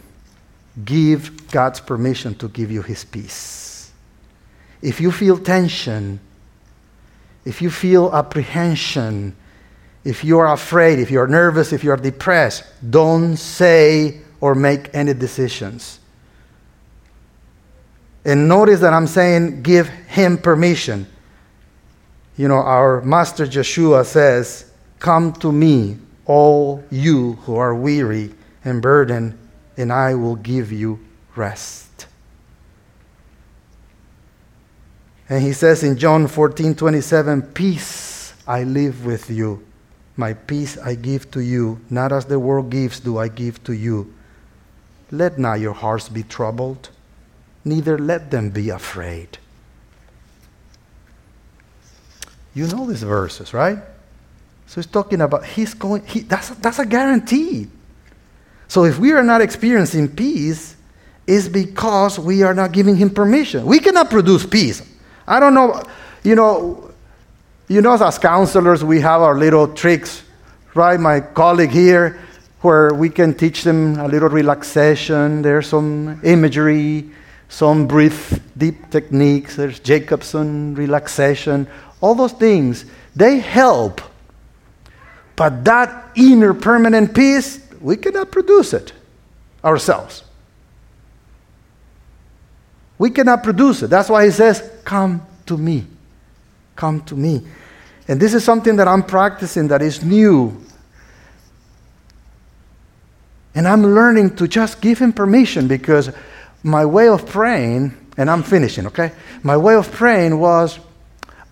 give 0.87 1.51
God's 1.51 1.81
permission 1.81 2.35
to 2.37 2.49
give 2.49 2.71
you 2.71 2.81
his 2.81 3.05
peace. 3.05 3.93
If 4.81 4.99
you 4.99 5.13
feel 5.13 5.37
tension, 5.37 6.19
if 7.45 7.61
you 7.61 7.69
feel 7.71 8.11
apprehension, 8.15 9.37
if 10.03 10.25
you 10.25 10.39
are 10.39 10.51
afraid, 10.51 10.99
if 10.99 11.11
you 11.11 11.21
are 11.21 11.27
nervous, 11.27 11.75
if 11.75 11.85
you 11.85 11.91
are 11.91 11.97
depressed, 11.99 12.65
don't 12.89 13.37
say 13.37 14.23
or 14.41 14.55
make 14.55 14.89
any 14.95 15.13
decisions. 15.13 16.01
And 18.25 18.49
notice 18.49 18.81
that 18.81 18.95
I'm 18.95 19.09
saying 19.09 19.61
give 19.61 19.89
him 19.89 20.39
permission. 20.39 21.07
You 22.39 22.49
know, 22.49 22.63
our 22.63 23.03
master 23.03 23.47
Joshua 23.47 24.07
says, 24.07 24.73
Come 25.01 25.35
to 25.35 25.53
me, 25.53 25.99
all 26.33 26.83
you 26.91 27.35
who 27.45 27.57
are 27.57 27.75
weary 27.75 28.33
and 28.65 28.81
burdened, 28.81 29.39
and 29.77 29.93
I 29.93 30.15
will 30.15 30.37
give 30.37 30.73
you 30.73 30.99
rest. 31.37 32.07
And 35.29 35.43
he 35.43 35.53
says 35.53 35.83
in 35.83 35.99
John 35.99 36.27
14 36.27 36.75
27, 36.75 37.43
Peace 37.53 38.33
I 38.47 38.65
live 38.65 39.05
with 39.05 39.29
you. 39.29 39.63
My 40.17 40.33
peace 40.33 40.79
I 40.79 40.95
give 40.95 41.31
to 41.33 41.41
you. 41.41 41.81
Not 41.91 42.13
as 42.13 42.25
the 42.25 42.39
world 42.39 42.71
gives, 42.71 42.99
do 43.01 43.19
I 43.19 43.29
give 43.29 43.63
to 43.65 43.75
you. 43.75 44.15
Let 45.11 45.39
not 45.39 45.61
your 45.61 45.75
hearts 45.75 46.09
be 46.09 46.23
troubled, 46.23 46.89
neither 47.63 47.99
let 47.99 48.31
them 48.31 48.49
be 48.49 48.71
afraid. 48.71 49.37
You 52.55 52.69
know 52.69 52.87
these 52.87 53.03
verses, 53.03 53.53
right? 53.53 53.79
So 54.73 54.81
he's 54.81 54.87
talking 54.91 55.21
about 55.21 55.45
he's 55.45 55.75
going, 55.75 56.03
he, 56.07 56.21
that's, 56.21 56.49
that's 56.49 56.79
a 56.79 56.87
guarantee. 56.87 57.69
So 58.69 58.87
if 58.87 58.99
we 58.99 59.13
are 59.13 59.23
not 59.23 59.43
experiencing 59.43 60.09
peace, 60.09 60.77
it's 61.27 61.47
because 61.47 62.19
we 62.19 62.43
are 62.43 62.55
not 62.55 62.73
giving 62.73 62.97
him 62.97 63.11
permission. 63.11 63.67
We 63.67 63.81
cannot 63.81 64.09
produce 64.09 64.47
peace. 64.47 64.81
I 65.29 65.41
don't 65.41 65.53
know, 65.53 65.83
you 66.23 66.35
know, 66.37 66.91
you 67.69 67.83
know, 67.83 67.93
as 68.03 68.19
counselors, 68.19 68.83
we 68.83 69.03
have 69.03 69.21
our 69.21 69.37
little 69.37 69.69
tricks, 69.69 70.23
right? 70.75 70.99
My 70.99 71.21
colleague 71.21 71.69
here, 71.69 72.19
where 72.63 72.95
we 72.95 73.11
can 73.11 73.35
teach 73.35 73.65
them 73.65 73.99
a 74.01 74.09
little 74.09 74.31
relaxation. 74.31 75.43
There's 75.43 75.67
some 75.67 76.19
imagery, 76.25 77.11
some 77.51 77.87
breathe 77.87 78.41
deep 78.57 78.89
techniques. 78.89 79.55
There's 79.55 79.81
Jacobson 79.81 80.75
relaxation. 80.77 81.67
All 82.01 82.15
those 82.15 82.33
things, 82.33 82.87
they 83.15 83.39
help. 83.39 84.01
But 85.43 85.65
that 85.65 86.13
inner 86.15 86.55
permanent 86.55 87.17
peace, 87.17 87.61
we 87.81 87.97
cannot 87.97 88.31
produce 88.31 88.73
it 88.73 88.93
ourselves. 89.65 90.23
We 92.97 93.11
cannot 93.11 93.43
produce 93.43 93.83
it. 93.83 93.91
That's 93.91 94.09
why 94.09 94.25
he 94.25 94.31
says, 94.31 94.63
Come 94.85 95.21
to 95.47 95.59
me. 95.59 95.85
Come 96.77 97.01
to 97.07 97.17
me. 97.17 97.45
And 98.07 98.21
this 98.21 98.35
is 98.35 98.45
something 98.45 98.77
that 98.77 98.87
I'm 98.87 99.03
practicing 99.03 99.67
that 99.67 99.83
is 99.83 100.05
new. 100.05 100.65
And 103.57 103.67
I'm 103.67 103.83
learning 103.83 104.37
to 104.37 104.47
just 104.47 104.81
give 104.81 105.01
him 105.01 105.13
permission 105.13 105.67
because 105.67 106.13
my 106.63 106.87
way 106.87 107.09
of 107.09 107.27
praying, 107.27 107.97
and 108.17 108.31
I'm 108.31 108.45
finishing, 108.45 108.87
okay? 108.87 109.11
My 109.43 109.57
way 109.57 109.75
of 109.75 109.91
praying 109.91 110.39
was 110.39 110.79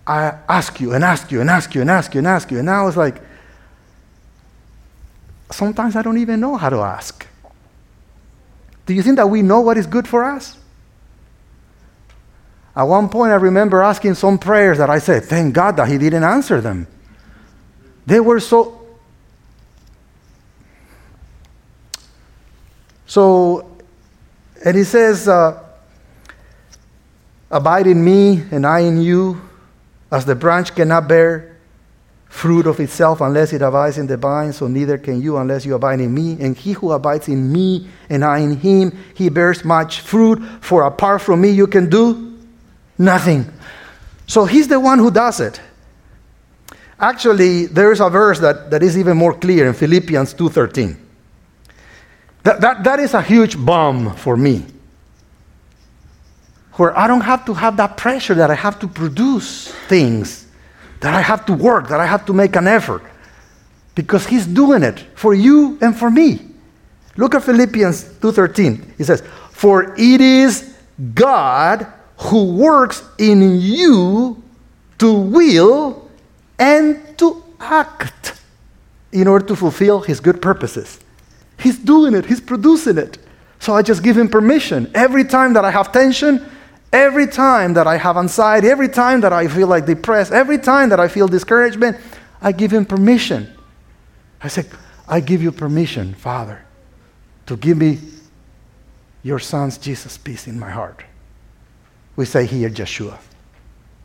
I 0.07 0.37
ask 0.47 0.79
you 0.79 0.93
and 0.93 1.03
ask 1.03 1.29
you 1.29 1.41
and 1.41 1.49
ask 1.49 1.75
you 1.75 1.81
and 1.81 1.89
ask 1.89 2.13
you 2.13 2.19
and 2.19 2.27
ask 2.29 2.51
you. 2.51 2.59
And 2.59 2.67
now 2.67 2.87
it's 2.87 2.95
like, 2.95 3.21
sometimes 5.53 5.95
I 5.95 6.01
don't 6.01 6.17
even 6.17 6.39
know 6.39 6.55
how 6.55 6.69
to 6.69 6.77
ask. 6.77 7.25
Do 8.85 8.93
you 8.93 9.03
think 9.03 9.17
that 9.17 9.29
we 9.29 9.41
know 9.41 9.61
what 9.61 9.77
is 9.77 9.87
good 9.87 10.07
for 10.07 10.23
us? 10.23 10.57
At 12.75 12.83
one 12.83 13.09
point, 13.09 13.31
I 13.31 13.35
remember 13.35 13.81
asking 13.81 14.15
some 14.15 14.37
prayers 14.37 14.77
that 14.77 14.89
I 14.89 14.99
said, 14.99 15.25
Thank 15.25 15.53
God 15.53 15.77
that 15.77 15.87
He 15.87 15.97
didn't 15.97 16.23
answer 16.23 16.61
them. 16.61 16.87
They 18.05 18.19
were 18.19 18.39
so. 18.39 18.79
So, 23.05 23.69
and 24.63 24.77
He 24.77 24.83
says, 24.83 25.27
uh, 25.27 25.61
Abide 27.49 27.87
in 27.87 28.03
me, 28.03 28.43
and 28.51 28.65
I 28.65 28.79
in 28.79 29.01
you, 29.01 29.41
as 30.09 30.25
the 30.25 30.35
branch 30.35 30.73
cannot 30.73 31.09
bear 31.09 31.57
fruit 32.31 32.65
of 32.65 32.79
itself 32.79 33.21
unless 33.21 33.53
it 33.53 33.61
abides 33.61 33.99
in 33.99 34.07
the 34.07 34.17
vine, 34.17 34.51
so 34.51 34.67
neither 34.67 34.97
can 34.97 35.21
you 35.21 35.37
unless 35.37 35.65
you 35.65 35.75
abide 35.75 35.99
in 35.99 36.11
me. 36.11 36.37
And 36.39 36.57
he 36.57 36.71
who 36.71 36.91
abides 36.91 37.27
in 37.27 37.51
me 37.51 37.87
and 38.09 38.25
I 38.25 38.39
in 38.39 38.57
him, 38.57 38.97
he 39.13 39.29
bears 39.29 39.63
much 39.63 39.99
fruit, 39.99 40.41
for 40.61 40.83
apart 40.83 41.21
from 41.21 41.41
me 41.41 41.51
you 41.51 41.67
can 41.67 41.89
do 41.89 42.31
Nothing. 43.01 43.51
So 44.27 44.45
he's 44.45 44.67
the 44.67 44.79
one 44.79 44.99
who 44.99 45.09
does 45.09 45.39
it. 45.39 45.59
Actually, 46.99 47.65
there's 47.65 47.99
a 47.99 48.11
verse 48.11 48.39
that, 48.39 48.69
that 48.69 48.83
is 48.83 48.95
even 48.95 49.17
more 49.17 49.33
clear 49.33 49.67
in 49.67 49.73
Philippians 49.73 50.35
2.13. 50.35 50.95
That, 52.43 52.61
that, 52.61 52.83
that 52.83 52.99
is 52.99 53.15
a 53.15 53.21
huge 53.23 53.57
bomb 53.57 54.15
for 54.15 54.37
me. 54.37 54.65
Where 56.73 56.95
I 56.95 57.07
don't 57.07 57.21
have 57.21 57.43
to 57.45 57.55
have 57.55 57.75
that 57.77 57.97
pressure 57.97 58.35
that 58.35 58.51
I 58.51 58.55
have 58.55 58.77
to 58.81 58.87
produce 58.87 59.71
things, 59.87 60.40
that 61.01 61.13
I 61.13 61.21
have 61.21 61.45
to 61.47 61.53
work, 61.53 61.89
that 61.89 61.99
I 61.99 62.05
have 62.05 62.25
to 62.27 62.33
make 62.33 62.55
an 62.55 62.67
effort. 62.67 63.03
Because 63.93 64.25
he's 64.25 64.47
doing 64.47 64.83
it 64.83 64.99
for 65.15 65.33
you 65.33 65.77
and 65.81 65.97
for 65.97 66.09
me. 66.09 66.39
Look 67.17 67.35
at 67.35 67.43
Philippians 67.43 68.03
2:13. 68.21 68.93
He 68.97 69.03
says, 69.03 69.21
"For 69.51 69.93
it 69.97 70.21
is 70.21 70.71
God 71.13 71.85
who 72.17 72.53
works 72.53 73.03
in 73.17 73.59
you 73.59 74.41
to 74.99 75.13
will 75.13 76.07
and 76.59 76.99
to 77.17 77.43
act 77.59 78.39
in 79.11 79.27
order 79.27 79.45
to 79.47 79.55
fulfill 79.55 80.01
his 80.01 80.19
good 80.19 80.41
purposes. 80.41 80.99
He's 81.59 81.77
doing 81.77 82.13
it, 82.13 82.25
he's 82.25 82.41
producing 82.41 82.97
it. 82.97 83.17
So 83.59 83.75
I 83.75 83.81
just 83.81 84.03
give 84.03 84.17
him 84.17 84.29
permission. 84.29 84.89
Every 84.93 85.23
time 85.23 85.53
that 85.53 85.65
I 85.65 85.71
have 85.71 85.91
tension, 85.91 86.43
every 86.91 87.27
time 87.27 87.73
that 87.75 87.87
I 87.87 87.97
have 87.97 88.17
anxiety, 88.17 88.67
every 88.67 88.89
time 88.89 89.21
that 89.21 89.33
I 89.33 89.47
feel 89.47 89.67
like 89.67 89.85
depressed, 89.85 90.31
every 90.31 90.57
time 90.57 90.89
that 90.89 90.99
I 90.99 91.07
feel 91.07 91.27
discouragement, 91.27 91.97
I 92.41 92.51
give 92.51 92.71
him 92.71 92.85
permission. 92.85 93.53
I 94.41 94.47
say, 94.47 94.65
I 95.07 95.19
give 95.19 95.41
you 95.41 95.51
permission, 95.51 96.13
Father, 96.13 96.63
to 97.45 97.57
give 97.57 97.77
me 97.77 97.99
your 99.23 99.39
son's 99.39 99.77
Jesus 99.77 100.17
peace 100.17 100.47
in 100.47 100.59
my 100.59 100.69
heart 100.69 101.03
we 102.15 102.25
say 102.25 102.45
here 102.45 102.69
Yeshua, 102.69 103.17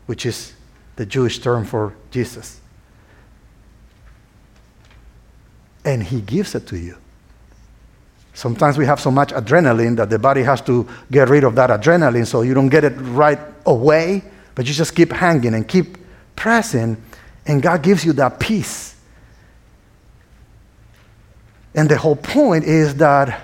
which 0.05 0.25
is 0.25 0.53
the 0.95 1.05
Jewish 1.05 1.39
term 1.39 1.65
for 1.65 1.93
Jesus. 2.11 2.59
And 5.85 6.03
he 6.03 6.21
gives 6.21 6.55
it 6.55 6.67
to 6.67 6.77
you. 6.77 6.97
Sometimes 8.37 8.77
we 8.77 8.85
have 8.85 8.99
so 8.99 9.09
much 9.09 9.29
adrenaline 9.29 9.95
that 9.97 10.11
the 10.11 10.19
body 10.19 10.43
has 10.43 10.61
to 10.61 10.87
get 11.11 11.27
rid 11.27 11.43
of 11.43 11.55
that 11.55 11.71
adrenaline 11.71 12.27
so 12.27 12.43
you 12.43 12.53
don't 12.53 12.69
get 12.69 12.83
it 12.83 12.93
right 12.97 13.39
away, 13.65 14.21
but 14.53 14.67
you 14.67 14.73
just 14.73 14.95
keep 14.95 15.11
hanging 15.11 15.55
and 15.55 15.67
keep 15.67 15.97
pressing, 16.35 17.01
and 17.47 17.63
God 17.63 17.81
gives 17.81 18.05
you 18.05 18.13
that 18.13 18.39
peace. 18.39 18.95
And 21.73 21.89
the 21.89 21.97
whole 21.97 22.15
point 22.15 22.63
is 22.65 22.95
that 22.95 23.41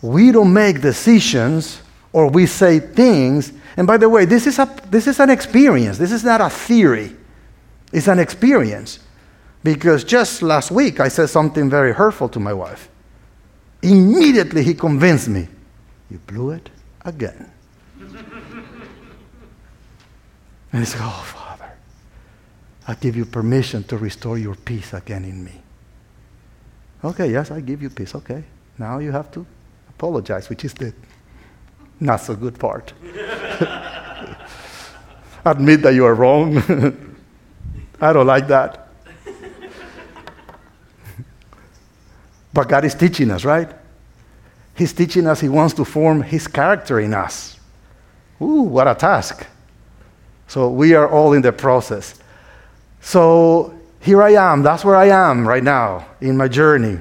we 0.00 0.32
don't 0.32 0.52
make 0.52 0.80
decisions 0.80 1.82
or 2.12 2.30
we 2.30 2.46
say 2.46 2.80
things 2.80 3.52
and 3.76 3.86
by 3.86 3.96
the 3.96 4.08
way, 4.08 4.24
this 4.24 4.46
is, 4.46 4.58
a, 4.58 4.68
this 4.90 5.06
is 5.06 5.20
an 5.20 5.30
experience. 5.30 5.96
This 5.96 6.12
is 6.12 6.24
not 6.24 6.40
a 6.40 6.50
theory. 6.50 7.16
It's 7.92 8.08
an 8.08 8.18
experience. 8.18 8.98
Because 9.62 10.04
just 10.04 10.42
last 10.42 10.70
week 10.70 11.00
I 11.00 11.08
said 11.08 11.28
something 11.28 11.70
very 11.70 11.92
hurtful 11.92 12.28
to 12.30 12.40
my 12.40 12.52
wife. 12.52 12.88
Immediately 13.82 14.62
he 14.62 14.74
convinced 14.74 15.28
me, 15.28 15.48
You 16.10 16.18
blew 16.26 16.50
it 16.50 16.68
again. 17.04 17.50
and 20.72 20.80
he 20.80 20.84
said, 20.84 21.00
Oh, 21.02 21.22
Father, 21.24 21.70
I 22.86 22.94
give 22.94 23.16
you 23.16 23.24
permission 23.24 23.84
to 23.84 23.96
restore 23.96 24.38
your 24.38 24.54
peace 24.54 24.92
again 24.92 25.24
in 25.24 25.44
me. 25.44 25.62
Okay, 27.02 27.30
yes, 27.30 27.50
I 27.50 27.60
give 27.60 27.80
you 27.82 27.90
peace. 27.90 28.14
Okay. 28.14 28.44
Now 28.78 28.98
you 28.98 29.12
have 29.12 29.30
to 29.32 29.46
apologize, 29.88 30.48
which 30.48 30.64
is 30.64 30.74
the 30.74 30.92
not 31.98 32.20
so 32.20 32.34
good 32.34 32.58
part. 32.58 32.92
Admit 35.44 35.82
that 35.82 35.94
you 35.94 36.04
are 36.04 36.14
wrong. 36.14 36.56
I 38.00 38.12
don't 38.12 38.26
like 38.26 38.48
that. 38.48 38.79
But 42.52 42.68
God 42.68 42.84
is 42.84 42.94
teaching 42.94 43.30
us, 43.30 43.44
right? 43.44 43.70
He's 44.74 44.92
teaching 44.92 45.26
us, 45.26 45.40
He 45.40 45.48
wants 45.48 45.74
to 45.74 45.84
form 45.84 46.22
His 46.22 46.46
character 46.46 47.00
in 47.00 47.14
us. 47.14 47.58
Ooh, 48.40 48.62
what 48.62 48.88
a 48.88 48.94
task. 48.94 49.46
So 50.48 50.70
we 50.70 50.94
are 50.94 51.08
all 51.08 51.32
in 51.32 51.42
the 51.42 51.52
process. 51.52 52.18
So 53.00 53.78
here 54.00 54.22
I 54.22 54.30
am. 54.30 54.62
That's 54.62 54.84
where 54.84 54.96
I 54.96 55.08
am 55.08 55.46
right 55.46 55.62
now 55.62 56.06
in 56.20 56.36
my 56.36 56.48
journey. 56.48 56.98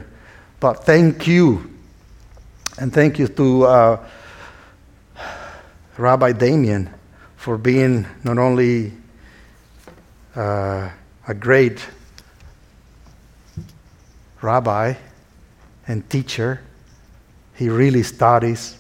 But 0.60 0.86
thank 0.86 1.26
you. 1.28 1.74
And 2.78 2.94
thank 2.94 3.18
you 3.20 3.28
to. 3.28 3.64
Uh, 3.66 4.10
Rabbi 6.00 6.32
Damien 6.32 6.90
for 7.36 7.58
being 7.58 8.08
not 8.24 8.38
only 8.38 8.94
uh, 10.34 10.90
a 11.28 11.34
great 11.34 11.86
rabbi 14.42 14.94
and 15.90 16.10
teacher, 16.10 16.62
he 17.56 17.68
really 17.68 18.04
studies, 18.04 18.78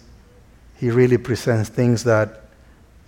he 0.78 0.90
really 0.92 1.18
presents 1.18 1.68
things 1.68 2.06
that 2.06 2.46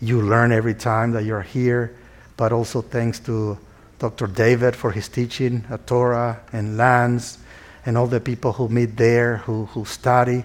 you 0.02 0.22
learn 0.22 0.52
every 0.52 0.74
time 0.74 1.12
that 1.12 1.24
you're 1.24 1.43
here, 1.43 1.95
but 2.36 2.52
also 2.52 2.82
thanks 2.82 3.20
to 3.20 3.58
Dr. 3.99 4.26
David 4.26 4.76
for 4.76 4.91
his 4.91 5.08
teaching 5.08 5.64
at 5.70 5.86
Torah 5.86 6.41
and 6.52 6.76
Lance 6.76 7.38
and 7.86 7.97
all 7.97 8.08
the 8.08 8.20
people 8.20 8.52
who 8.52 8.68
meet 8.68 8.97
there, 8.97 9.38
who, 9.38 9.66
who 9.68 9.86
study 9.86 10.43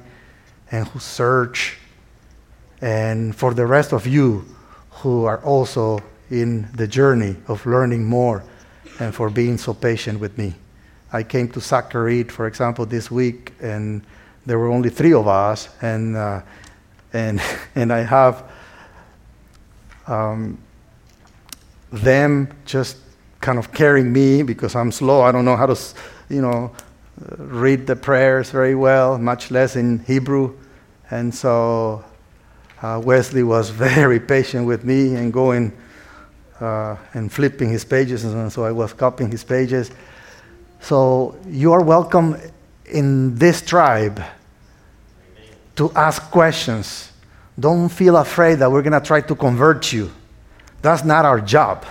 and 0.71 0.87
who 0.89 0.99
search 0.99 1.79
and 2.81 3.35
for 3.35 3.55
the 3.55 3.67
rest 3.67 3.93
of 3.93 4.07
you 4.07 4.45
who 4.91 5.25
are 5.25 5.43
also 5.43 5.99
in 6.31 6.69
the 6.75 6.87
journey 6.87 7.37
of 7.49 7.65
learning 7.65 8.05
more 8.05 8.45
and 9.01 9.15
for 9.15 9.31
being 9.31 9.57
so 9.57 9.73
patient 9.73 10.21
with 10.21 10.37
me. 10.37 10.55
I 11.13 11.23
came 11.23 11.49
to 11.51 11.61
Shacharit, 11.61 12.31
for 12.31 12.47
example, 12.47 12.85
this 12.87 13.11
week, 13.11 13.53
and 13.61 14.03
there 14.45 14.59
were 14.59 14.69
only 14.69 14.91
three 14.91 15.13
of 15.13 15.29
us, 15.29 15.69
and 15.81 16.17
uh, 16.17 16.43
and 17.13 17.41
and 17.75 17.93
I 17.93 18.01
have 18.01 18.45
um, 20.07 20.59
them 21.93 22.49
just 22.65 22.99
kind 23.41 23.59
of 23.59 23.73
carrying 23.73 24.13
me 24.13 24.43
because 24.43 24.75
I'm 24.75 24.91
slow. 24.91 25.23
I 25.23 25.33
don't 25.33 25.45
know 25.45 25.57
how 25.57 25.67
to, 25.67 25.79
you 26.29 26.43
know, 26.43 26.73
read 27.39 27.87
the 27.87 27.97
prayers 27.97 28.51
very 28.51 28.75
well, 28.75 29.19
much 29.19 29.51
less 29.51 29.77
in 29.77 30.01
Hebrew, 30.01 30.57
and 31.11 31.35
so 31.35 32.05
uh, 32.83 33.01
Wesley 33.05 33.43
was 33.43 33.71
very 33.89 34.21
patient 34.21 34.67
with 34.67 34.85
me 34.85 35.15
and 35.15 35.33
going 35.33 35.73
uh, 36.61 36.97
and 37.15 37.33
flipping 37.33 37.69
his 37.69 37.85
pages, 37.85 38.25
and 38.25 38.53
so 38.53 38.65
I 38.65 38.73
was 38.73 38.93
copying 38.93 39.31
his 39.31 39.45
pages. 39.45 39.91
So 40.81 41.37
you 41.49 41.72
are 41.72 41.83
welcome 41.83 42.37
in 42.85 43.35
this 43.37 43.62
tribe 43.62 44.22
to 45.77 45.93
ask 45.93 46.22
questions. 46.31 47.12
Don't 47.59 47.89
feel 47.89 48.16
afraid 48.16 48.57
that 48.57 48.70
we're 48.70 48.83
going 48.83 49.01
to 49.01 49.07
try 49.07 49.20
to 49.20 49.35
convert 49.35 49.93
you. 49.93 50.11
That's 50.83 51.05
not 51.05 51.24
our 51.24 51.41
job. 51.41 51.85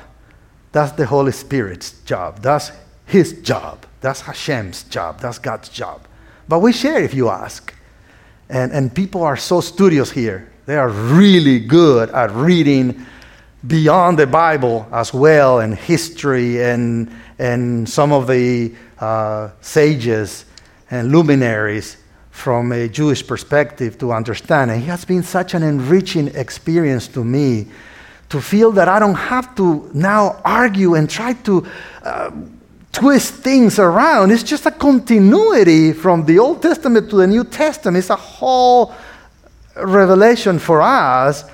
That's 0.71 0.91
the 0.93 1.05
Holy 1.05 1.31
Spirit's 1.31 1.91
job. 2.03 2.41
That's 2.41 2.71
His 3.05 3.41
job. 3.41 3.86
That's 4.01 4.21
Hashem's 4.21 4.83
job. 4.83 5.19
That's 5.19 5.39
God's 5.39 5.69
job. 5.69 6.07
But 6.47 6.59
we 6.59 6.71
share 6.71 7.01
if 7.01 7.13
you 7.13 7.29
ask. 7.29 7.73
And, 8.49 8.71
and 8.71 8.93
people 8.93 9.23
are 9.23 9.38
so 9.38 9.61
studious 9.61 10.11
here. 10.11 10.51
They 10.65 10.77
are 10.77 10.89
really 10.89 11.59
good 11.59 12.09
at 12.11 12.31
reading 12.31 13.05
beyond 13.65 14.19
the 14.19 14.27
Bible 14.27 14.88
as 14.91 15.13
well, 15.13 15.59
and 15.59 15.75
history, 15.75 16.63
and, 16.63 17.11
and 17.39 17.88
some 17.88 18.11
of 18.11 18.27
the 18.27 18.73
uh, 18.99 19.49
sages 19.61 20.45
and 20.91 21.11
luminaries 21.11 21.97
from 22.31 22.71
a 22.71 22.88
Jewish 22.88 23.25
perspective 23.25 23.97
to 23.99 24.11
understand. 24.11 24.71
And 24.71 24.83
it 24.83 24.86
has 24.86 25.05
been 25.05 25.23
such 25.23 25.53
an 25.53 25.63
enriching 25.63 26.27
experience 26.36 27.07
to 27.09 27.23
me 27.23 27.67
to 28.29 28.41
feel 28.41 28.71
that 28.71 28.88
I 28.88 28.99
don't 28.99 29.15
have 29.15 29.55
to 29.55 29.89
now 29.93 30.41
argue 30.43 30.95
and 30.95 31.09
try 31.09 31.33
to 31.33 31.65
uh, 32.03 32.31
twist 32.91 33.36
things 33.36 33.79
around. 33.79 34.31
It's 34.31 34.43
just 34.43 34.65
a 34.65 34.71
continuity 34.71 35.93
from 35.93 36.25
the 36.25 36.39
Old 36.39 36.61
Testament 36.61 37.09
to 37.09 37.17
the 37.17 37.27
New 37.27 37.43
Testament. 37.43 37.97
It's 37.97 38.09
a 38.09 38.15
whole 38.15 38.93
revelation 39.75 40.59
for 40.59 40.81
us. 40.81 41.45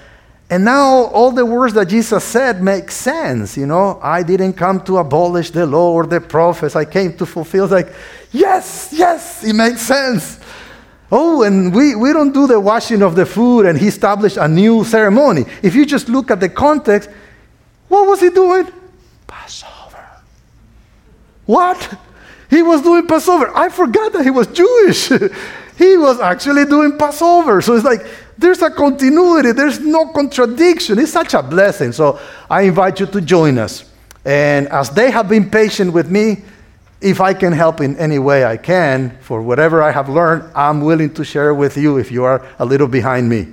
And 0.52 0.66
now 0.66 1.06
all 1.06 1.32
the 1.32 1.45
words 1.45 1.74
that 1.76 1.88
Jesus 1.88 2.26
said 2.26 2.62
make 2.62 2.91
sense. 2.91 3.56
You 3.56 3.66
know, 3.66 3.97
I 4.04 4.22
didn't 4.22 4.54
come 4.54 4.84
to 4.84 4.97
abolish 4.97 5.49
the 5.52 5.66
law 5.66 5.93
or 5.93 6.06
the 6.06 6.20
prophets. 6.20 6.76
I 6.76 6.84
came 6.84 7.16
to 7.18 7.26
fulfill. 7.26 7.68
Like, 7.68 7.93
yes, 8.34 8.89
yes, 8.91 9.45
it 9.45 9.54
makes 9.54 9.80
sense. 9.82 10.41
Oh, 11.10 11.43
and 11.43 11.74
we, 11.74 11.95
we 11.95 12.12
don't 12.12 12.34
do 12.34 12.47
the 12.47 12.60
washing 12.60 13.02
of 13.02 13.16
the 13.16 13.26
food, 13.26 13.66
and 13.66 13.78
he 13.78 13.88
established 13.88 14.36
a 14.36 14.47
new 14.47 14.84
ceremony. 14.84 15.45
If 15.64 15.74
you 15.74 15.86
just 15.86 16.10
look 16.10 16.30
at 16.30 16.41
the 16.41 16.49
context, 16.49 17.10
what 17.88 18.08
was 18.08 18.20
he 18.20 18.30
doing? 18.30 18.68
Passover. 19.28 20.06
What? 21.45 21.97
He 22.49 22.62
was 22.62 22.82
doing 22.82 23.08
Passover. 23.08 23.56
I 23.56 23.70
forgot 23.70 24.12
that 24.14 24.24
he 24.24 24.32
was 24.32 24.47
Jewish. 24.47 25.08
he 25.78 25.97
was 25.97 26.20
actually 26.20 26.66
doing 26.66 26.97
Passover. 26.97 27.62
So 27.62 27.74
it's 27.74 27.86
like 27.86 28.06
there's 28.41 28.61
a 28.61 28.71
continuity, 28.71 29.51
there's 29.51 29.79
no 29.79 30.07
contradiction. 30.07 30.99
It's 30.99 31.11
such 31.11 31.33
a 31.33 31.43
blessing. 31.43 31.91
So 31.91 32.19
I 32.49 32.63
invite 32.63 32.99
you 32.99 33.05
to 33.05 33.21
join 33.21 33.57
us. 33.57 33.85
And 34.25 34.67
as 34.67 34.89
they 34.89 35.11
have 35.11 35.29
been 35.29 35.49
patient 35.49 35.93
with 35.93 36.09
me, 36.09 36.43
if 36.99 37.19
I 37.19 37.33
can 37.33 37.53
help 37.53 37.81
in 37.81 37.97
any 37.97 38.19
way 38.19 38.45
I 38.45 38.57
can 38.57 39.17
for 39.21 39.41
whatever 39.41 39.81
I 39.81 39.91
have 39.91 40.09
learned, 40.09 40.51
I'm 40.55 40.81
willing 40.81 41.13
to 41.15 41.23
share 41.23 41.53
with 41.53 41.77
you 41.77 41.97
if 41.97 42.11
you 42.11 42.23
are 42.23 42.45
a 42.59 42.65
little 42.65 42.87
behind 42.87 43.27
me. 43.29 43.47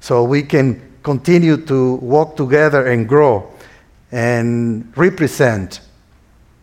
So 0.00 0.24
we 0.24 0.42
can 0.42 0.80
continue 1.02 1.56
to 1.66 1.94
walk 1.96 2.36
together 2.36 2.86
and 2.86 3.08
grow 3.08 3.52
and 4.10 4.90
represent, 4.96 5.80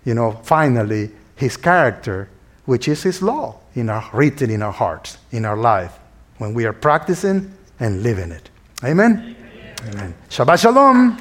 you 0.04 0.16
know, 0.16 0.32
finally 0.44 1.12
his 1.36 1.58
character, 1.58 2.30
which 2.66 2.88
is 2.88 3.04
his 3.04 3.22
law 3.22 3.60
in 3.76 3.90
our, 3.90 4.10
written 4.14 4.50
in 4.50 4.64
our 4.64 4.72
hearts, 4.72 5.18
in 5.32 5.46
our 5.46 5.58
life, 5.58 6.00
when 6.38 6.54
we 6.54 6.66
are 6.66 6.74
practicing 6.74 7.52
and 7.80 8.04
living 8.04 8.32
it. 8.32 8.50
Amen? 8.84 9.36
Amen. 9.84 9.94
Amen. 9.94 10.16
Shabbat 10.30 10.60
Shalom. 10.60 11.18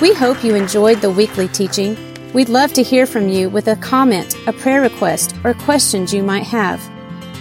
We 0.00 0.14
hope 0.14 0.42
you 0.42 0.54
enjoyed 0.54 1.00
the 1.00 1.10
weekly 1.10 1.48
teaching. 1.48 1.96
We'd 2.32 2.48
love 2.48 2.72
to 2.74 2.82
hear 2.82 3.06
from 3.06 3.28
you 3.28 3.50
with 3.50 3.68
a 3.68 3.76
comment, 3.76 4.34
a 4.46 4.52
prayer 4.52 4.80
request, 4.80 5.34
or 5.44 5.52
questions 5.52 6.14
you 6.14 6.22
might 6.22 6.44
have. 6.44 6.80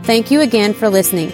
Thank 0.05 0.31
you 0.31 0.41
again 0.41 0.73
for 0.75 0.89
listening. 0.89 1.33